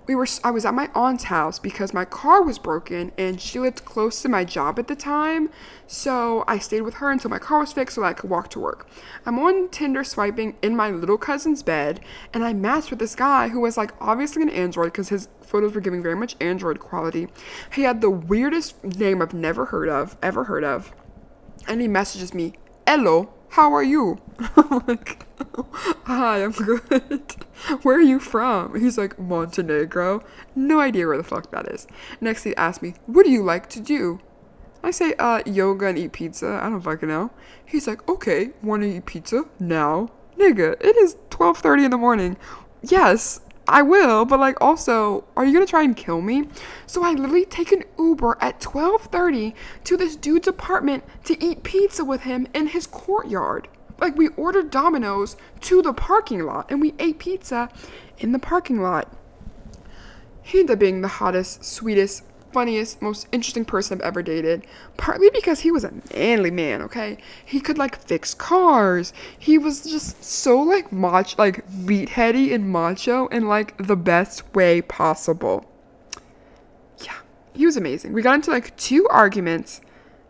We 0.08 0.14
were 0.14 0.28
I 0.44 0.52
was 0.52 0.66
at 0.66 0.74
my 0.74 0.90
aunt's 0.94 1.26
house 1.26 1.58
because 1.58 1.94
my 1.94 2.06
car 2.06 2.44
was 2.44 2.60
broken 2.60 3.12
and 3.18 3.42
she 3.42 3.60
lived 3.60 3.86
close 3.86 4.22
to 4.22 4.30
my 4.30 4.44
job 4.44 4.78
at 4.78 4.88
the 4.88 4.96
time. 4.96 5.50
So 5.88 6.44
I 6.48 6.60
stayed 6.60 6.82
with 6.82 6.96
her 6.96 7.12
until 7.12 7.32
my 7.32 7.40
car 7.40 7.60
was 7.60 7.74
fixed 7.74 7.96
so 7.96 8.04
I 8.04 8.14
could 8.14 8.30
walk 8.30 8.50
to 8.52 8.60
work. 8.60 8.88
I'm 9.26 9.40
on 9.40 9.70
Tinder 9.70 10.04
swiping 10.04 10.58
in 10.62 10.76
my 10.76 10.92
little 10.92 11.18
cousin's 11.18 11.64
bed 11.64 12.02
and 12.34 12.44
I 12.44 12.54
matched 12.54 12.92
with 12.92 13.00
this 13.00 13.16
guy 13.16 13.50
who 13.50 13.62
was 13.62 13.78
like 13.78 13.94
obviously 14.00 14.44
an 14.44 14.50
android 14.50 14.92
because 14.92 15.10
his 15.10 15.28
photos 15.42 15.74
were 15.74 15.82
giving 15.82 16.04
very 16.04 16.16
much 16.16 16.36
android 16.40 16.80
quality. 16.80 17.28
He 17.74 17.84
had 17.84 18.02
the 18.02 18.12
weirdest 18.12 18.84
name 18.84 19.22
I've 19.22 19.34
never 19.34 19.66
heard 19.66 19.90
of, 19.90 20.18
ever 20.22 20.44
heard 20.44 20.64
of. 20.64 20.94
And 21.68 21.82
he 21.82 21.88
messages 21.88 22.32
me, 22.32 22.54
"Hello, 22.88 23.30
how 23.50 23.74
are 23.74 23.84
you?" 23.84 24.20
I'm 24.58 24.84
like, 24.88 25.26
"Hi, 26.06 26.44
I'm 26.44 26.52
good." 26.52 27.36
where 27.82 27.98
are 27.98 28.02
you 28.02 28.20
from? 28.20 28.80
He's 28.80 28.98
like, 28.98 29.18
Montenegro. 29.20 30.24
No 30.56 30.80
idea 30.80 31.08
where 31.08 31.18
the 31.18 31.24
fuck 31.24 31.52
that 31.52 31.68
is. 31.68 31.88
Next, 32.22 32.44
he 32.44 32.56
asks 32.56 32.82
me, 32.82 32.96
what 33.06 33.26
do 33.26 33.32
you 33.32 33.44
like 33.44 33.70
to 33.72 33.80
do? 33.80 34.20
I 34.84 34.92
say, 34.92 35.14
uh, 35.18 35.42
yoga 35.46 35.88
and 35.88 35.98
eat 35.98 36.12
pizza. 36.12 36.60
I 36.62 36.70
don't 36.70 36.82
fucking 36.82 37.10
know. 37.10 37.32
He's 37.66 37.88
like, 37.88 38.08
okay, 38.08 38.52
wanna 38.62 38.86
eat 38.86 39.06
pizza? 39.06 39.46
Now? 39.60 40.12
Nigga, 40.38 40.74
it 40.82 40.96
is 40.98 41.16
12.30 41.30 41.86
in 41.86 41.92
the 41.92 41.98
morning. 41.98 42.38
Yes, 42.84 43.42
I 43.68 43.82
will, 43.82 44.26
but 44.26 44.40
like 44.40 44.62
also, 44.62 45.26
are 45.36 45.46
you 45.46 45.54
gonna 45.54 45.66
try 45.66 45.84
and 45.84 45.96
kill 45.96 46.22
me? 46.22 46.48
So 46.86 47.04
I 47.04 47.12
literally 47.12 47.46
take 47.46 47.72
an 47.72 47.84
Uber 47.98 48.38
at 48.40 48.60
12:30 48.60 49.54
to 49.86 49.98
this 49.98 50.16
dude's 50.16 50.48
apartment 50.48 51.04
to 51.24 51.44
eat 51.44 51.64
pizza 51.64 52.06
with 52.06 52.22
him 52.22 52.48
in 52.54 52.68
his 52.68 52.86
courtyard. 52.86 53.68
Like 54.00 54.18
we 54.18 54.28
ordered 54.30 54.70
Domino's 54.70 55.36
to 55.62 55.82
the 55.82 55.94
parking 55.94 56.46
lot 56.46 56.70
and 56.70 56.80
we 56.80 56.94
ate 57.00 57.20
pizza 57.20 57.70
in 58.20 58.34
the 58.34 58.40
parking 58.40 58.82
lot. 58.82 59.12
He 60.44 60.60
ended 60.60 60.74
up 60.74 60.80
being 60.80 61.02
the 61.02 61.08
hottest, 61.08 61.66
sweetest, 61.66 62.24
funniest, 62.56 63.02
most 63.02 63.28
interesting 63.34 63.66
person 63.66 64.00
I've 64.00 64.08
ever 64.08 64.24
dated. 64.24 64.66
Partly 64.96 65.30
because 65.30 65.60
he 65.60 65.72
was 65.72 65.84
a 65.84 65.92
manly 66.16 66.52
man, 66.52 66.82
okay? 66.84 67.18
He 67.46 67.60
could 67.60 67.78
like 67.78 68.00
fix 68.00 68.34
cars. 68.34 69.12
He 69.38 69.58
was 69.58 69.84
just 69.84 70.24
so 70.24 70.58
like 70.62 70.90
macho, 70.90 71.36
like 71.38 71.68
meatheady 71.70 72.54
and 72.54 72.72
macho 72.72 73.28
in 73.28 73.50
like 73.50 73.76
the 73.78 73.98
best 73.98 74.56
way 74.56 74.82
possible. 74.82 75.66
Yeah, 77.00 77.18
he 77.54 77.66
was 77.66 77.76
amazing. 77.76 78.14
We 78.14 78.22
got 78.22 78.36
into 78.36 78.52
like 78.52 78.74
two 78.78 79.06
arguments 79.10 79.82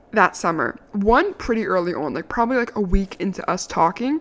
that 0.10 0.36
summer. 0.36 0.80
One 0.94 1.36
pretty 1.36 1.68
early 1.68 1.94
on, 1.94 2.16
like 2.16 2.28
probably 2.28 2.58
like 2.58 2.76
a 2.76 2.82
week 2.82 3.18
into 3.20 3.48
us 3.48 3.68
talking. 3.68 4.20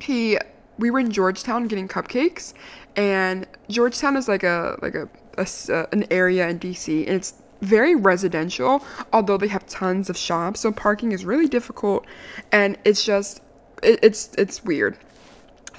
He 0.00 0.38
we 0.78 0.90
were 0.90 1.00
in 1.00 1.10
Georgetown 1.10 1.68
getting 1.68 1.86
cupcakes, 1.86 2.54
and 2.96 3.46
Georgetown 3.68 4.16
is 4.16 4.26
like 4.26 4.42
a 4.42 4.78
like 4.80 4.94
a, 4.94 5.10
a 5.36 5.46
uh, 5.72 5.86
an 5.92 6.04
area 6.10 6.48
in 6.48 6.58
DC, 6.58 7.06
and 7.06 7.16
it's 7.16 7.34
very 7.60 7.94
residential. 7.94 8.84
Although 9.12 9.36
they 9.36 9.48
have 9.48 9.66
tons 9.66 10.10
of 10.10 10.16
shops, 10.16 10.60
so 10.60 10.72
parking 10.72 11.12
is 11.12 11.24
really 11.24 11.48
difficult, 11.48 12.06
and 12.52 12.78
it's 12.84 13.04
just 13.04 13.42
it, 13.82 13.98
it's 14.02 14.30
it's 14.36 14.64
weird. 14.64 14.96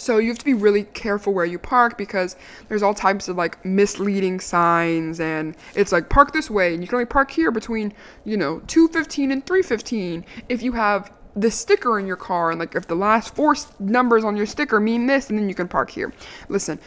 So 0.02 0.18
you 0.18 0.30
have 0.30 0.40
to 0.40 0.46
be 0.46 0.56
really 0.56 0.86
careful 0.86 1.32
where 1.32 1.46
you 1.46 1.60
park 1.60 1.96
because 1.96 2.36
there's 2.70 2.82
all 2.82 2.96
types 2.96 3.28
of 3.28 3.38
like 3.38 3.64
misleading 3.64 4.40
signs 4.40 5.20
and 5.20 5.56
it's 5.76 5.92
like 5.92 6.10
park 6.10 6.34
this 6.34 6.50
way 6.50 6.74
and 6.74 6.82
you 6.82 6.88
can 6.88 6.96
only 6.96 7.06
park 7.06 7.30
here 7.30 7.52
between, 7.52 7.94
you 8.26 8.36
know, 8.36 8.62
215 8.66 9.32
and 9.32 9.46
315 9.46 10.26
if 10.50 10.64
you 10.64 10.72
have 10.72 11.12
the 11.36 11.50
sticker 11.50 11.98
in 11.98 12.06
your 12.06 12.16
car 12.18 12.52
and 12.52 12.60
like 12.60 12.76
if 12.76 12.88
the 12.88 12.96
last 12.96 13.34
four 13.36 13.56
numbers 13.80 14.24
on 14.24 14.36
your 14.36 14.46
sticker 14.46 14.80
mean 14.80 15.06
this 15.06 15.30
and 15.30 15.40
then 15.40 15.48
you 15.48 15.56
can 15.56 15.68
park 15.68 15.90
here. 15.90 16.14
Listen 16.50 16.80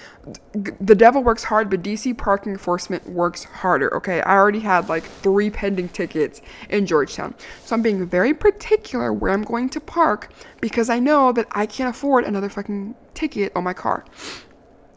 the 0.80 0.94
devil 0.94 1.22
works 1.22 1.44
hard 1.44 1.68
but 1.68 1.82
dc 1.82 2.16
parking 2.16 2.52
enforcement 2.52 3.08
works 3.08 3.44
harder 3.44 3.94
okay? 3.94 4.20
I 4.22 4.34
already 4.34 4.60
had 4.60 4.88
like 4.88 5.04
three 5.04 5.50
pending 5.50 5.88
tickets 5.88 6.42
in 6.68 6.86
georgetown. 6.86 7.34
So 7.64 7.74
i'm 7.74 7.82
being 7.82 8.06
very 8.06 8.34
particular 8.34 9.12
where 9.12 9.32
i'm 9.32 9.42
going 9.42 9.68
to 9.70 9.80
park 9.80 10.30
because 10.60 10.90
i 10.90 10.98
know 10.98 11.32
that 11.32 11.46
i 11.52 11.66
can't 11.66 11.94
afford 11.94 12.24
another 12.24 12.48
fucking 12.48 12.94
ticket 13.14 13.52
on 13.56 13.64
my 13.64 13.72
car. 13.72 14.04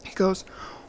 He 0.04 0.14
goes 0.14 0.44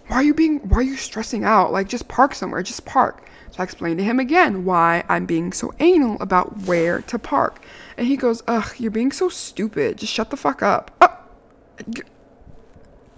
why 0.08 0.16
are 0.16 0.22
you 0.22 0.34
being 0.34 0.58
why 0.68 0.78
are 0.78 0.82
you 0.82 0.96
stressing 0.96 1.44
out? 1.44 1.72
Like 1.72 1.88
just 1.88 2.08
park 2.08 2.34
somewhere 2.34 2.62
just 2.62 2.84
park. 2.84 3.28
So 3.50 3.60
I 3.60 3.64
explained 3.64 3.98
to 3.98 4.04
him 4.04 4.18
again 4.18 4.64
why 4.64 5.04
I'm 5.08 5.26
being 5.26 5.52
so 5.52 5.72
anal 5.78 6.20
about 6.20 6.62
where 6.62 7.00
to 7.02 7.18
park. 7.18 7.62
And 7.98 8.06
he 8.06 8.16
goes, 8.16 8.44
Ugh, 8.46 8.74
you're 8.78 8.92
being 8.92 9.10
so 9.10 9.28
stupid. 9.28 9.98
Just 9.98 10.12
shut 10.12 10.30
the 10.30 10.36
fuck 10.36 10.62
up. 10.62 10.92
Oh. 11.00 11.18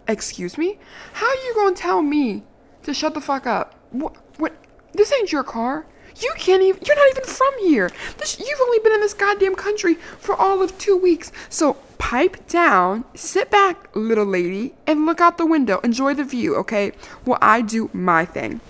Excuse 0.09 0.57
me? 0.57 0.79
How 1.13 1.27
are 1.27 1.35
you 1.35 1.55
gonna 1.55 1.77
tell 1.77 2.01
me 2.01 2.45
to 2.85 2.95
shut 2.95 3.13
the 3.13 3.21
fuck 3.21 3.47
up? 3.47 3.75
What? 3.91 4.17
What? 4.39 4.55
This 4.95 5.13
ain't 5.13 5.31
your 5.31 5.45
car. 5.45 5.85
You 6.17 6.33
can't 6.39 6.63
even. 6.63 6.81
You're 6.85 6.97
not 6.97 7.11
even 7.11 7.25
from 7.25 7.59
here. 7.61 7.91
This, 8.17 8.41
you've 8.41 8.61
only 8.61 8.79
been 8.79 8.95
in 8.95 9.01
this 9.03 9.13
goddamn 9.13 9.55
country 9.55 9.95
for 9.95 10.35
all 10.35 10.63
of 10.63 10.77
two 10.79 10.97
weeks. 10.97 11.31
So 11.51 11.75
pipe 11.99 12.49
down, 12.49 13.05
sit 13.15 13.51
back, 13.51 13.95
little 13.95 14.25
lady, 14.25 14.75
and 14.87 15.05
look 15.05 15.21
out 15.21 15.37
the 15.37 15.45
window. 15.45 15.81
Enjoy 15.81 16.15
the 16.15 16.25
view, 16.25 16.57
okay? 16.57 16.93
While 17.25 17.39
I 17.43 17.61
do 17.61 17.91
my 17.93 18.25
thing. 18.25 18.63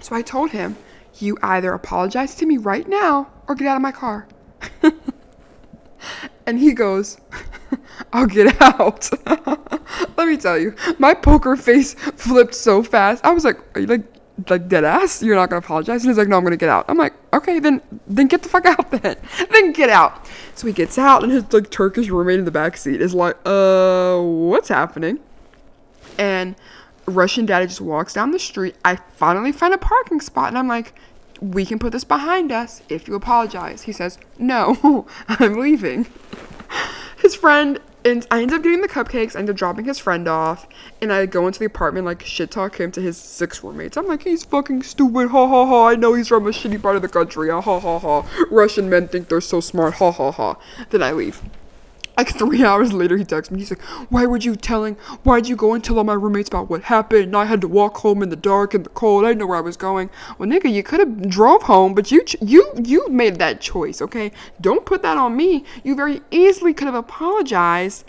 So 0.00 0.14
I 0.14 0.20
told 0.20 0.50
him, 0.50 0.76
You 1.18 1.38
either 1.42 1.72
apologize 1.72 2.34
to 2.36 2.46
me 2.46 2.58
right 2.58 2.86
now 2.86 3.30
or 3.48 3.54
get 3.54 3.68
out 3.68 3.76
of 3.76 3.82
my 3.82 3.92
car. 3.92 4.28
and 6.46 6.58
he 6.58 6.72
goes, 6.72 7.18
I'll 8.12 8.26
get 8.26 8.60
out. 8.60 9.08
Let 10.16 10.28
me 10.28 10.36
tell 10.36 10.58
you, 10.58 10.74
my 10.98 11.14
poker 11.14 11.56
face 11.56 11.94
flipped 11.94 12.54
so 12.54 12.82
fast. 12.82 13.24
I 13.24 13.30
was 13.30 13.44
like, 13.44 13.58
Are 13.76 13.80
you 13.80 13.86
like, 13.86 14.04
like 14.48 14.68
dead 14.68 14.84
ass? 14.84 15.22
You're 15.22 15.36
not 15.36 15.50
gonna 15.50 15.58
apologize? 15.58 16.02
And 16.02 16.10
he's 16.10 16.18
like, 16.18 16.28
No, 16.28 16.36
I'm 16.36 16.44
gonna 16.44 16.56
get 16.56 16.68
out. 16.68 16.84
I'm 16.88 16.98
like, 16.98 17.14
Okay, 17.32 17.58
then 17.58 17.80
then 18.06 18.26
get 18.26 18.42
the 18.42 18.48
fuck 18.48 18.66
out 18.66 18.90
then. 19.02 19.16
then 19.50 19.72
get 19.72 19.90
out. 19.90 20.26
So 20.54 20.66
he 20.66 20.72
gets 20.72 20.98
out 20.98 21.22
and 21.22 21.32
his 21.32 21.50
like 21.52 21.70
Turkish 21.70 22.08
roommate 22.08 22.38
in 22.38 22.44
the 22.44 22.50
back 22.50 22.76
seat 22.76 23.00
is 23.00 23.14
like, 23.14 23.36
uh, 23.46 24.18
what's 24.20 24.68
happening? 24.68 25.20
And 26.18 26.54
Russian 27.06 27.46
daddy 27.46 27.66
just 27.66 27.80
walks 27.80 28.12
down 28.12 28.30
the 28.30 28.38
street. 28.38 28.76
I 28.84 28.96
finally 28.96 29.52
find 29.52 29.72
a 29.72 29.78
parking 29.78 30.20
spot 30.20 30.48
and 30.48 30.58
I'm 30.58 30.68
like, 30.68 30.94
we 31.40 31.64
can 31.64 31.78
put 31.78 31.92
this 31.92 32.04
behind 32.04 32.52
us 32.52 32.82
if 32.88 33.08
you 33.08 33.14
apologize. 33.14 33.82
He 33.82 33.92
says, 33.92 34.18
no, 34.38 35.06
I'm 35.28 35.54
leaving. 35.54 36.06
His 37.18 37.34
friend, 37.34 37.80
and 38.04 38.26
I 38.30 38.42
end 38.42 38.52
up 38.52 38.62
getting 38.62 38.80
the 38.80 38.88
cupcakes, 38.88 39.36
I 39.36 39.40
end 39.40 39.50
up 39.50 39.56
dropping 39.56 39.84
his 39.84 39.98
friend 39.98 40.26
off, 40.28 40.66
and 41.02 41.12
I 41.12 41.26
go 41.26 41.46
into 41.46 41.58
the 41.58 41.66
apartment, 41.66 42.06
like, 42.06 42.22
shit 42.22 42.50
talk 42.50 42.78
him 42.78 42.92
to 42.92 43.00
his 43.00 43.16
six 43.18 43.62
roommates. 43.62 43.96
I'm 43.96 44.06
like, 44.06 44.22
he's 44.22 44.44
fucking 44.44 44.82
stupid, 44.82 45.28
ha 45.28 45.48
ha 45.48 45.66
ha, 45.66 45.88
I 45.88 45.96
know 45.96 46.14
he's 46.14 46.28
from 46.28 46.46
a 46.46 46.50
shitty 46.50 46.80
part 46.80 46.96
of 46.96 47.02
the 47.02 47.08
country, 47.08 47.50
ha 47.50 47.60
ha 47.60 47.80
ha 47.80 47.98
ha. 47.98 48.46
Russian 48.50 48.88
men 48.88 49.08
think 49.08 49.28
they're 49.28 49.40
so 49.40 49.60
smart, 49.60 49.94
ha 49.94 50.12
ha 50.12 50.30
ha. 50.30 50.58
Then 50.90 51.02
I 51.02 51.12
leave. 51.12 51.42
Like 52.16 52.36
three 52.36 52.64
hours 52.70 52.92
later, 52.92 53.16
he 53.16 53.24
texts 53.24 53.50
me. 53.50 53.60
He's 53.60 53.70
like, 53.70 53.82
"Why 54.10 54.26
would 54.26 54.44
you 54.44 54.56
telling? 54.56 54.96
Why'd 55.24 55.48
you 55.48 55.56
go 55.56 55.72
and 55.74 55.82
tell 55.82 55.98
all 55.98 56.04
my 56.04 56.12
roommates 56.12 56.48
about 56.48 56.68
what 56.68 56.84
happened? 56.84 57.34
I 57.36 57.46
had 57.46 57.60
to 57.62 57.68
walk 57.68 57.98
home 57.98 58.22
in 58.22 58.28
the 58.28 58.36
dark 58.36 58.74
and 58.74 58.84
the 58.84 58.90
cold. 58.90 59.24
I 59.24 59.28
didn't 59.28 59.40
know 59.40 59.46
where 59.46 59.58
I 59.58 59.62
was 59.62 59.76
going. 59.76 60.10
Well, 60.38 60.48
nigga, 60.48 60.72
you 60.72 60.82
could 60.82 61.00
have 61.00 61.28
drove 61.30 61.62
home, 61.62 61.94
but 61.94 62.10
you 62.12 62.22
you 62.40 62.70
you 62.84 63.08
made 63.08 63.38
that 63.38 63.60
choice. 63.60 64.02
Okay, 64.02 64.32
don't 64.60 64.84
put 64.84 65.02
that 65.02 65.16
on 65.16 65.36
me. 65.36 65.64
You 65.82 65.94
very 65.94 66.20
easily 66.30 66.74
could 66.74 66.86
have 66.86 66.94
apologized, 66.94 68.04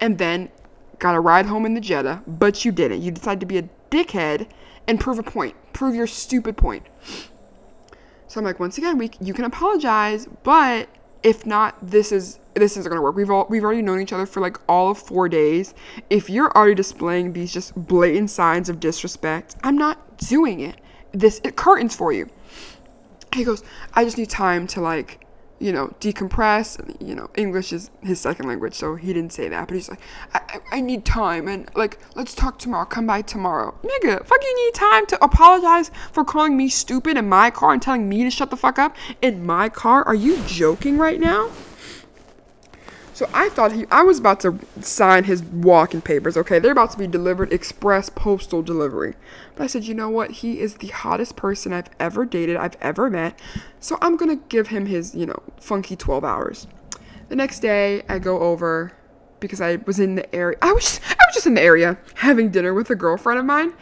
and 0.00 0.18
then 0.18 0.50
got 0.98 1.14
a 1.14 1.20
ride 1.20 1.46
home 1.46 1.66
in 1.66 1.74
the 1.74 1.80
Jetta, 1.80 2.22
but 2.26 2.64
you 2.64 2.72
didn't. 2.72 3.02
You 3.02 3.10
decided 3.10 3.40
to 3.40 3.46
be 3.46 3.58
a 3.58 3.68
dickhead 3.90 4.46
and 4.86 5.00
prove 5.00 5.18
a 5.18 5.22
point. 5.22 5.54
Prove 5.72 5.94
your 5.94 6.06
stupid 6.06 6.56
point. 6.56 6.84
So 8.26 8.40
I'm 8.40 8.44
like, 8.44 8.58
once 8.58 8.78
again, 8.78 8.98
we 8.98 9.10
you 9.20 9.34
can 9.34 9.44
apologize, 9.44 10.26
but 10.42 10.88
if 11.24 11.46
not, 11.46 11.74
this 11.82 12.12
is 12.12 12.38
this 12.52 12.76
isn't 12.76 12.88
gonna 12.88 13.02
work. 13.02 13.16
We've 13.16 13.30
all 13.30 13.46
we've 13.48 13.64
already 13.64 13.82
known 13.82 14.00
each 14.00 14.12
other 14.12 14.26
for 14.26 14.40
like 14.40 14.58
all 14.68 14.90
of 14.90 14.98
four 14.98 15.28
days. 15.28 15.74
If 16.10 16.30
you're 16.30 16.52
already 16.56 16.76
displaying 16.76 17.32
these 17.32 17.52
just 17.52 17.74
blatant 17.74 18.30
signs 18.30 18.68
of 18.68 18.78
disrespect, 18.78 19.56
I'm 19.64 19.76
not 19.76 20.18
doing 20.18 20.60
it. 20.60 20.76
This 21.10 21.40
it 21.42 21.56
curtains 21.56 21.96
for 21.96 22.12
you. 22.12 22.28
He 23.34 23.42
goes, 23.42 23.64
I 23.94 24.04
just 24.04 24.16
need 24.16 24.30
time 24.30 24.68
to 24.68 24.80
like, 24.80 25.23
you 25.64 25.72
know, 25.72 25.88
decompress. 25.98 26.78
You 27.00 27.14
know, 27.14 27.30
English 27.36 27.72
is 27.72 27.90
his 28.02 28.20
second 28.20 28.46
language, 28.46 28.74
so 28.74 28.96
he 28.96 29.14
didn't 29.14 29.32
say 29.32 29.48
that. 29.48 29.66
But 29.66 29.76
he's 29.76 29.88
like, 29.88 30.00
I, 30.34 30.40
I, 30.46 30.76
I 30.76 30.80
need 30.82 31.06
time, 31.06 31.48
and 31.48 31.70
like, 31.74 31.98
let's 32.14 32.34
talk 32.34 32.58
tomorrow. 32.58 32.84
Come 32.84 33.06
by 33.06 33.22
tomorrow, 33.22 33.74
nigga. 33.82 34.26
Fucking 34.26 34.54
need 34.56 34.74
time 34.74 35.06
to 35.06 35.24
apologize 35.24 35.90
for 36.12 36.22
calling 36.22 36.54
me 36.58 36.68
stupid 36.68 37.16
in 37.16 37.30
my 37.30 37.50
car 37.50 37.72
and 37.72 37.80
telling 37.80 38.10
me 38.10 38.24
to 38.24 38.30
shut 38.30 38.50
the 38.50 38.58
fuck 38.58 38.78
up 38.78 38.94
in 39.22 39.46
my 39.46 39.70
car. 39.70 40.04
Are 40.04 40.14
you 40.14 40.38
joking 40.46 40.98
right 40.98 41.18
now? 41.18 41.50
So 43.14 43.30
I 43.32 43.48
thought 43.48 43.70
he, 43.70 43.86
I 43.92 44.02
was 44.02 44.18
about 44.18 44.40
to 44.40 44.58
sign 44.80 45.22
his 45.22 45.40
walking 45.44 46.02
papers. 46.02 46.36
Okay, 46.36 46.58
they're 46.58 46.72
about 46.72 46.90
to 46.90 46.98
be 46.98 47.06
delivered 47.06 47.52
express 47.52 48.10
postal 48.10 48.60
delivery. 48.60 49.14
But 49.54 49.62
I 49.62 49.66
said, 49.68 49.84
you 49.84 49.94
know 49.94 50.10
what? 50.10 50.32
He 50.32 50.58
is 50.58 50.74
the 50.74 50.88
hottest 50.88 51.36
person 51.36 51.72
I've 51.72 51.90
ever 52.00 52.24
dated, 52.24 52.56
I've 52.56 52.76
ever 52.80 53.08
met. 53.08 53.38
So 53.78 53.98
I'm 54.02 54.16
gonna 54.16 54.34
give 54.34 54.66
him 54.66 54.86
his, 54.86 55.14
you 55.14 55.26
know, 55.26 55.40
funky 55.60 55.94
12 55.94 56.24
hours. 56.24 56.66
The 57.28 57.36
next 57.36 57.60
day, 57.60 58.02
I 58.08 58.18
go 58.18 58.40
over 58.40 58.92
because 59.38 59.60
I 59.60 59.76
was 59.86 60.00
in 60.00 60.16
the 60.16 60.34
area. 60.34 60.58
I 60.60 60.72
was 60.72 61.00
I 61.08 61.24
was 61.28 61.34
just 61.34 61.46
in 61.46 61.54
the 61.54 61.62
area 61.62 61.96
having 62.14 62.50
dinner 62.50 62.74
with 62.74 62.90
a 62.90 62.96
girlfriend 62.96 63.38
of 63.38 63.44
mine. 63.44 63.74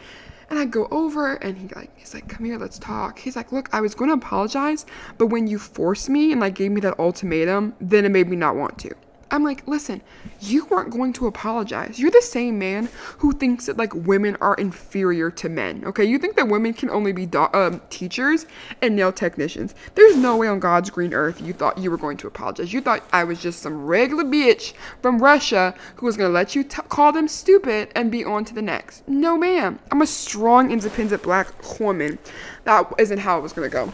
And 0.51 0.59
I 0.59 0.65
go 0.65 0.87
over 0.91 1.37
and 1.37 1.57
he 1.57 1.69
like 1.69 1.89
he's 1.97 2.13
like, 2.13 2.29
come 2.29 2.45
here, 2.45 2.59
let's 2.59 2.77
talk. 2.77 3.17
He's 3.17 3.35
like, 3.35 3.51
look, 3.51 3.67
I 3.73 3.81
was 3.81 3.95
gonna 3.95 4.13
apologize, 4.13 4.85
but 5.17 5.27
when 5.27 5.47
you 5.47 5.57
forced 5.57 6.07
me 6.07 6.31
and 6.31 6.39
like 6.39 6.53
gave 6.53 6.69
me 6.69 6.81
that 6.81 6.99
ultimatum, 6.99 7.73
then 7.81 8.05
it 8.05 8.09
made 8.09 8.29
me 8.29 8.35
not 8.35 8.55
want 8.55 8.77
to. 8.77 8.93
I'm 9.33 9.43
like, 9.43 9.67
listen, 9.67 10.03
you 10.41 10.65
weren't 10.65 10.91
going 10.91 11.11
to 11.13 11.25
apologize. 11.25 11.97
You're 11.97 12.11
the 12.11 12.21
same 12.21 12.59
man 12.59 12.87
who 13.17 13.31
thinks 13.31 13.65
that 13.65 13.77
like 13.77 13.91
women 13.95 14.37
are 14.39 14.53
inferior 14.53 15.31
to 15.31 15.49
men. 15.49 15.83
Okay, 15.87 16.05
you 16.05 16.19
think 16.19 16.35
that 16.35 16.47
women 16.47 16.71
can 16.75 16.91
only 16.91 17.13
be 17.13 17.25
do- 17.25 17.47
um, 17.51 17.81
teachers 17.89 18.45
and 18.83 18.95
nail 18.95 19.11
technicians. 19.11 19.73
There's 19.95 20.15
no 20.15 20.37
way 20.37 20.47
on 20.47 20.59
God's 20.59 20.91
green 20.91 21.15
earth 21.15 21.41
you 21.41 21.51
thought 21.51 21.79
you 21.79 21.89
were 21.89 21.97
going 21.97 22.15
to 22.17 22.27
apologize. 22.27 22.71
You 22.71 22.79
thought 22.79 23.03
I 23.11 23.23
was 23.23 23.41
just 23.41 23.63
some 23.63 23.87
regular 23.87 24.23
bitch 24.23 24.73
from 25.01 25.17
Russia 25.17 25.73
who 25.95 26.05
was 26.05 26.15
gonna 26.15 26.29
let 26.29 26.53
you 26.55 26.63
t- 26.63 26.83
call 26.89 27.11
them 27.11 27.27
stupid 27.27 27.89
and 27.95 28.11
be 28.11 28.23
on 28.23 28.45
to 28.45 28.53
the 28.53 28.61
next. 28.61 29.07
No, 29.07 29.35
ma'am. 29.35 29.79
I'm 29.89 30.03
a 30.03 30.07
strong, 30.07 30.69
independent 30.69 31.23
black 31.23 31.79
woman. 31.79 32.19
That 32.65 32.93
isn't 32.99 33.17
how 33.17 33.39
it 33.39 33.41
was 33.41 33.51
gonna 33.51 33.67
go. 33.69 33.91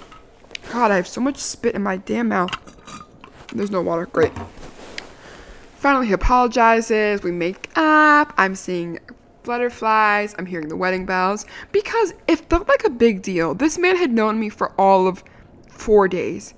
God, 0.70 0.92
I 0.92 0.98
have 0.98 1.08
so 1.08 1.22
much 1.22 1.38
spit 1.38 1.76
in 1.76 1.82
my 1.82 1.96
damn 1.96 2.28
mouth. 2.28 2.52
There's 3.54 3.72
no 3.72 3.82
water. 3.82 4.06
Great. 4.06 4.34
Finally, 5.80 6.08
he 6.08 6.14
apologizes. 6.14 7.24
We 7.24 7.32
make 7.32 7.70
up. 7.78 8.34
I'm 8.38 8.54
seeing 8.54 9.00
butterflies. 9.44 10.36
I'm 10.38 10.46
hearing 10.46 10.68
the 10.68 10.76
wedding 10.76 11.06
bells. 11.06 11.46
Because 11.72 12.14
it 12.28 12.50
felt 12.50 12.68
like 12.68 12.84
a 12.84 12.90
big 12.90 13.22
deal. 13.22 13.56
This 13.56 13.78
man 13.78 13.96
had 13.96 14.12
known 14.12 14.38
me 14.42 14.50
for 14.50 14.74
all 14.74 15.08
of 15.08 15.24
four 15.70 16.10
days. 16.10 16.54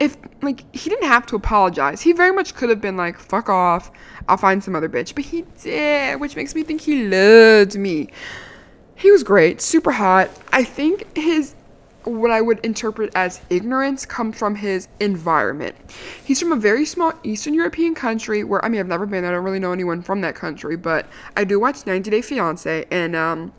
If, 0.00 0.16
like, 0.42 0.64
he 0.74 0.90
didn't 0.90 1.06
have 1.06 1.24
to 1.26 1.36
apologize. 1.36 2.02
He 2.02 2.12
very 2.12 2.32
much 2.32 2.56
could 2.56 2.68
have 2.68 2.80
been 2.80 2.96
like, 2.96 3.16
fuck 3.16 3.48
off. 3.48 3.92
I'll 4.28 4.36
find 4.36 4.62
some 4.62 4.74
other 4.74 4.88
bitch. 4.88 5.14
But 5.14 5.24
he 5.24 5.44
did, 5.62 6.20
which 6.20 6.34
makes 6.34 6.56
me 6.56 6.64
think 6.64 6.80
he 6.80 7.06
loved 7.06 7.78
me. 7.78 8.08
He 8.96 9.12
was 9.12 9.22
great, 9.22 9.60
super 9.60 9.92
hot. 9.92 10.30
I 10.52 10.64
think 10.64 11.16
his 11.16 11.54
what 12.04 12.30
I 12.30 12.40
would 12.40 12.64
interpret 12.64 13.10
as 13.14 13.40
ignorance 13.50 14.06
comes 14.06 14.36
from 14.36 14.54
his 14.54 14.88
environment. 15.00 15.74
He's 16.24 16.40
from 16.40 16.52
a 16.52 16.56
very 16.56 16.84
small 16.84 17.12
Eastern 17.22 17.54
European 17.54 17.94
country 17.94 18.44
where 18.44 18.64
I 18.64 18.68
mean 18.68 18.80
I've 18.80 18.86
never 18.86 19.06
been. 19.06 19.24
I 19.24 19.30
don't 19.30 19.44
really 19.44 19.58
know 19.58 19.72
anyone 19.72 20.02
from 20.02 20.20
that 20.20 20.34
country, 20.34 20.76
but 20.76 21.06
I 21.36 21.44
do 21.44 21.58
watch 21.58 21.86
90 21.86 22.10
Day 22.10 22.22
Fiance 22.22 22.86
and 22.90 23.16
um, 23.16 23.52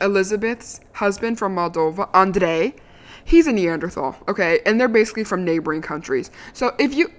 Elizabeth's 0.00 0.80
husband 0.92 1.38
from 1.38 1.54
Moldova, 1.54 2.08
Andrei. 2.14 2.74
He's 3.24 3.46
a 3.46 3.52
Neanderthal, 3.52 4.16
okay, 4.28 4.60
and 4.64 4.80
they're 4.80 4.88
basically 4.88 5.24
from 5.24 5.44
neighboring 5.44 5.82
countries. 5.82 6.30
So 6.52 6.74
if 6.78 6.94
you, 6.94 7.10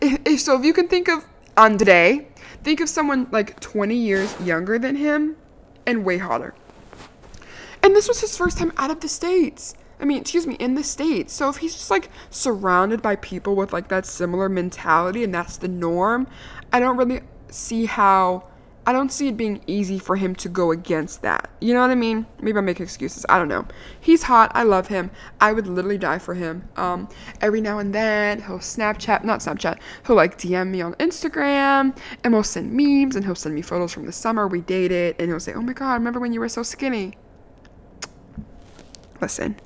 if 0.00 0.40
so, 0.40 0.58
if 0.58 0.64
you 0.64 0.72
can 0.72 0.88
think 0.88 1.08
of 1.08 1.24
Andrei, 1.56 2.26
think 2.64 2.80
of 2.80 2.88
someone 2.88 3.28
like 3.30 3.60
20 3.60 3.94
years 3.94 4.40
younger 4.40 4.78
than 4.78 4.96
him 4.96 5.36
and 5.86 6.04
way 6.04 6.18
hotter. 6.18 6.54
And 7.82 7.94
this 7.94 8.08
was 8.08 8.20
his 8.20 8.36
first 8.36 8.58
time 8.58 8.72
out 8.76 8.90
of 8.90 9.00
the 9.00 9.08
States. 9.08 9.74
I 10.00 10.04
mean, 10.04 10.18
excuse 10.18 10.46
me, 10.46 10.54
in 10.54 10.74
the 10.74 10.84
States. 10.84 11.32
So 11.32 11.48
if 11.48 11.56
he's 11.56 11.74
just 11.74 11.90
like 11.90 12.10
surrounded 12.30 13.02
by 13.02 13.16
people 13.16 13.56
with 13.56 13.72
like 13.72 13.88
that 13.88 14.06
similar 14.06 14.48
mentality 14.48 15.24
and 15.24 15.34
that's 15.34 15.56
the 15.56 15.68
norm, 15.68 16.28
I 16.72 16.80
don't 16.80 16.96
really 16.96 17.20
see 17.50 17.86
how. 17.86 18.44
I 18.86 18.92
don't 18.92 19.12
see 19.12 19.28
it 19.28 19.36
being 19.36 19.60
easy 19.66 19.98
for 19.98 20.16
him 20.16 20.34
to 20.36 20.48
go 20.48 20.70
against 20.70 21.20
that. 21.20 21.50
You 21.60 21.74
know 21.74 21.82
what 21.82 21.90
I 21.90 21.94
mean? 21.94 22.24
Maybe 22.40 22.56
I'm 22.56 22.64
making 22.64 22.84
excuses. 22.84 23.26
I 23.28 23.36
don't 23.36 23.48
know. 23.48 23.66
He's 24.00 24.22
hot. 24.22 24.50
I 24.54 24.62
love 24.62 24.88
him. 24.88 25.10
I 25.42 25.52
would 25.52 25.66
literally 25.66 25.98
die 25.98 26.18
for 26.18 26.32
him. 26.32 26.66
Um, 26.74 27.06
every 27.42 27.60
now 27.60 27.80
and 27.80 27.94
then 27.94 28.40
he'll 28.40 28.60
Snapchat, 28.60 29.24
not 29.24 29.40
Snapchat. 29.40 29.78
He'll 30.06 30.16
like 30.16 30.38
DM 30.38 30.68
me 30.68 30.80
on 30.80 30.94
Instagram, 30.94 31.94
and 32.24 32.32
we'll 32.32 32.42
send 32.42 32.72
memes, 32.72 33.14
and 33.14 33.26
he'll 33.26 33.34
send 33.34 33.54
me 33.54 33.60
photos 33.60 33.92
from 33.92 34.06
the 34.06 34.12
summer 34.12 34.48
we 34.48 34.62
dated, 34.62 35.16
and 35.18 35.28
he'll 35.28 35.38
say, 35.38 35.52
"Oh 35.52 35.60
my 35.60 35.74
God, 35.74 35.92
remember 35.92 36.18
when 36.18 36.32
you 36.32 36.40
were 36.40 36.48
so 36.48 36.62
skinny?" 36.62 37.12
Listen, 39.20 39.56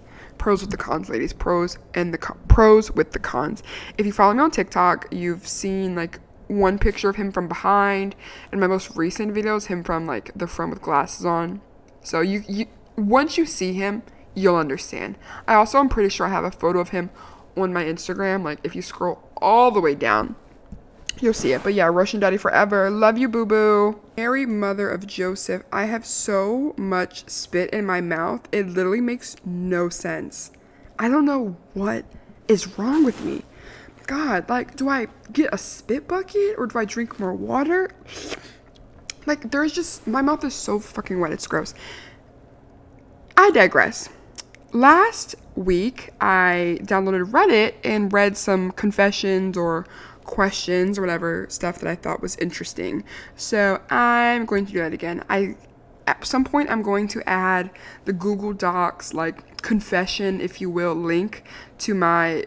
pros 0.42 0.60
with 0.60 0.72
the 0.72 0.76
cons, 0.76 1.08
ladies. 1.08 1.32
Pros 1.32 1.78
and 1.94 2.12
the 2.12 2.18
co- 2.18 2.36
pros 2.48 2.90
with 2.90 3.12
the 3.12 3.20
cons. 3.20 3.62
If 3.96 4.06
you 4.06 4.12
follow 4.12 4.34
me 4.34 4.40
on 4.40 4.50
TikTok, 4.50 5.06
you've 5.12 5.46
seen 5.46 5.94
like 5.94 6.18
one 6.48 6.80
picture 6.80 7.08
of 7.08 7.14
him 7.14 7.30
from 7.30 7.46
behind, 7.46 8.16
and 8.50 8.60
my 8.60 8.66
most 8.66 8.96
recent 8.96 9.32
videos, 9.32 9.66
him 9.66 9.84
from 9.84 10.04
like 10.04 10.32
the 10.34 10.48
front 10.48 10.70
with 10.72 10.82
glasses 10.82 11.24
on. 11.24 11.60
So 12.02 12.20
you 12.20 12.42
you 12.48 12.66
once 12.96 13.38
you 13.38 13.46
see 13.46 13.72
him, 13.74 14.02
you'll 14.34 14.56
understand. 14.56 15.16
I 15.46 15.54
also 15.54 15.78
am 15.78 15.88
pretty 15.88 16.08
sure 16.08 16.26
I 16.26 16.30
have 16.30 16.42
a 16.42 16.50
photo 16.50 16.80
of 16.80 16.88
him 16.88 17.10
on 17.56 17.72
my 17.72 17.84
Instagram. 17.84 18.42
Like 18.42 18.58
if 18.64 18.74
you 18.74 18.82
scroll 18.82 19.22
all 19.36 19.70
the 19.70 19.80
way 19.80 19.94
down, 19.94 20.34
You'll 21.20 21.34
see 21.34 21.52
it. 21.52 21.62
But 21.62 21.74
yeah, 21.74 21.86
Russian 21.86 22.20
Daddy 22.20 22.36
forever. 22.36 22.90
Love 22.90 23.18
you, 23.18 23.28
boo 23.28 23.46
boo. 23.46 24.00
Mary, 24.16 24.46
mother 24.46 24.90
of 24.90 25.06
Joseph. 25.06 25.62
I 25.72 25.84
have 25.84 26.04
so 26.04 26.74
much 26.76 27.28
spit 27.28 27.70
in 27.70 27.86
my 27.86 28.00
mouth. 28.00 28.48
It 28.50 28.68
literally 28.68 29.00
makes 29.00 29.36
no 29.44 29.88
sense. 29.88 30.50
I 30.98 31.08
don't 31.08 31.24
know 31.24 31.56
what 31.74 32.04
is 32.48 32.78
wrong 32.78 33.04
with 33.04 33.22
me. 33.24 33.42
God, 34.06 34.48
like, 34.48 34.76
do 34.76 34.88
I 34.88 35.06
get 35.32 35.54
a 35.54 35.58
spit 35.58 36.08
bucket 36.08 36.56
or 36.58 36.66
do 36.66 36.78
I 36.78 36.84
drink 36.84 37.18
more 37.18 37.34
water? 37.34 37.90
Like, 39.24 39.52
there's 39.52 39.72
just, 39.72 40.04
my 40.08 40.20
mouth 40.20 40.42
is 40.42 40.52
so 40.52 40.80
fucking 40.80 41.20
wet. 41.20 41.30
It's 41.30 41.46
gross. 41.46 41.74
I 43.36 43.52
digress. 43.52 44.08
Last 44.72 45.36
week, 45.54 46.10
I 46.20 46.78
downloaded 46.82 47.30
Reddit 47.30 47.74
and 47.84 48.12
read 48.12 48.36
some 48.36 48.72
confessions 48.72 49.56
or 49.56 49.86
questions 50.32 50.98
or 50.98 51.02
whatever 51.02 51.46
stuff 51.50 51.78
that 51.78 51.90
I 51.90 51.94
thought 51.94 52.22
was 52.22 52.36
interesting. 52.36 53.04
So 53.36 53.82
I'm 53.90 54.46
going 54.46 54.64
to 54.64 54.72
do 54.72 54.78
that 54.78 54.94
again. 54.94 55.22
I 55.28 55.56
at 56.06 56.24
some 56.24 56.42
point 56.42 56.70
I'm 56.70 56.80
going 56.80 57.06
to 57.08 57.28
add 57.28 57.70
the 58.06 58.14
Google 58.14 58.54
Docs 58.54 59.12
like 59.12 59.60
confession, 59.60 60.40
if 60.40 60.58
you 60.58 60.70
will, 60.70 60.94
link 60.94 61.44
to 61.80 61.94
my 61.94 62.46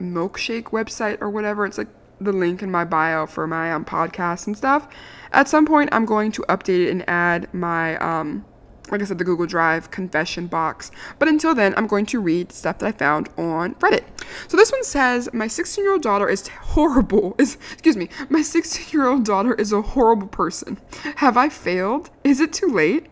milkshake 0.00 0.66
website 0.66 1.20
or 1.20 1.28
whatever. 1.28 1.66
It's 1.66 1.78
like 1.78 1.88
the 2.20 2.32
link 2.32 2.62
in 2.62 2.70
my 2.70 2.84
bio 2.84 3.26
for 3.26 3.48
my 3.48 3.72
um, 3.72 3.84
podcast 3.84 4.46
and 4.46 4.56
stuff. 4.56 4.86
At 5.32 5.48
some 5.48 5.66
point 5.66 5.88
I'm 5.90 6.06
going 6.06 6.30
to 6.30 6.42
update 6.42 6.86
it 6.86 6.90
and 6.90 7.04
add 7.08 7.52
my 7.52 7.96
um 7.96 8.44
like 8.90 9.02
I 9.02 9.04
said, 9.04 9.18
the 9.18 9.24
Google 9.24 9.46
Drive 9.46 9.90
confession 9.90 10.46
box. 10.46 10.90
But 11.18 11.28
until 11.28 11.54
then, 11.54 11.74
I'm 11.76 11.86
going 11.86 12.06
to 12.06 12.20
read 12.20 12.52
stuff 12.52 12.78
that 12.78 12.86
I 12.86 12.92
found 12.92 13.28
on 13.36 13.74
Reddit. 13.76 14.04
So 14.48 14.56
this 14.56 14.72
one 14.72 14.84
says, 14.84 15.28
My 15.32 15.48
16 15.48 15.84
year 15.84 15.92
old 15.92 16.02
daughter 16.02 16.28
is 16.28 16.48
horrible. 16.48 17.34
Is 17.38 17.58
excuse 17.72 17.96
me, 17.96 18.08
my 18.28 18.42
16 18.42 18.86
year 18.92 19.08
old 19.08 19.24
daughter 19.24 19.54
is 19.54 19.72
a 19.72 19.82
horrible 19.82 20.28
person. 20.28 20.78
Have 21.16 21.36
I 21.36 21.48
failed? 21.48 22.10
Is 22.24 22.40
it 22.40 22.52
too 22.52 22.68
late? 22.68 23.06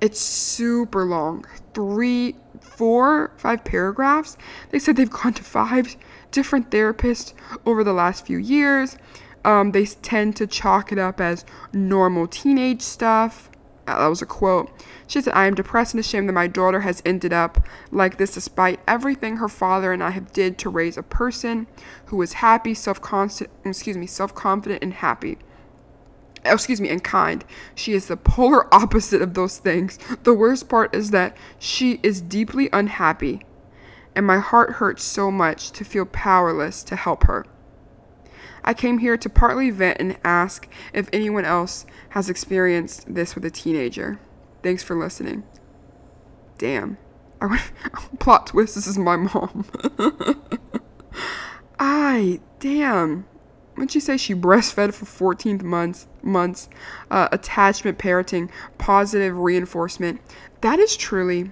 It's 0.00 0.20
super 0.20 1.04
long. 1.04 1.46
Three, 1.72 2.36
four, 2.60 3.32
five 3.36 3.64
paragraphs. 3.64 4.36
They 4.70 4.78
said 4.78 4.96
they've 4.96 5.10
gone 5.10 5.34
to 5.34 5.42
five 5.42 5.96
different 6.30 6.70
therapists 6.70 7.32
over 7.64 7.84
the 7.84 7.92
last 7.92 8.26
few 8.26 8.38
years. 8.38 8.96
Um, 9.44 9.72
they 9.72 9.84
tend 9.86 10.36
to 10.36 10.46
chalk 10.46 10.90
it 10.90 10.98
up 10.98 11.20
as 11.20 11.44
normal 11.72 12.26
teenage 12.26 12.82
stuff 12.82 13.50
Uh, 13.86 13.98
that 13.98 14.06
was 14.06 14.22
a 14.22 14.26
quote. 14.26 14.70
She 15.06 15.20
said, 15.20 15.34
I 15.34 15.46
am 15.46 15.54
depressed 15.54 15.92
and 15.92 16.00
ashamed 16.00 16.28
that 16.28 16.34
my 16.34 16.46
daughter 16.46 16.80
has 16.80 17.02
ended 17.04 17.32
up 17.32 17.66
like 17.90 18.16
this 18.16 18.32
despite 18.32 18.80
everything 18.88 19.36
her 19.36 19.48
father 19.48 19.92
and 19.92 20.02
I 20.02 20.10
have 20.10 20.32
did 20.32 20.56
to 20.58 20.70
raise 20.70 20.96
a 20.96 21.02
person 21.02 21.66
who 22.06 22.20
is 22.22 22.34
happy, 22.34 22.72
self-confident, 22.72 23.50
excuse 23.64 23.96
me, 23.96 24.06
self-confident 24.06 24.82
and 24.82 24.94
happy. 24.94 25.38
Oh, 26.46 26.54
excuse 26.54 26.80
me, 26.80 26.90
and 26.90 27.02
kind. 27.02 27.44
She 27.74 27.92
is 27.92 28.06
the 28.06 28.16
polar 28.16 28.72
opposite 28.74 29.22
of 29.22 29.34
those 29.34 29.58
things. 29.58 29.98
The 30.24 30.34
worst 30.34 30.68
part 30.68 30.94
is 30.94 31.10
that 31.10 31.36
she 31.58 32.00
is 32.02 32.20
deeply 32.20 32.68
unhappy, 32.72 33.42
and 34.14 34.26
my 34.26 34.38
heart 34.38 34.74
hurts 34.74 35.04
so 35.04 35.30
much 35.30 35.70
to 35.72 35.84
feel 35.84 36.04
powerless 36.04 36.82
to 36.84 36.96
help 36.96 37.24
her. 37.24 37.46
I 38.64 38.74
came 38.74 38.98
here 38.98 39.16
to 39.16 39.28
partly 39.28 39.70
vent 39.70 39.98
and 40.00 40.18
ask 40.24 40.66
if 40.92 41.08
anyone 41.12 41.44
else 41.44 41.84
has 42.10 42.30
experienced 42.30 43.14
this 43.14 43.34
with 43.34 43.44
a 43.44 43.50
teenager. 43.50 44.18
Thanks 44.62 44.82
for 44.82 44.96
listening. 44.96 45.44
Damn. 46.56 46.96
I 47.40 47.62
plot 48.18 48.48
twist, 48.48 48.74
this 48.74 48.86
is 48.86 48.96
my 48.96 49.16
mom. 49.16 49.66
I 51.78 52.40
damn. 52.58 53.26
What'd 53.74 53.90
she 53.90 54.00
say? 54.00 54.16
She 54.16 54.34
breastfed 54.34 54.94
for 54.94 55.04
14 55.04 55.60
months. 55.66 56.06
Months. 56.22 56.68
Uh, 57.10 57.28
attachment 57.32 57.98
parenting, 57.98 58.48
positive 58.78 59.36
reinforcement. 59.36 60.20
That 60.60 60.78
is 60.78 60.96
truly. 60.96 61.50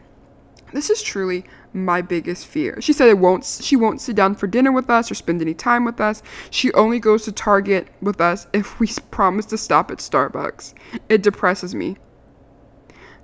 This 0.72 0.88
is 0.88 1.02
truly 1.02 1.44
my 1.74 2.02
biggest 2.02 2.46
fear. 2.46 2.80
She 2.80 2.92
said 2.92 3.08
it 3.08 3.18
won't 3.18 3.44
she 3.44 3.76
won't 3.76 4.00
sit 4.00 4.16
down 4.16 4.34
for 4.34 4.46
dinner 4.46 4.72
with 4.72 4.90
us 4.90 5.10
or 5.10 5.14
spend 5.14 5.40
any 5.40 5.54
time 5.54 5.84
with 5.84 6.00
us. 6.00 6.22
She 6.50 6.72
only 6.72 6.98
goes 6.98 7.24
to 7.24 7.32
Target 7.32 7.88
with 8.00 8.20
us 8.20 8.46
if 8.52 8.78
we 8.78 8.88
promise 9.10 9.46
to 9.46 9.58
stop 9.58 9.90
at 9.90 9.98
Starbucks. 9.98 10.74
It 11.08 11.22
depresses 11.22 11.74
me. 11.74 11.96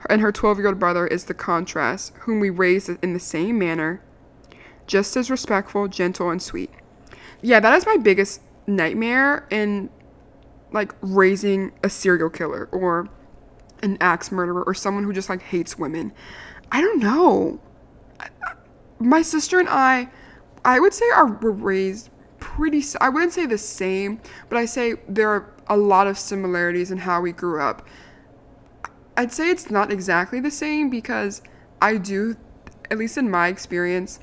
And 0.08 0.20
her 0.20 0.32
12-year-old 0.32 0.78
brother 0.78 1.06
is 1.06 1.24
the 1.24 1.34
contrast, 1.34 2.14
whom 2.20 2.38
we 2.38 2.50
raised 2.50 2.88
in 3.02 3.14
the 3.14 3.20
same 3.20 3.58
manner, 3.58 4.00
just 4.86 5.16
as 5.16 5.28
respectful, 5.28 5.88
gentle, 5.88 6.30
and 6.30 6.40
sweet. 6.40 6.70
Yeah, 7.42 7.58
that 7.60 7.74
is 7.74 7.84
my 7.84 7.96
biggest 7.96 8.40
nightmare 8.66 9.46
and 9.50 9.90
like 10.70 10.94
raising 11.00 11.72
a 11.82 11.90
serial 11.90 12.30
killer 12.30 12.68
or 12.70 13.08
an 13.82 13.96
axe 14.00 14.30
murderer 14.30 14.62
or 14.62 14.74
someone 14.74 15.04
who 15.04 15.12
just 15.12 15.28
like 15.28 15.42
hates 15.42 15.78
women. 15.78 16.12
I 16.70 16.80
don't 16.80 17.00
know. 17.00 17.60
My 18.98 19.22
sister 19.22 19.58
and 19.58 19.68
I, 19.68 20.10
I 20.64 20.80
would 20.80 20.92
say 20.92 21.04
are 21.14 21.26
were 21.26 21.52
raised 21.52 22.10
pretty. 22.40 22.82
I 23.00 23.08
wouldn't 23.08 23.32
say 23.32 23.46
the 23.46 23.58
same, 23.58 24.20
but 24.48 24.58
I 24.58 24.64
say 24.64 24.94
there 25.08 25.30
are 25.30 25.54
a 25.68 25.76
lot 25.76 26.06
of 26.06 26.18
similarities 26.18 26.90
in 26.90 26.98
how 26.98 27.20
we 27.20 27.32
grew 27.32 27.60
up. 27.60 27.86
I'd 29.16 29.32
say 29.32 29.50
it's 29.50 29.70
not 29.70 29.92
exactly 29.92 30.40
the 30.40 30.50
same 30.50 30.90
because 30.90 31.42
I 31.80 31.96
do, 31.96 32.36
at 32.90 32.98
least 32.98 33.18
in 33.18 33.30
my 33.30 33.48
experience, 33.48 34.20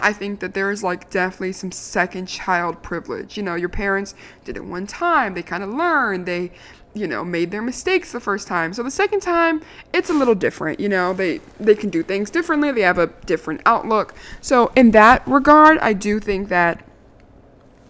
I 0.00 0.12
think 0.12 0.40
that 0.40 0.54
there 0.54 0.70
is 0.70 0.82
like 0.82 1.10
definitely 1.10 1.52
some 1.52 1.72
second 1.72 2.26
child 2.26 2.82
privilege. 2.82 3.36
You 3.36 3.42
know, 3.42 3.54
your 3.54 3.68
parents 3.68 4.14
did 4.44 4.56
it 4.56 4.64
one 4.64 4.86
time, 4.86 5.34
they 5.34 5.42
kind 5.42 5.62
of 5.62 5.70
learned, 5.70 6.26
they, 6.26 6.52
you 6.98 7.06
know, 7.06 7.24
made 7.24 7.50
their 7.50 7.62
mistakes 7.62 8.12
the 8.12 8.20
first 8.20 8.48
time. 8.48 8.72
So 8.72 8.82
the 8.82 8.90
second 8.90 9.20
time, 9.20 9.62
it's 9.92 10.10
a 10.10 10.14
little 10.14 10.34
different, 10.34 10.80
you 10.80 10.88
know. 10.88 11.12
They 11.12 11.40
they 11.58 11.74
can 11.74 11.90
do 11.90 12.02
things 12.02 12.30
differently, 12.30 12.72
they 12.72 12.82
have 12.82 12.98
a 12.98 13.08
different 13.26 13.60
outlook. 13.64 14.14
So 14.40 14.72
in 14.74 14.90
that 14.92 15.26
regard, 15.26 15.78
I 15.78 15.92
do 15.92 16.20
think 16.20 16.48
that 16.48 16.84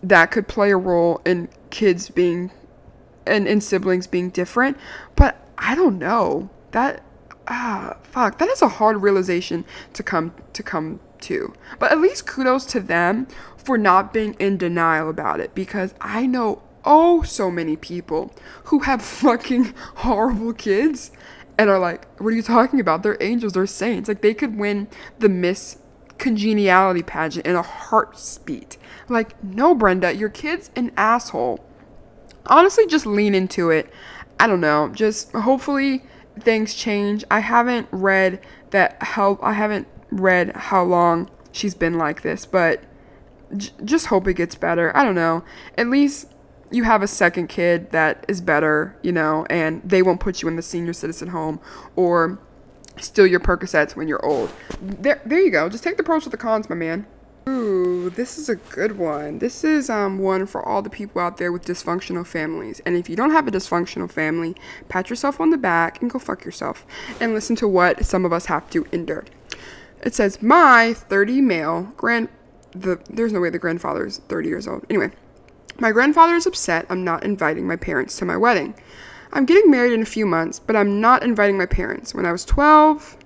that 0.03 0.31
could 0.31 0.47
play 0.47 0.71
a 0.71 0.77
role 0.77 1.21
in 1.25 1.49
kids 1.71 2.11
being 2.11 2.51
and 3.27 3.47
in 3.47 3.61
siblings 3.61 4.07
being 4.07 4.31
different, 4.31 4.77
but 5.17 5.37
I 5.59 5.75
don't 5.75 5.99
know. 5.99 6.51
That 6.73 7.03
ah 7.47 7.97
fuck, 8.03 8.39
that 8.39 8.49
is 8.49 8.63
a 8.63 8.69
hard 8.69 9.03
realization 9.03 9.65
to 9.95 10.03
come 10.03 10.35
to 10.53 10.63
come 10.63 11.01
to. 11.23 11.55
But 11.79 11.93
at 11.93 12.01
least 12.01 12.27
kudos 12.27 12.65
to 12.67 12.81
them 12.81 13.27
for 13.57 13.77
not 13.77 14.13
being 14.13 14.35
in 14.35 14.57
denial 14.57 15.11
about 15.11 15.41
it 15.41 15.55
because 15.55 15.95
I 16.01 16.27
know 16.27 16.63
oh 16.89 17.23
so 17.23 17.51
many 17.51 17.77
people 17.77 18.35
who 18.65 18.81
have 18.81 19.03
fucking 19.23 19.75
horrible 19.97 20.53
kids 20.53 21.13
and 21.57 21.69
are 21.69 21.79
like, 21.79 22.07
what 22.21 22.29
are 22.29 22.37
you 22.37 22.43
talking 22.43 22.81
about? 22.81 23.03
They're 23.03 23.19
angels, 23.21 23.53
they're 23.53 23.67
saints. 23.67 24.09
Like 24.09 24.23
they 24.23 24.35
could 24.35 24.57
win 24.57 24.89
the 25.19 25.29
Miss 25.29 25.79
Congeniality 26.17 27.03
pageant 27.03 27.47
in 27.47 27.57
a 27.57 27.63
heartbeat. 27.63 28.77
Like, 29.09 29.43
no, 29.43 29.75
Brenda, 29.75 30.15
your 30.15 30.29
kid's 30.29 30.71
an 30.75 30.93
asshole. 30.97 31.65
Honestly, 32.47 32.87
just 32.87 33.07
lean 33.07 33.35
into 33.35 33.71
it. 33.71 33.93
I 34.41 34.47
don't 34.47 34.61
know. 34.61 34.89
Just 34.89 35.33
hopefully 35.33 36.05
things 36.41 36.75
change. 36.75 37.25
I 37.31 37.41
haven't 37.41 37.89
read 37.91 38.41
that 38.71 38.97
how 39.03 39.39
I 39.43 39.53
haven't 39.53 39.89
read 40.11 40.55
how 40.55 40.85
long 40.85 41.29
she's 41.53 41.75
been 41.75 41.99
like 41.99 42.23
this, 42.23 42.47
but 42.47 42.85
j- 43.57 43.71
just 43.85 44.07
hope 44.07 44.29
it 44.29 44.35
gets 44.35 44.55
better. 44.55 44.97
I 44.97 45.05
don't 45.05 45.15
know. 45.15 45.45
At 45.77 45.89
least 45.89 46.27
you 46.71 46.85
have 46.85 47.03
a 47.03 47.09
second 47.09 47.49
kid 47.49 47.91
that 47.93 48.25
is 48.29 48.41
better, 48.41 48.97
you 49.03 49.13
know, 49.13 49.47
and 49.49 49.83
they 49.83 50.03
won't 50.03 50.21
put 50.21 50.43
you 50.43 50.49
in 50.49 50.57
the 50.57 50.63
senior 50.63 50.93
citizen 50.93 51.29
home 51.29 51.61
or 51.97 52.39
steal 52.99 53.27
your 53.27 53.41
Percocets 53.41 53.97
when 53.97 54.09
you're 54.09 54.25
old. 54.25 54.53
There, 54.81 55.21
there 55.25 55.41
you 55.41 55.51
go. 55.51 55.69
Just 55.69 55.85
take 55.85 55.97
the 55.97 56.03
pros 56.03 56.25
with 56.25 56.33
the 56.33 56.39
cons, 56.39 56.69
my 56.69 56.77
man. 56.77 57.07
Ooh, 57.49 58.11
this 58.11 58.37
is 58.37 58.51
a 58.51 58.57
good 58.57 58.99
one. 58.99 59.39
This 59.39 59.65
is 59.65 59.89
um 59.89 60.19
one 60.19 60.45
for 60.45 60.63
all 60.63 60.83
the 60.83 60.91
people 60.91 61.23
out 61.23 61.39
there 61.39 61.51
with 61.51 61.65
dysfunctional 61.65 62.27
families. 62.27 62.81
And 62.85 62.95
if 62.95 63.09
you 63.09 63.17
don't 63.17 63.31
have 63.31 63.49
a 63.49 63.51
dysfunctional 63.51 64.11
family, 64.11 64.55
pat 64.91 65.09
yourself 65.09 65.41
on 65.41 65.49
the 65.49 65.57
back 65.57 66.03
and 66.03 66.11
go 66.11 66.19
fuck 66.19 66.45
yourself 66.45 66.85
and 67.21 67.33
listen 67.33 67.57
to 67.57 67.67
what 67.67 68.05
some 68.05 68.27
of 68.27 68.35
us 68.35 68.47
have 68.47 68.69
to 68.71 68.87
endure. 68.93 69.25
It 70.03 70.15
says 70.15 70.43
my 70.43 70.93
30 70.93 71.41
male 71.41 71.93
grand 71.97 72.29
the 72.73 73.01
there's 73.09 73.33
no 73.33 73.41
way 73.41 73.49
the 73.49 73.59
grandfather 73.59 74.05
is 74.05 74.19
30 74.29 74.49
years 74.49 74.69
old. 74.69 74.85
Anyway, 74.91 75.11
my 75.79 75.93
grandfather 75.93 76.35
is 76.35 76.47
upset 76.47 76.87
I'm 76.89 77.05
not 77.05 77.25
inviting 77.25 77.67
my 77.67 77.77
parents 77.77 78.17
to 78.19 78.25
my 78.25 78.37
wedding. 78.37 78.75
I'm 79.33 79.45
getting 79.45 79.71
married 79.71 79.93
in 79.93 80.03
a 80.03 80.07
few 80.07 80.27
months, 80.27 80.59
but 80.59 80.77
I'm 80.77 81.01
not 81.01 81.23
inviting 81.23 81.59
my 81.59 81.67
parents. 81.67 82.15
When 82.15 82.27
I 82.27 82.33
was 82.33 82.45
12 82.45 83.17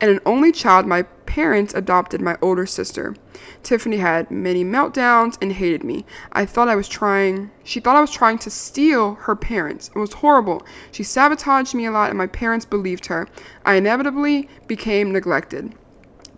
and 0.00 0.10
an 0.10 0.20
only 0.26 0.50
child, 0.50 0.86
my 0.86 1.02
parents 1.26 1.72
adopted 1.72 2.20
my 2.20 2.36
older 2.42 2.66
sister. 2.66 3.14
Tiffany 3.62 3.96
had 3.98 4.30
many 4.30 4.64
meltdowns 4.64 5.38
and 5.40 5.52
hated 5.52 5.84
me. 5.84 6.04
I 6.32 6.44
thought 6.44 6.68
I 6.68 6.74
was 6.74 6.88
trying, 6.88 7.50
she 7.64 7.80
thought 7.80 7.96
I 7.96 8.00
was 8.00 8.10
trying 8.10 8.38
to 8.38 8.50
steal 8.50 9.14
her 9.14 9.36
parents. 9.36 9.90
It 9.94 9.98
was 9.98 10.12
horrible. 10.12 10.62
She 10.90 11.04
sabotaged 11.04 11.74
me 11.74 11.86
a 11.86 11.90
lot, 11.90 12.10
and 12.10 12.18
my 12.18 12.26
parents 12.26 12.66
believed 12.66 13.06
her. 13.06 13.28
I 13.64 13.76
inevitably 13.76 14.48
became 14.66 15.12
neglected. 15.12 15.72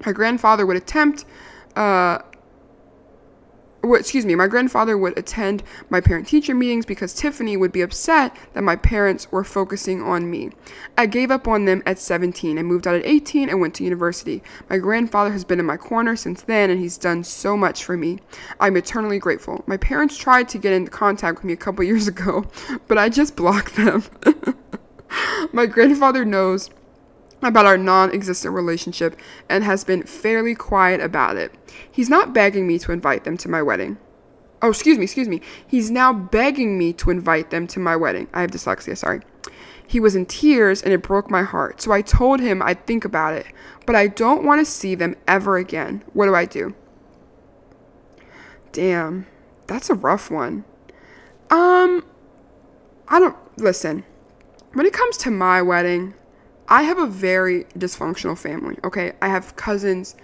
My 0.04 0.12
grandfather 0.12 0.66
would 0.66 0.76
attempt, 0.76 1.24
uh, 1.74 2.18
excuse 3.92 4.24
me, 4.24 4.34
my 4.34 4.46
grandfather 4.46 4.96
would 4.96 5.18
attend 5.18 5.62
my 5.90 6.00
parent 6.00 6.26
teacher 6.26 6.54
meetings 6.54 6.86
because 6.86 7.12
Tiffany 7.12 7.56
would 7.56 7.72
be 7.72 7.82
upset 7.82 8.34
that 8.54 8.62
my 8.62 8.76
parents 8.76 9.30
were 9.30 9.44
focusing 9.44 10.02
on 10.02 10.30
me. 10.30 10.50
I 10.96 11.06
gave 11.06 11.30
up 11.30 11.46
on 11.46 11.66
them 11.66 11.82
at 11.84 11.98
17 11.98 12.56
and 12.56 12.66
moved 12.66 12.86
out 12.86 12.94
at 12.94 13.04
18 13.04 13.48
and 13.48 13.60
went 13.60 13.74
to 13.74 13.84
university. 13.84 14.42
My 14.70 14.78
grandfather 14.78 15.32
has 15.32 15.44
been 15.44 15.60
in 15.60 15.66
my 15.66 15.76
corner 15.76 16.16
since 16.16 16.42
then 16.42 16.70
and 16.70 16.80
he's 16.80 16.96
done 16.98 17.24
so 17.24 17.56
much 17.56 17.84
for 17.84 17.96
me. 17.96 18.20
I'm 18.60 18.76
eternally 18.76 19.18
grateful. 19.18 19.62
My 19.66 19.76
parents 19.76 20.16
tried 20.16 20.48
to 20.50 20.58
get 20.58 20.72
into 20.72 20.90
contact 20.90 21.38
with 21.38 21.44
me 21.44 21.52
a 21.52 21.56
couple 21.56 21.84
years 21.84 22.08
ago, 22.08 22.46
but 22.88 22.98
I 22.98 23.08
just 23.08 23.36
blocked 23.36 23.76
them. 23.76 24.04
my 25.52 25.66
grandfather 25.66 26.24
knows 26.24 26.70
about 27.46 27.66
our 27.66 27.78
non 27.78 28.12
existent 28.12 28.54
relationship 28.54 29.18
and 29.48 29.64
has 29.64 29.84
been 29.84 30.02
fairly 30.02 30.54
quiet 30.54 31.00
about 31.00 31.36
it. 31.36 31.52
He's 31.90 32.10
not 32.10 32.32
begging 32.32 32.66
me 32.66 32.78
to 32.80 32.92
invite 32.92 33.24
them 33.24 33.36
to 33.38 33.48
my 33.48 33.62
wedding. 33.62 33.98
Oh, 34.62 34.70
excuse 34.70 34.96
me, 34.96 35.04
excuse 35.04 35.28
me. 35.28 35.40
He's 35.66 35.90
now 35.90 36.12
begging 36.12 36.78
me 36.78 36.92
to 36.94 37.10
invite 37.10 37.50
them 37.50 37.66
to 37.68 37.78
my 37.78 37.96
wedding. 37.96 38.28
I 38.32 38.40
have 38.40 38.50
dyslexia, 38.50 38.96
sorry. 38.96 39.20
He 39.86 40.00
was 40.00 40.16
in 40.16 40.26
tears 40.26 40.82
and 40.82 40.92
it 40.92 41.02
broke 41.02 41.30
my 41.30 41.42
heart. 41.42 41.82
So 41.82 41.92
I 41.92 42.00
told 42.00 42.40
him 42.40 42.62
I'd 42.62 42.86
think 42.86 43.04
about 43.04 43.34
it, 43.34 43.46
but 43.84 43.94
I 43.94 44.06
don't 44.06 44.44
want 44.44 44.60
to 44.60 44.70
see 44.70 44.94
them 44.94 45.16
ever 45.28 45.56
again. 45.56 46.02
What 46.14 46.26
do 46.26 46.34
I 46.34 46.46
do? 46.46 46.74
Damn, 48.72 49.26
that's 49.66 49.90
a 49.90 49.94
rough 49.94 50.30
one. 50.30 50.64
Um, 51.50 52.04
I 53.06 53.20
don't 53.20 53.36
listen. 53.58 54.04
When 54.72 54.86
it 54.86 54.92
comes 54.92 55.16
to 55.18 55.30
my 55.30 55.62
wedding, 55.62 56.14
I 56.68 56.82
have 56.82 56.98
a 56.98 57.06
very 57.06 57.64
dysfunctional 57.76 58.38
family, 58.38 58.78
okay? 58.84 59.12
I 59.20 59.28
have 59.28 59.56
cousins 59.56 60.16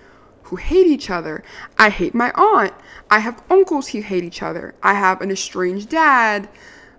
who 0.45 0.57
hate 0.57 0.87
each 0.87 1.11
other. 1.11 1.45
I 1.79 1.91
hate 1.91 2.15
my 2.15 2.31
aunt. 2.33 2.73
I 3.11 3.21
have 3.21 3.43
uncles 3.51 3.89
who 3.89 4.01
hate 4.01 4.25
each 4.25 4.43
other. 4.43 4.75
I 4.83 4.95
have 4.95 5.21
an 5.21 5.31
estranged 5.31 5.89
dad 5.91 6.49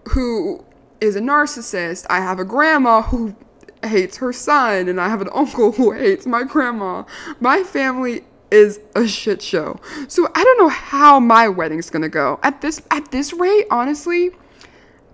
who 0.10 0.64
is 1.00 1.16
a 1.16 1.20
narcissist. 1.20 2.06
I 2.10 2.20
have 2.20 2.40
a 2.40 2.46
grandma 2.46 3.02
who 3.02 3.36
hates 3.84 4.18
her 4.18 4.32
son, 4.32 4.88
and 4.88 5.02
I 5.02 5.10
have 5.10 5.22
an 5.22 5.30
uncle 5.34 5.72
who 5.74 5.92
hates 5.92 6.26
my 6.26 6.44
grandma. 6.44 7.04
My 7.40 7.64
family 7.64 8.24
is 8.52 8.80
a 8.96 9.08
shit 9.08 9.42
show. 9.42 9.80
So 10.08 10.28
I 10.36 10.44
don't 10.44 10.60
know 10.60 10.70
how 10.70 11.20
my 11.20 11.48
wedding's 11.48 11.90
gonna 11.90 12.10
go. 12.10 12.40
At 12.44 12.62
this 12.62 12.82
at 12.92 13.12
this 13.12 13.34
rate, 13.34 13.66
honestly, 13.72 14.32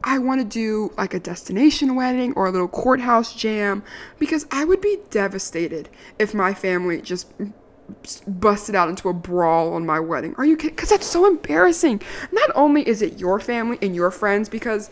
I 0.08 0.20
want 0.20 0.40
to 0.40 0.46
do 0.46 0.94
like 0.98 1.14
a 1.14 1.20
destination 1.20 1.94
wedding 1.94 2.32
or 2.38 2.48
a 2.48 2.52
little 2.52 2.70
courthouse 2.70 3.36
jam 3.36 3.84
because 4.18 4.48
I 4.50 4.64
would 4.64 4.80
be 4.80 5.00
devastated 5.10 5.90
if 6.18 6.34
my 6.34 6.54
family 6.54 7.02
just 7.02 7.30
busted 8.26 8.74
out 8.74 8.88
into 8.88 9.10
a 9.10 9.14
brawl 9.14 9.74
on 9.74 9.86
my 9.86 10.00
wedding. 10.00 10.34
Are 10.38 10.46
you 10.46 10.56
kidding? 10.56 10.78
Because 10.78 10.92
that's 10.92 11.06
so 11.06 11.26
embarrassing. 11.26 12.02
Not 12.32 12.50
only 12.56 12.88
is 12.88 13.02
it 13.02 13.20
your 13.20 13.38
family 13.42 13.78
and 13.82 13.94
your 13.94 14.10
friends, 14.10 14.48
because 14.48 14.92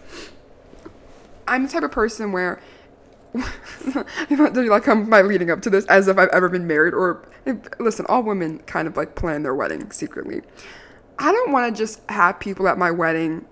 I'm 1.47 1.63
the 1.63 1.70
type 1.70 1.84
of 1.84 1.91
person 1.91 2.34
where 2.34 2.59
like 3.34 4.88
I'm 4.89 5.09
my 5.09 5.22
leading 5.22 5.49
up 5.49 5.61
to 5.61 5.70
this 5.70 5.86
as 5.86 6.09
if 6.09 6.18
I've 6.18 6.30
ever 6.30 6.49
been 6.49 6.68
married 6.68 6.93
or 6.93 7.26
listen, 7.80 8.05
all 8.09 8.22
women 8.22 8.59
kind 8.59 8.86
of 8.86 8.97
like 8.97 9.16
plan 9.16 9.43
their 9.43 9.55
wedding 9.55 9.91
secretly. 9.91 10.41
I 11.18 11.32
don't 11.32 11.53
want 11.53 11.74
to 11.74 11.82
just 11.82 12.01
have 12.09 12.38
people 12.41 12.68
at 12.68 12.78
my 12.78 12.91
wedding 12.91 13.45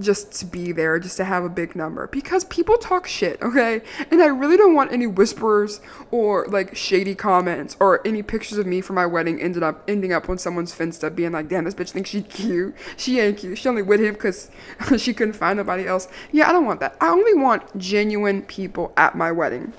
just 0.00 0.32
to 0.32 0.46
be 0.46 0.72
there, 0.72 0.98
just 0.98 1.16
to 1.18 1.24
have 1.24 1.44
a 1.44 1.48
big 1.48 1.76
number 1.76 2.08
because 2.08 2.44
people 2.44 2.76
talk 2.76 3.06
shit, 3.06 3.40
okay? 3.40 3.80
And 4.10 4.20
I 4.20 4.26
really 4.26 4.56
don't 4.56 4.74
want 4.74 4.92
any 4.92 5.06
whisperers 5.06 5.80
or 6.10 6.46
like 6.48 6.76
shady 6.76 7.14
comments 7.14 7.76
or 7.78 8.06
any 8.06 8.22
pictures 8.22 8.58
of 8.58 8.66
me 8.66 8.80
for 8.80 8.92
my 8.92 9.06
wedding 9.06 9.40
ended 9.40 9.62
up 9.62 9.84
ending 9.88 10.12
up 10.12 10.28
on 10.28 10.38
someone's 10.38 10.74
Finsta 10.74 11.14
being 11.14 11.32
like, 11.32 11.48
damn, 11.48 11.64
this 11.64 11.74
bitch 11.74 11.90
thinks 11.90 12.10
she 12.10 12.22
cute. 12.22 12.74
She 12.96 13.20
ain't 13.20 13.38
cute. 13.38 13.58
She 13.58 13.68
only 13.68 13.82
with 13.82 14.00
him 14.00 14.14
because 14.14 14.50
she 14.98 15.14
couldn't 15.14 15.34
find 15.34 15.58
nobody 15.58 15.86
else. 15.86 16.08
Yeah, 16.32 16.48
I 16.48 16.52
don't 16.52 16.66
want 16.66 16.80
that. 16.80 16.96
I 17.00 17.08
only 17.08 17.34
want 17.34 17.76
genuine 17.78 18.42
people 18.42 18.92
at 18.96 19.14
my 19.14 19.30
wedding. 19.30 19.72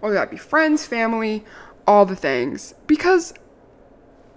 Whether 0.00 0.14
that 0.14 0.30
be 0.30 0.36
friends, 0.36 0.86
family, 0.86 1.44
all 1.86 2.06
the 2.06 2.16
things. 2.16 2.74
Because 2.86 3.34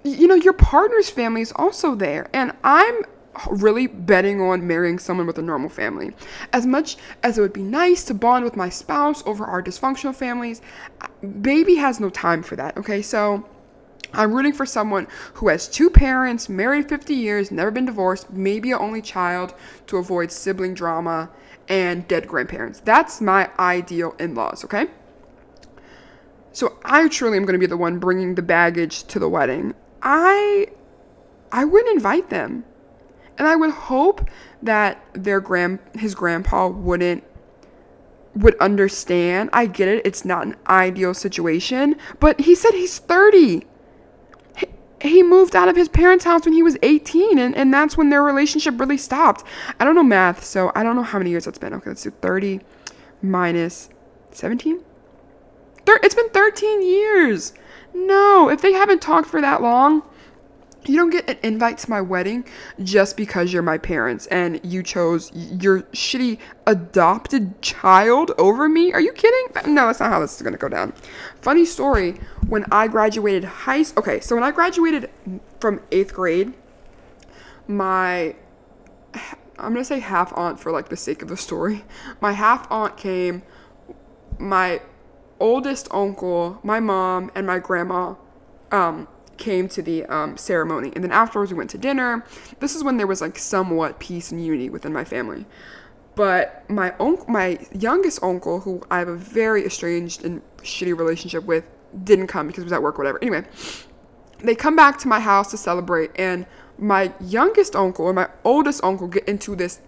you 0.03 0.27
know, 0.27 0.33
your 0.33 0.53
partner's 0.53 1.11
family 1.11 1.41
is 1.41 1.53
also 1.55 1.93
there. 1.93 2.27
And 2.33 2.53
I'm 2.63 3.03
really 3.49 3.87
betting 3.87 4.41
on 4.41 4.67
marrying 4.67 4.99
someone 4.99 5.27
with 5.27 5.37
a 5.37 5.41
normal 5.41 5.69
family. 5.69 6.13
As 6.51 6.65
much 6.65 6.97
as 7.23 7.37
it 7.37 7.41
would 7.41 7.53
be 7.53 7.61
nice 7.61 8.03
to 8.05 8.13
bond 8.13 8.43
with 8.43 8.55
my 8.55 8.69
spouse 8.69 9.25
over 9.25 9.45
our 9.45 9.63
dysfunctional 9.63 10.15
families, 10.15 10.61
baby 11.41 11.75
has 11.75 11.99
no 11.99 12.09
time 12.09 12.43
for 12.43 12.55
that, 12.55 12.77
okay? 12.77 13.01
So 13.01 13.47
I'm 14.13 14.33
rooting 14.33 14.53
for 14.53 14.65
someone 14.65 15.07
who 15.35 15.47
has 15.47 15.67
two 15.67 15.89
parents, 15.89 16.49
married 16.49 16.89
50 16.89 17.13
years, 17.13 17.51
never 17.51 17.71
been 17.71 17.85
divorced, 17.85 18.31
maybe 18.31 18.71
an 18.71 18.79
only 18.79 19.01
child 19.01 19.53
to 19.87 19.97
avoid 19.97 20.31
sibling 20.31 20.73
drama 20.73 21.29
and 21.69 22.07
dead 22.07 22.27
grandparents. 22.27 22.81
That's 22.81 23.21
my 23.21 23.49
ideal 23.57 24.15
in 24.19 24.35
laws, 24.35 24.65
okay? 24.65 24.87
So 26.51 26.77
I 26.83 27.07
truly 27.07 27.37
am 27.37 27.45
going 27.45 27.53
to 27.53 27.59
be 27.59 27.65
the 27.65 27.77
one 27.77 27.99
bringing 27.99 28.35
the 28.35 28.41
baggage 28.41 29.03
to 29.05 29.19
the 29.19 29.29
wedding. 29.29 29.73
I 30.01 30.67
I 31.51 31.65
wouldn't 31.65 31.95
invite 31.95 32.29
them. 32.29 32.65
And 33.37 33.47
I 33.47 33.55
would 33.55 33.71
hope 33.71 34.29
that 34.61 35.03
their 35.13 35.39
grand 35.39 35.79
his 35.97 36.13
grandpa 36.15 36.67
wouldn't 36.67 37.23
would 38.35 38.55
understand. 38.59 39.49
I 39.51 39.65
get 39.65 39.87
it. 39.87 40.05
It's 40.05 40.23
not 40.23 40.45
an 40.45 40.55
ideal 40.67 41.13
situation, 41.13 41.95
but 42.19 42.39
he 42.39 42.55
said 42.55 42.71
he's 42.71 42.97
30. 42.99 43.65
He, 44.55 44.67
he 45.01 45.23
moved 45.23 45.55
out 45.55 45.67
of 45.67 45.75
his 45.75 45.89
parents' 45.89 46.23
house 46.23 46.45
when 46.45 46.53
he 46.53 46.63
was 46.63 46.77
18 46.81 47.37
and, 47.37 47.55
and 47.55 47.73
that's 47.73 47.97
when 47.97 48.09
their 48.09 48.23
relationship 48.23 48.79
really 48.79 48.97
stopped. 48.97 49.43
I 49.79 49.85
don't 49.85 49.95
know 49.95 50.03
math, 50.03 50.43
so 50.43 50.71
I 50.75 50.83
don't 50.83 50.95
know 50.95 51.03
how 51.03 51.17
many 51.17 51.31
years 51.31 51.45
that's 51.45 51.57
been. 51.57 51.73
Okay, 51.73 51.89
let's 51.89 52.03
do 52.03 52.11
30 52.11 52.61
minus 53.21 53.89
17. 54.31 54.79
Thir- 55.85 55.99
it's 56.03 56.15
been 56.15 56.29
13 56.29 56.81
years. 56.87 57.53
No, 57.93 58.49
if 58.49 58.61
they 58.61 58.71
haven't 58.71 59.01
talked 59.01 59.27
for 59.27 59.41
that 59.41 59.61
long, 59.61 60.03
you 60.85 60.97
don't 60.97 61.11
get 61.11 61.29
an 61.29 61.37
invite 61.43 61.77
to 61.79 61.89
my 61.89 62.01
wedding 62.01 62.43
just 62.83 63.15
because 63.15 63.53
you're 63.53 63.61
my 63.61 63.77
parents 63.77 64.25
and 64.27 64.59
you 64.63 64.81
chose 64.81 65.31
your 65.33 65.81
shitty 65.93 66.39
adopted 66.65 67.61
child 67.61 68.31
over 68.37 68.67
me. 68.67 68.91
Are 68.93 69.01
you 69.01 69.13
kidding? 69.13 69.73
No, 69.73 69.87
that's 69.87 69.99
not 69.99 70.09
how 70.09 70.19
this 70.19 70.35
is 70.35 70.41
going 70.41 70.53
to 70.53 70.59
go 70.59 70.69
down. 70.69 70.93
Funny 71.41 71.65
story, 71.65 72.19
when 72.47 72.65
I 72.71 72.87
graduated 72.87 73.43
high 73.43 73.83
school. 73.83 74.01
okay, 74.03 74.19
so 74.19 74.35
when 74.35 74.43
I 74.43 74.51
graduated 74.51 75.09
from 75.59 75.79
8th 75.91 76.13
grade, 76.13 76.53
my 77.67 78.35
I'm 79.13 79.73
going 79.73 79.75
to 79.75 79.85
say 79.85 79.99
half 79.99 80.35
aunt 80.35 80.59
for 80.59 80.71
like 80.71 80.89
the 80.89 80.97
sake 80.97 81.21
of 81.21 81.27
the 81.27 81.37
story. 81.37 81.85
My 82.19 82.31
half 82.31 82.69
aunt 82.71 82.97
came 82.97 83.43
my 84.39 84.81
oldest 85.39 85.87
uncle, 85.91 86.59
my 86.63 86.79
mom, 86.79 87.31
and 87.35 87.45
my 87.45 87.59
grandma 87.59 88.15
um, 88.71 89.07
came 89.41 89.67
to 89.69 89.81
the 89.81 90.05
um, 90.05 90.37
ceremony. 90.37 90.91
And 90.95 91.03
then 91.03 91.11
afterwards, 91.11 91.51
we 91.51 91.57
went 91.57 91.71
to 91.71 91.77
dinner. 91.77 92.23
This 92.59 92.75
is 92.75 92.83
when 92.83 92.97
there 92.97 93.07
was 93.07 93.21
like 93.21 93.37
somewhat 93.37 93.99
peace 93.99 94.31
and 94.31 94.43
unity 94.43 94.69
within 94.69 94.93
my 94.93 95.03
family. 95.03 95.45
But 96.15 96.69
my 96.69 96.93
uncle, 96.99 97.25
my 97.27 97.59
youngest 97.73 98.21
uncle, 98.21 98.59
who 98.61 98.83
I 98.91 98.99
have 98.99 99.07
a 99.07 99.15
very 99.15 99.65
estranged 99.65 100.23
and 100.23 100.41
shitty 100.57 100.97
relationship 100.97 101.43
with, 101.45 101.65
didn't 102.03 102.27
come 102.27 102.47
because 102.47 102.61
he 102.61 102.65
was 102.65 102.73
at 102.73 102.83
work, 102.83 102.97
whatever. 102.97 103.17
Anyway, 103.21 103.43
they 104.39 104.55
come 104.55 104.75
back 104.75 104.99
to 104.99 105.07
my 105.07 105.19
house 105.19 105.49
to 105.51 105.57
celebrate, 105.57 106.11
and 106.15 106.45
my 106.77 107.13
youngest 107.19 107.75
uncle 107.75 108.05
or 108.05 108.13
my 108.13 108.29
oldest 108.43 108.83
uncle 108.83 109.07
get 109.07 109.27
into 109.27 109.55
this 109.55 109.81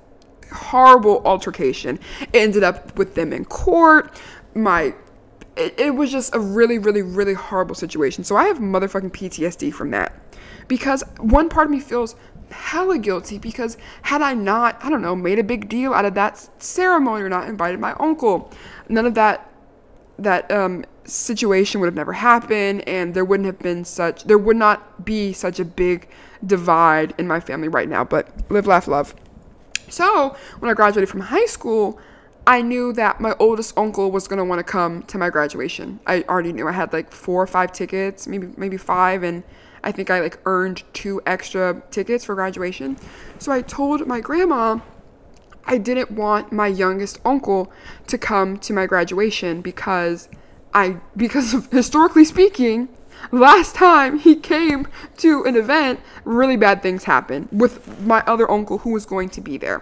horrible 0.52 1.22
altercation. 1.26 2.00
It 2.22 2.30
ended 2.34 2.64
up 2.64 2.98
with 2.98 3.16
them 3.16 3.34
in 3.34 3.46
court. 3.46 4.20
My 4.56 4.96
it, 5.56 5.80
it 5.80 5.96
was 5.96 6.12
just 6.12 6.34
a 6.34 6.40
really, 6.40 6.80
really, 6.80 7.02
really 7.02 7.34
horrible 7.34 7.76
situation. 7.76 8.24
So 8.24 8.36
I 8.36 8.46
have 8.46 8.58
motherfucking 8.58 9.12
PTSD 9.12 9.74
from 9.74 9.92
that. 9.92 10.14
Because 10.68 11.04
one 11.20 11.50
part 11.50 11.68
of 11.68 11.72
me 11.72 11.80
feels 11.80 12.16
hella 12.50 12.98
guilty 12.98 13.38
because 13.38 13.78
had 14.04 14.22
I 14.22 14.34
not, 14.34 14.84
I 14.84 14.90
don't 14.90 15.02
know, 15.02 15.16
made 15.16 15.40
a 15.40 15.44
big 15.44 15.70
deal 15.70 15.94
out 15.94 16.06
of 16.06 16.14
that 16.16 16.50
ceremony 16.62 17.24
or 17.24 17.30
not 17.30 17.48
invited 17.48 17.80
my 17.80 17.94
uncle, 18.00 18.52
none 18.90 19.06
of 19.06 19.16
that 19.16 19.50
that 20.20 20.50
um, 20.52 20.86
situation 21.06 21.82
would 21.82 21.88
have 21.88 21.96
never 21.96 22.14
happened 22.14 22.88
and 22.88 23.14
there 23.14 23.26
wouldn't 23.26 23.48
have 23.48 23.60
been 23.60 23.84
such 23.84 24.24
there 24.26 24.38
would 24.38 24.56
not 24.56 25.04
be 25.04 25.34
such 25.34 25.60
a 25.60 25.66
big 25.66 26.08
divide 26.46 27.14
in 27.18 27.28
my 27.28 27.40
family 27.40 27.68
right 27.68 27.90
now 27.90 28.04
but 28.04 28.30
live 28.50 28.68
laugh 28.68 28.88
love 28.88 29.16
so 29.90 30.36
when 30.60 30.70
i 30.70 30.74
graduated 30.74 31.10
from 31.10 31.20
high 31.20 31.46
school 31.46 32.00
I 32.46 32.62
knew 32.62 32.92
that 32.94 33.22
my 33.22 33.36
oldest 33.40 33.78
uncle 33.78 34.12
was 34.12 34.28
gonna 34.28 34.44
want 34.44 34.60
to 34.60 34.64
come 34.64 35.04
to 35.04 35.18
my 35.18 35.30
graduation. 35.30 36.00
I 36.06 36.24
already 36.24 36.52
knew 36.52 36.68
I 36.68 36.74
had 36.74 36.92
like 36.92 37.12
four 37.12 37.42
or 37.42 37.48
five 37.48 37.72
tickets, 37.72 38.28
maybe 38.28 38.50
maybe 38.58 38.76
five, 38.78 39.24
and 39.24 39.44
I 39.84 39.92
think 39.92 40.10
I 40.10 40.20
like 40.20 40.40
earned 40.46 40.84
two 40.94 41.22
extra 41.26 41.82
tickets 41.90 42.26
for 42.26 42.36
graduation. 42.36 42.98
So 43.40 43.52
I 43.52 43.62
told 43.62 44.06
my 44.08 44.20
grandma 44.20 44.80
I 45.66 45.78
didn't 45.78 46.12
want 46.12 46.52
my 46.52 46.68
youngest 46.68 47.20
uncle 47.24 47.72
to 48.08 48.18
come 48.18 48.58
to 48.58 48.74
my 48.74 48.86
graduation 48.86 49.62
because 49.62 50.28
I 50.74 50.98
because 51.16 51.54
of, 51.54 51.72
historically 51.72 52.26
speaking, 52.26 52.90
last 53.32 53.76
time 53.76 54.20
he 54.20 54.36
came 54.36 54.88
to 55.18 55.46
an 55.46 55.56
event, 55.56 56.02
really 56.26 56.58
bad 56.58 56.82
things 56.82 57.06
happened 57.06 57.48
with 57.54 58.02
my 58.02 58.22
other 58.28 58.52
uncle 58.52 58.80
who 58.80 58.92
was 58.92 59.06
going 59.06 59.30
to 59.30 59.42
be 59.42 59.58
there. 59.58 59.82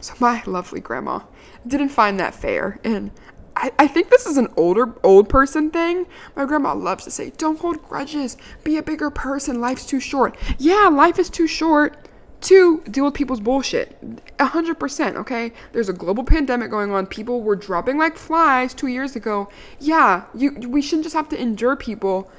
So 0.00 0.14
my 0.20 0.44
lovely 0.46 0.80
grandma 0.80 1.20
didn't 1.66 1.90
find 1.90 2.18
that 2.20 2.34
fair. 2.34 2.78
And 2.84 3.10
I, 3.56 3.72
I 3.78 3.86
think 3.86 4.10
this 4.10 4.26
is 4.26 4.36
an 4.36 4.48
older 4.56 4.94
old 5.02 5.28
person 5.28 5.70
thing. 5.70 6.06
My 6.34 6.44
grandma 6.44 6.74
loves 6.74 7.04
to 7.04 7.10
say, 7.10 7.30
Don't 7.36 7.58
hold 7.58 7.82
grudges. 7.82 8.36
Be 8.64 8.76
a 8.76 8.82
bigger 8.82 9.10
person. 9.10 9.60
Life's 9.60 9.86
too 9.86 10.00
short. 10.00 10.36
Yeah, 10.58 10.88
life 10.88 11.18
is 11.18 11.30
too 11.30 11.46
short 11.46 12.08
to 12.42 12.82
deal 12.90 13.06
with 13.06 13.14
people's 13.14 13.40
bullshit. 13.40 13.96
100%, 14.38 15.16
okay? 15.16 15.52
There's 15.72 15.88
a 15.88 15.94
global 15.94 16.22
pandemic 16.22 16.70
going 16.70 16.92
on. 16.92 17.06
People 17.06 17.42
were 17.42 17.56
dropping 17.56 17.96
like 17.96 18.18
flies 18.18 18.74
2 18.74 18.88
years 18.88 19.16
ago. 19.16 19.48
Yeah, 19.80 20.24
you 20.34 20.52
we 20.68 20.82
shouldn't 20.82 21.04
just 21.04 21.16
have 21.16 21.30
to 21.30 21.40
endure 21.40 21.76
people 21.76 22.30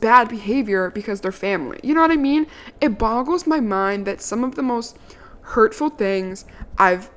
bad 0.00 0.28
behavior 0.28 0.90
because 0.90 1.20
they're 1.20 1.30
family. 1.30 1.78
You 1.84 1.94
know 1.94 2.00
what 2.00 2.10
I 2.10 2.16
mean? 2.16 2.48
It 2.80 2.98
boggles 2.98 3.46
my 3.46 3.60
mind 3.60 4.06
that 4.06 4.20
some 4.20 4.42
of 4.42 4.56
the 4.56 4.62
most 4.62 4.98
hurtful 5.42 5.90
things 5.90 6.44
I've 6.76 7.10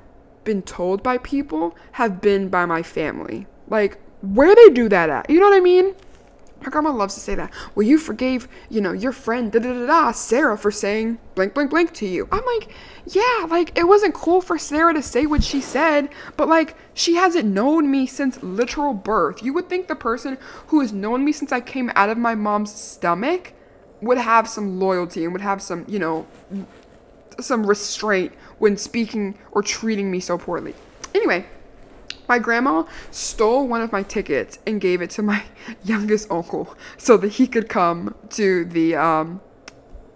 been 0.44 0.62
told 0.62 1.02
by 1.02 1.18
people 1.18 1.76
have 1.92 2.20
been 2.20 2.48
by 2.48 2.66
my 2.66 2.82
family. 2.82 3.46
Like, 3.68 3.98
where 4.22 4.54
they 4.54 4.68
do 4.70 4.88
that 4.88 5.10
at? 5.10 5.28
You 5.30 5.40
know 5.40 5.48
what 5.48 5.56
I 5.56 5.60
mean? 5.60 5.94
My 6.62 6.70
grandma 6.70 6.92
loves 6.92 7.14
to 7.14 7.20
say 7.20 7.34
that. 7.34 7.52
Well, 7.74 7.84
you 7.84 7.98
forgave, 7.98 8.46
you 8.70 8.80
know, 8.80 8.92
your 8.92 9.10
friend, 9.10 9.50
da 9.50 9.58
da 9.58 9.72
da 9.72 9.86
da, 9.86 10.12
Sarah, 10.12 10.56
for 10.56 10.70
saying 10.70 11.18
blank 11.34 11.54
blank 11.54 11.70
blank 11.70 11.92
to 11.94 12.06
you. 12.06 12.28
I'm 12.30 12.44
like, 12.44 12.72
yeah, 13.04 13.46
like, 13.48 13.76
it 13.76 13.88
wasn't 13.88 14.14
cool 14.14 14.40
for 14.40 14.58
Sarah 14.58 14.94
to 14.94 15.02
say 15.02 15.26
what 15.26 15.42
she 15.42 15.60
said, 15.60 16.08
but 16.36 16.48
like, 16.48 16.76
she 16.94 17.16
hasn't 17.16 17.48
known 17.48 17.90
me 17.90 18.06
since 18.06 18.40
literal 18.44 18.94
birth. 18.94 19.42
You 19.42 19.52
would 19.54 19.68
think 19.68 19.88
the 19.88 19.96
person 19.96 20.38
who 20.68 20.80
has 20.80 20.92
known 20.92 21.24
me 21.24 21.32
since 21.32 21.50
I 21.50 21.60
came 21.60 21.90
out 21.96 22.10
of 22.10 22.18
my 22.18 22.36
mom's 22.36 22.72
stomach 22.72 23.54
would 24.00 24.18
have 24.18 24.48
some 24.48 24.78
loyalty 24.78 25.24
and 25.24 25.32
would 25.32 25.42
have 25.42 25.60
some, 25.60 25.84
you 25.88 25.98
know, 25.98 26.26
some 27.40 27.66
restraint 27.66 28.32
when 28.58 28.76
speaking 28.76 29.38
or 29.50 29.62
treating 29.62 30.10
me 30.10 30.20
so 30.20 30.38
poorly. 30.38 30.74
Anyway, 31.14 31.46
my 32.28 32.38
grandma 32.38 32.84
stole 33.10 33.66
one 33.66 33.82
of 33.82 33.92
my 33.92 34.02
tickets 34.02 34.58
and 34.66 34.80
gave 34.80 35.02
it 35.02 35.10
to 35.10 35.22
my 35.22 35.44
youngest 35.84 36.30
uncle 36.30 36.76
so 36.96 37.16
that 37.16 37.32
he 37.32 37.46
could 37.46 37.68
come 37.68 38.14
to 38.30 38.64
the 38.64 38.94
um, 38.96 39.40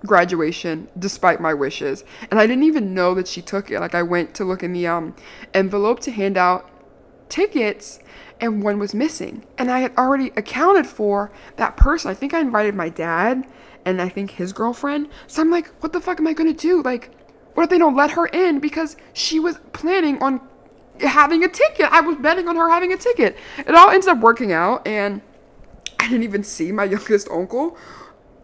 graduation 0.05 0.89
despite 0.99 1.41
my 1.41 1.53
wishes. 1.53 2.05
And 2.31 2.39
I 2.41 2.47
didn't 2.47 2.65
even 2.65 2.95
know 2.95 3.15
that 3.15 3.29
she 3.29 3.43
took 3.43 3.71
it. 3.71 3.81
Like 3.81 3.95
I 3.95 4.03
went 4.03 4.35
to 4.35 4.45
look 4.45 4.63
in 4.63 4.73
the 4.73 4.87
um, 4.87 5.15
envelope 5.53 6.01
to 6.01 6.11
hand 6.11 6.37
out 6.37 6.71
tickets 7.29 7.99
and 8.41 8.63
one 8.63 8.79
was 8.79 8.95
missing. 8.95 9.45
And 9.59 9.71
I 9.71 9.81
had 9.81 9.97
already 9.97 10.31
accounted 10.37 10.87
for 10.87 11.33
that 11.57 11.77
person. 11.77 12.11
I 12.11 12.15
think 12.15 12.35
I 12.35 12.41
invited 12.41 12.75
my 12.75 12.89
dad 12.89 13.47
and 13.87 14.03
I 14.03 14.09
think 14.11 14.33
his 14.33 14.53
girlfriend. 14.53 15.09
So 15.29 15.41
I'm 15.41 15.51
like, 15.51 15.69
what 15.83 15.95
the 15.95 16.01
fuck 16.01 16.19
am 16.19 16.27
I 16.27 16.35
gonna 16.35 16.53
do? 16.53 16.83
Like, 16.83 17.11
what 17.55 17.63
if 17.63 17.71
they 17.71 17.79
don't 17.79 17.97
let 17.97 18.11
her 18.11 18.27
in 18.27 18.59
because 18.59 18.97
she 19.15 19.41
was 19.41 19.59
planning 19.73 20.23
on 20.23 20.41
having 21.01 21.43
a 21.45 21.49
ticket? 21.49 21.87
I 21.91 22.03
was 22.03 22.17
betting 22.17 22.49
on 22.49 22.57
her 22.57 22.69
having 22.69 22.93
a 22.93 22.97
ticket. 22.99 23.39
It 23.57 23.75
all 23.75 23.89
ends 23.89 24.09
up 24.09 24.19
working 24.19 24.53
out, 24.53 24.87
and 24.87 25.23
I 26.01 26.09
didn't 26.09 26.25
even 26.25 26.43
see 26.43 26.73
my 26.73 26.85
youngest 26.97 27.31
uncle 27.31 27.79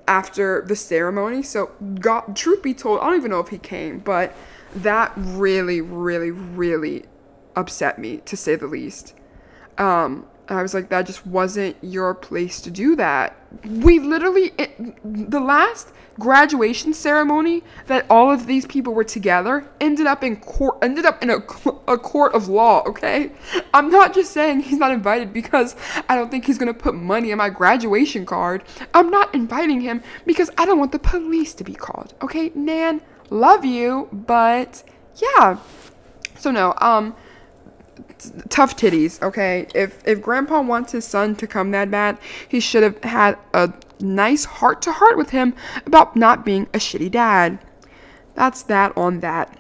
after 0.07 0.65
the 0.67 0.77
ceremony. 0.77 1.43
So, 1.43 1.73
God, 2.01 2.37
truth 2.37 2.63
be 2.63 2.73
told, 2.73 3.01
I 3.01 3.07
don't 3.07 3.17
even 3.17 3.31
know 3.33 3.41
if 3.41 3.49
he 3.49 3.59
came, 3.59 3.99
but 3.99 4.35
that 4.77 5.13
really, 5.17 5.81
really, 5.81 6.31
really 6.31 7.05
upset 7.57 7.99
me 7.99 8.19
to 8.19 8.37
say 8.37 8.55
the 8.55 8.67
least. 8.67 9.15
Um, 9.77 10.27
I 10.49 10.63
was 10.63 10.75
like, 10.75 10.89
that 10.89 11.07
just 11.07 11.27
wasn't 11.27 11.77
your 11.83 12.15
place 12.15 12.61
to 12.63 12.71
do 12.71 12.97
that. 12.97 13.37
We 13.65 13.99
literally, 13.99 14.53
it, 14.59 14.77
the 15.05 15.41
last 15.41 15.93
graduation 16.19 16.93
ceremony 16.93 17.63
that 17.87 18.05
all 18.11 18.31
of 18.31 18.47
these 18.47 18.67
people 18.67 18.93
were 18.93 19.05
together 19.05 19.67
ended 19.81 20.07
up 20.07 20.23
in 20.23 20.37
court, 20.37 20.79
ended 20.83 21.07
up 21.07 21.23
in 21.23 21.31
a, 21.31 21.37
a 21.89 21.99
court 21.99 22.35
of 22.35 22.49
law, 22.49 22.83
okay? 22.87 23.33
I'm 23.73 23.91
not 23.91 24.15
just 24.15 24.33
saying 24.33 24.61
he's 24.61 24.79
not 24.79 24.93
invited 24.93 25.33
because 25.33 25.75
I 26.09 26.15
don't 26.17 26.31
think 26.31 26.45
he's 26.45 26.59
gonna 26.59 26.75
put 26.75 26.95
money 26.95 27.33
on 27.33 27.39
my 27.39 27.49
graduation 27.49 28.27
card. 28.27 28.65
I'm 28.93 29.11
not 29.11 29.35
inviting 29.35 29.81
him 29.81 30.03
because 30.27 30.51
I 30.59 30.67
don't 30.67 30.79
want 30.79 30.93
the 30.93 30.99
police 30.99 31.55
to 31.55 31.65
be 31.65 31.75
called, 31.75 32.15
okay? 32.21 32.53
Nan, 32.55 33.01
love 33.31 33.65
you, 33.65 34.09
but 34.13 34.83
yeah. 35.17 35.59
So 36.37 36.51
no, 36.51 36.75
um, 36.79 37.15
tough 38.49 38.77
titties, 38.77 39.21
okay? 39.23 39.67
If 39.75 40.07
if 40.07 40.21
grandpa 40.21 40.61
wants 40.61 40.93
his 40.93 41.05
son 41.05 41.35
to 41.37 41.47
come 41.47 41.71
that 41.73 41.91
bad, 41.91 42.19
he 42.49 42.61
should 42.61 42.83
have 42.83 43.03
had 43.05 43.39
a 43.55 43.73
nice 44.01 44.45
heart 44.45 44.83
to 44.83 44.93
heart 44.93 45.17
with 45.17 45.31
him 45.31 45.55
about 45.87 46.17
not 46.17 46.45
being 46.45 46.67
a 46.75 46.79
shitty 46.79 47.11
dad. 47.11 47.59
That's 48.35 48.63
that 48.65 48.97
on 48.97 49.21
that. 49.21 49.57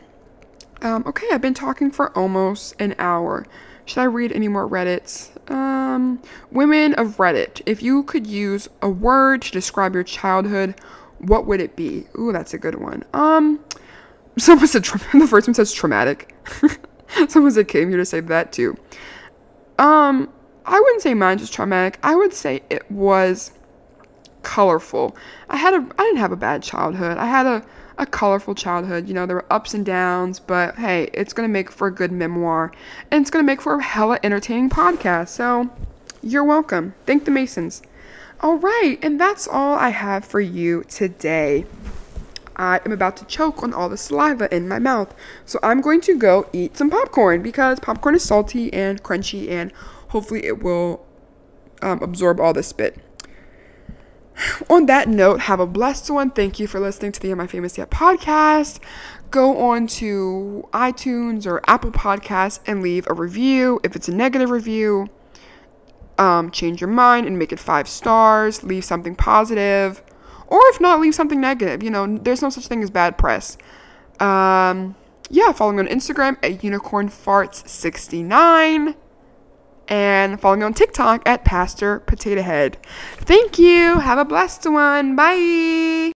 Um, 0.82 1.04
okay, 1.06 1.26
I've 1.30 1.40
been 1.40 1.54
talking 1.54 1.90
for 1.90 2.16
almost 2.16 2.74
an 2.80 2.94
hour. 2.98 3.46
Should 3.84 4.00
I 4.00 4.04
read 4.04 4.32
any 4.32 4.48
more 4.48 4.68
Reddits? 4.68 5.30
Um, 5.50 6.20
women 6.50 6.94
of 6.94 7.18
Reddit. 7.18 7.62
If 7.66 7.82
you 7.82 8.02
could 8.04 8.26
use 8.26 8.68
a 8.80 8.88
word 8.88 9.42
to 9.42 9.52
describe 9.52 9.94
your 9.94 10.04
childhood, 10.04 10.74
what 11.18 11.46
would 11.46 11.60
it 11.60 11.76
be? 11.76 12.06
Ooh, 12.18 12.32
that's 12.32 12.54
a 12.54 12.58
good 12.58 12.76
one. 12.76 13.04
Um, 13.12 13.60
someone 14.38 14.66
said 14.66 14.84
tra- 14.84 15.00
the 15.18 15.26
first 15.26 15.46
one 15.46 15.54
says 15.54 15.72
traumatic. 15.72 16.34
someone 17.28 17.52
said 17.52 17.68
came 17.68 17.88
here 17.88 17.98
to 17.98 18.04
say 18.04 18.20
that 18.20 18.52
too. 18.52 18.76
Um, 19.78 20.32
I 20.64 20.78
wouldn't 20.78 21.02
say 21.02 21.14
mine 21.14 21.38
was 21.38 21.50
traumatic. 21.50 21.98
I 22.02 22.14
would 22.14 22.32
say 22.32 22.62
it 22.70 22.88
was 22.90 23.52
colorful. 24.42 25.16
I 25.48 25.56
had 25.56 25.74
a 25.74 25.86
I 25.98 26.02
didn't 26.04 26.18
have 26.18 26.32
a 26.32 26.36
bad 26.36 26.62
childhood. 26.62 27.18
I 27.18 27.26
had 27.26 27.46
a 27.46 27.64
a 27.98 28.06
colorful 28.06 28.54
childhood. 28.54 29.08
You 29.08 29.14
know, 29.14 29.26
there 29.26 29.36
were 29.36 29.52
ups 29.52 29.74
and 29.74 29.84
downs, 29.84 30.40
but 30.40 30.76
hey, 30.76 31.10
it's 31.12 31.32
gonna 31.32 31.48
make 31.48 31.70
for 31.70 31.88
a 31.88 31.94
good 31.94 32.12
memoir. 32.12 32.72
And 33.10 33.22
it's 33.22 33.30
gonna 33.30 33.44
make 33.44 33.60
for 33.60 33.74
a 33.74 33.82
hella 33.82 34.18
entertaining 34.22 34.70
podcast. 34.70 35.28
So 35.28 35.70
you're 36.22 36.44
welcome. 36.44 36.94
Thank 37.06 37.24
the 37.24 37.30
Masons. 37.30 37.82
Alright, 38.42 38.98
and 39.04 39.20
that's 39.20 39.46
all 39.46 39.74
I 39.74 39.90
have 39.90 40.24
for 40.24 40.40
you 40.40 40.82
today. 40.88 41.64
I 42.56 42.80
am 42.84 42.92
about 42.92 43.16
to 43.18 43.24
choke 43.24 43.62
on 43.62 43.72
all 43.72 43.88
the 43.88 43.96
saliva 43.96 44.54
in 44.54 44.68
my 44.68 44.78
mouth. 44.78 45.14
So 45.44 45.58
I'm 45.62 45.80
going 45.80 46.00
to 46.02 46.16
go 46.16 46.48
eat 46.52 46.76
some 46.76 46.90
popcorn 46.90 47.42
because 47.42 47.80
popcorn 47.80 48.14
is 48.14 48.22
salty 48.22 48.72
and 48.72 49.02
crunchy 49.02 49.50
and 49.50 49.72
hopefully 50.08 50.44
it 50.44 50.62
will 50.62 51.04
um, 51.80 52.02
absorb 52.02 52.40
all 52.40 52.52
the 52.52 52.62
spit. 52.62 52.98
On 54.70 54.86
that 54.86 55.08
note, 55.08 55.40
have 55.40 55.60
a 55.60 55.66
blessed 55.66 56.10
one. 56.10 56.30
Thank 56.30 56.58
you 56.58 56.66
for 56.66 56.80
listening 56.80 57.12
to 57.12 57.20
the 57.20 57.30
Am 57.30 57.40
I 57.40 57.46
Famous 57.46 57.76
Yet 57.76 57.90
podcast. 57.90 58.80
Go 59.30 59.56
on 59.58 59.86
to 59.86 60.68
iTunes 60.74 61.46
or 61.46 61.62
Apple 61.66 61.90
Podcasts 61.90 62.60
and 62.66 62.82
leave 62.82 63.06
a 63.08 63.14
review. 63.14 63.80
If 63.82 63.96
it's 63.96 64.08
a 64.08 64.14
negative 64.14 64.50
review, 64.50 65.08
um, 66.18 66.50
change 66.50 66.82
your 66.82 66.90
mind 66.90 67.26
and 67.26 67.38
make 67.38 67.50
it 67.50 67.58
five 67.58 67.88
stars. 67.88 68.62
Leave 68.62 68.84
something 68.84 69.16
positive 69.16 70.02
or 70.52 70.60
if 70.66 70.80
not, 70.82 71.00
leave 71.00 71.14
something 71.14 71.40
negative. 71.40 71.82
You 71.82 71.90
know, 71.90 72.18
there's 72.18 72.42
no 72.42 72.50
such 72.50 72.66
thing 72.66 72.82
as 72.82 72.90
bad 72.90 73.16
press. 73.16 73.56
Um, 74.20 74.94
yeah, 75.30 75.50
follow 75.52 75.72
me 75.72 75.78
on 75.78 75.88
Instagram 75.88 76.36
at 76.42 76.60
unicornfarts69 76.60 78.94
and 79.88 80.38
follow 80.38 80.56
me 80.56 80.64
on 80.64 80.74
TikTok 80.74 81.26
at 81.26 81.46
Pastor 81.46 82.00
Potato 82.00 82.42
Head. 82.42 82.76
Thank 83.16 83.58
you. 83.58 84.00
Have 84.00 84.18
a 84.18 84.26
blessed 84.26 84.70
one. 84.70 85.16
Bye. 85.16 86.11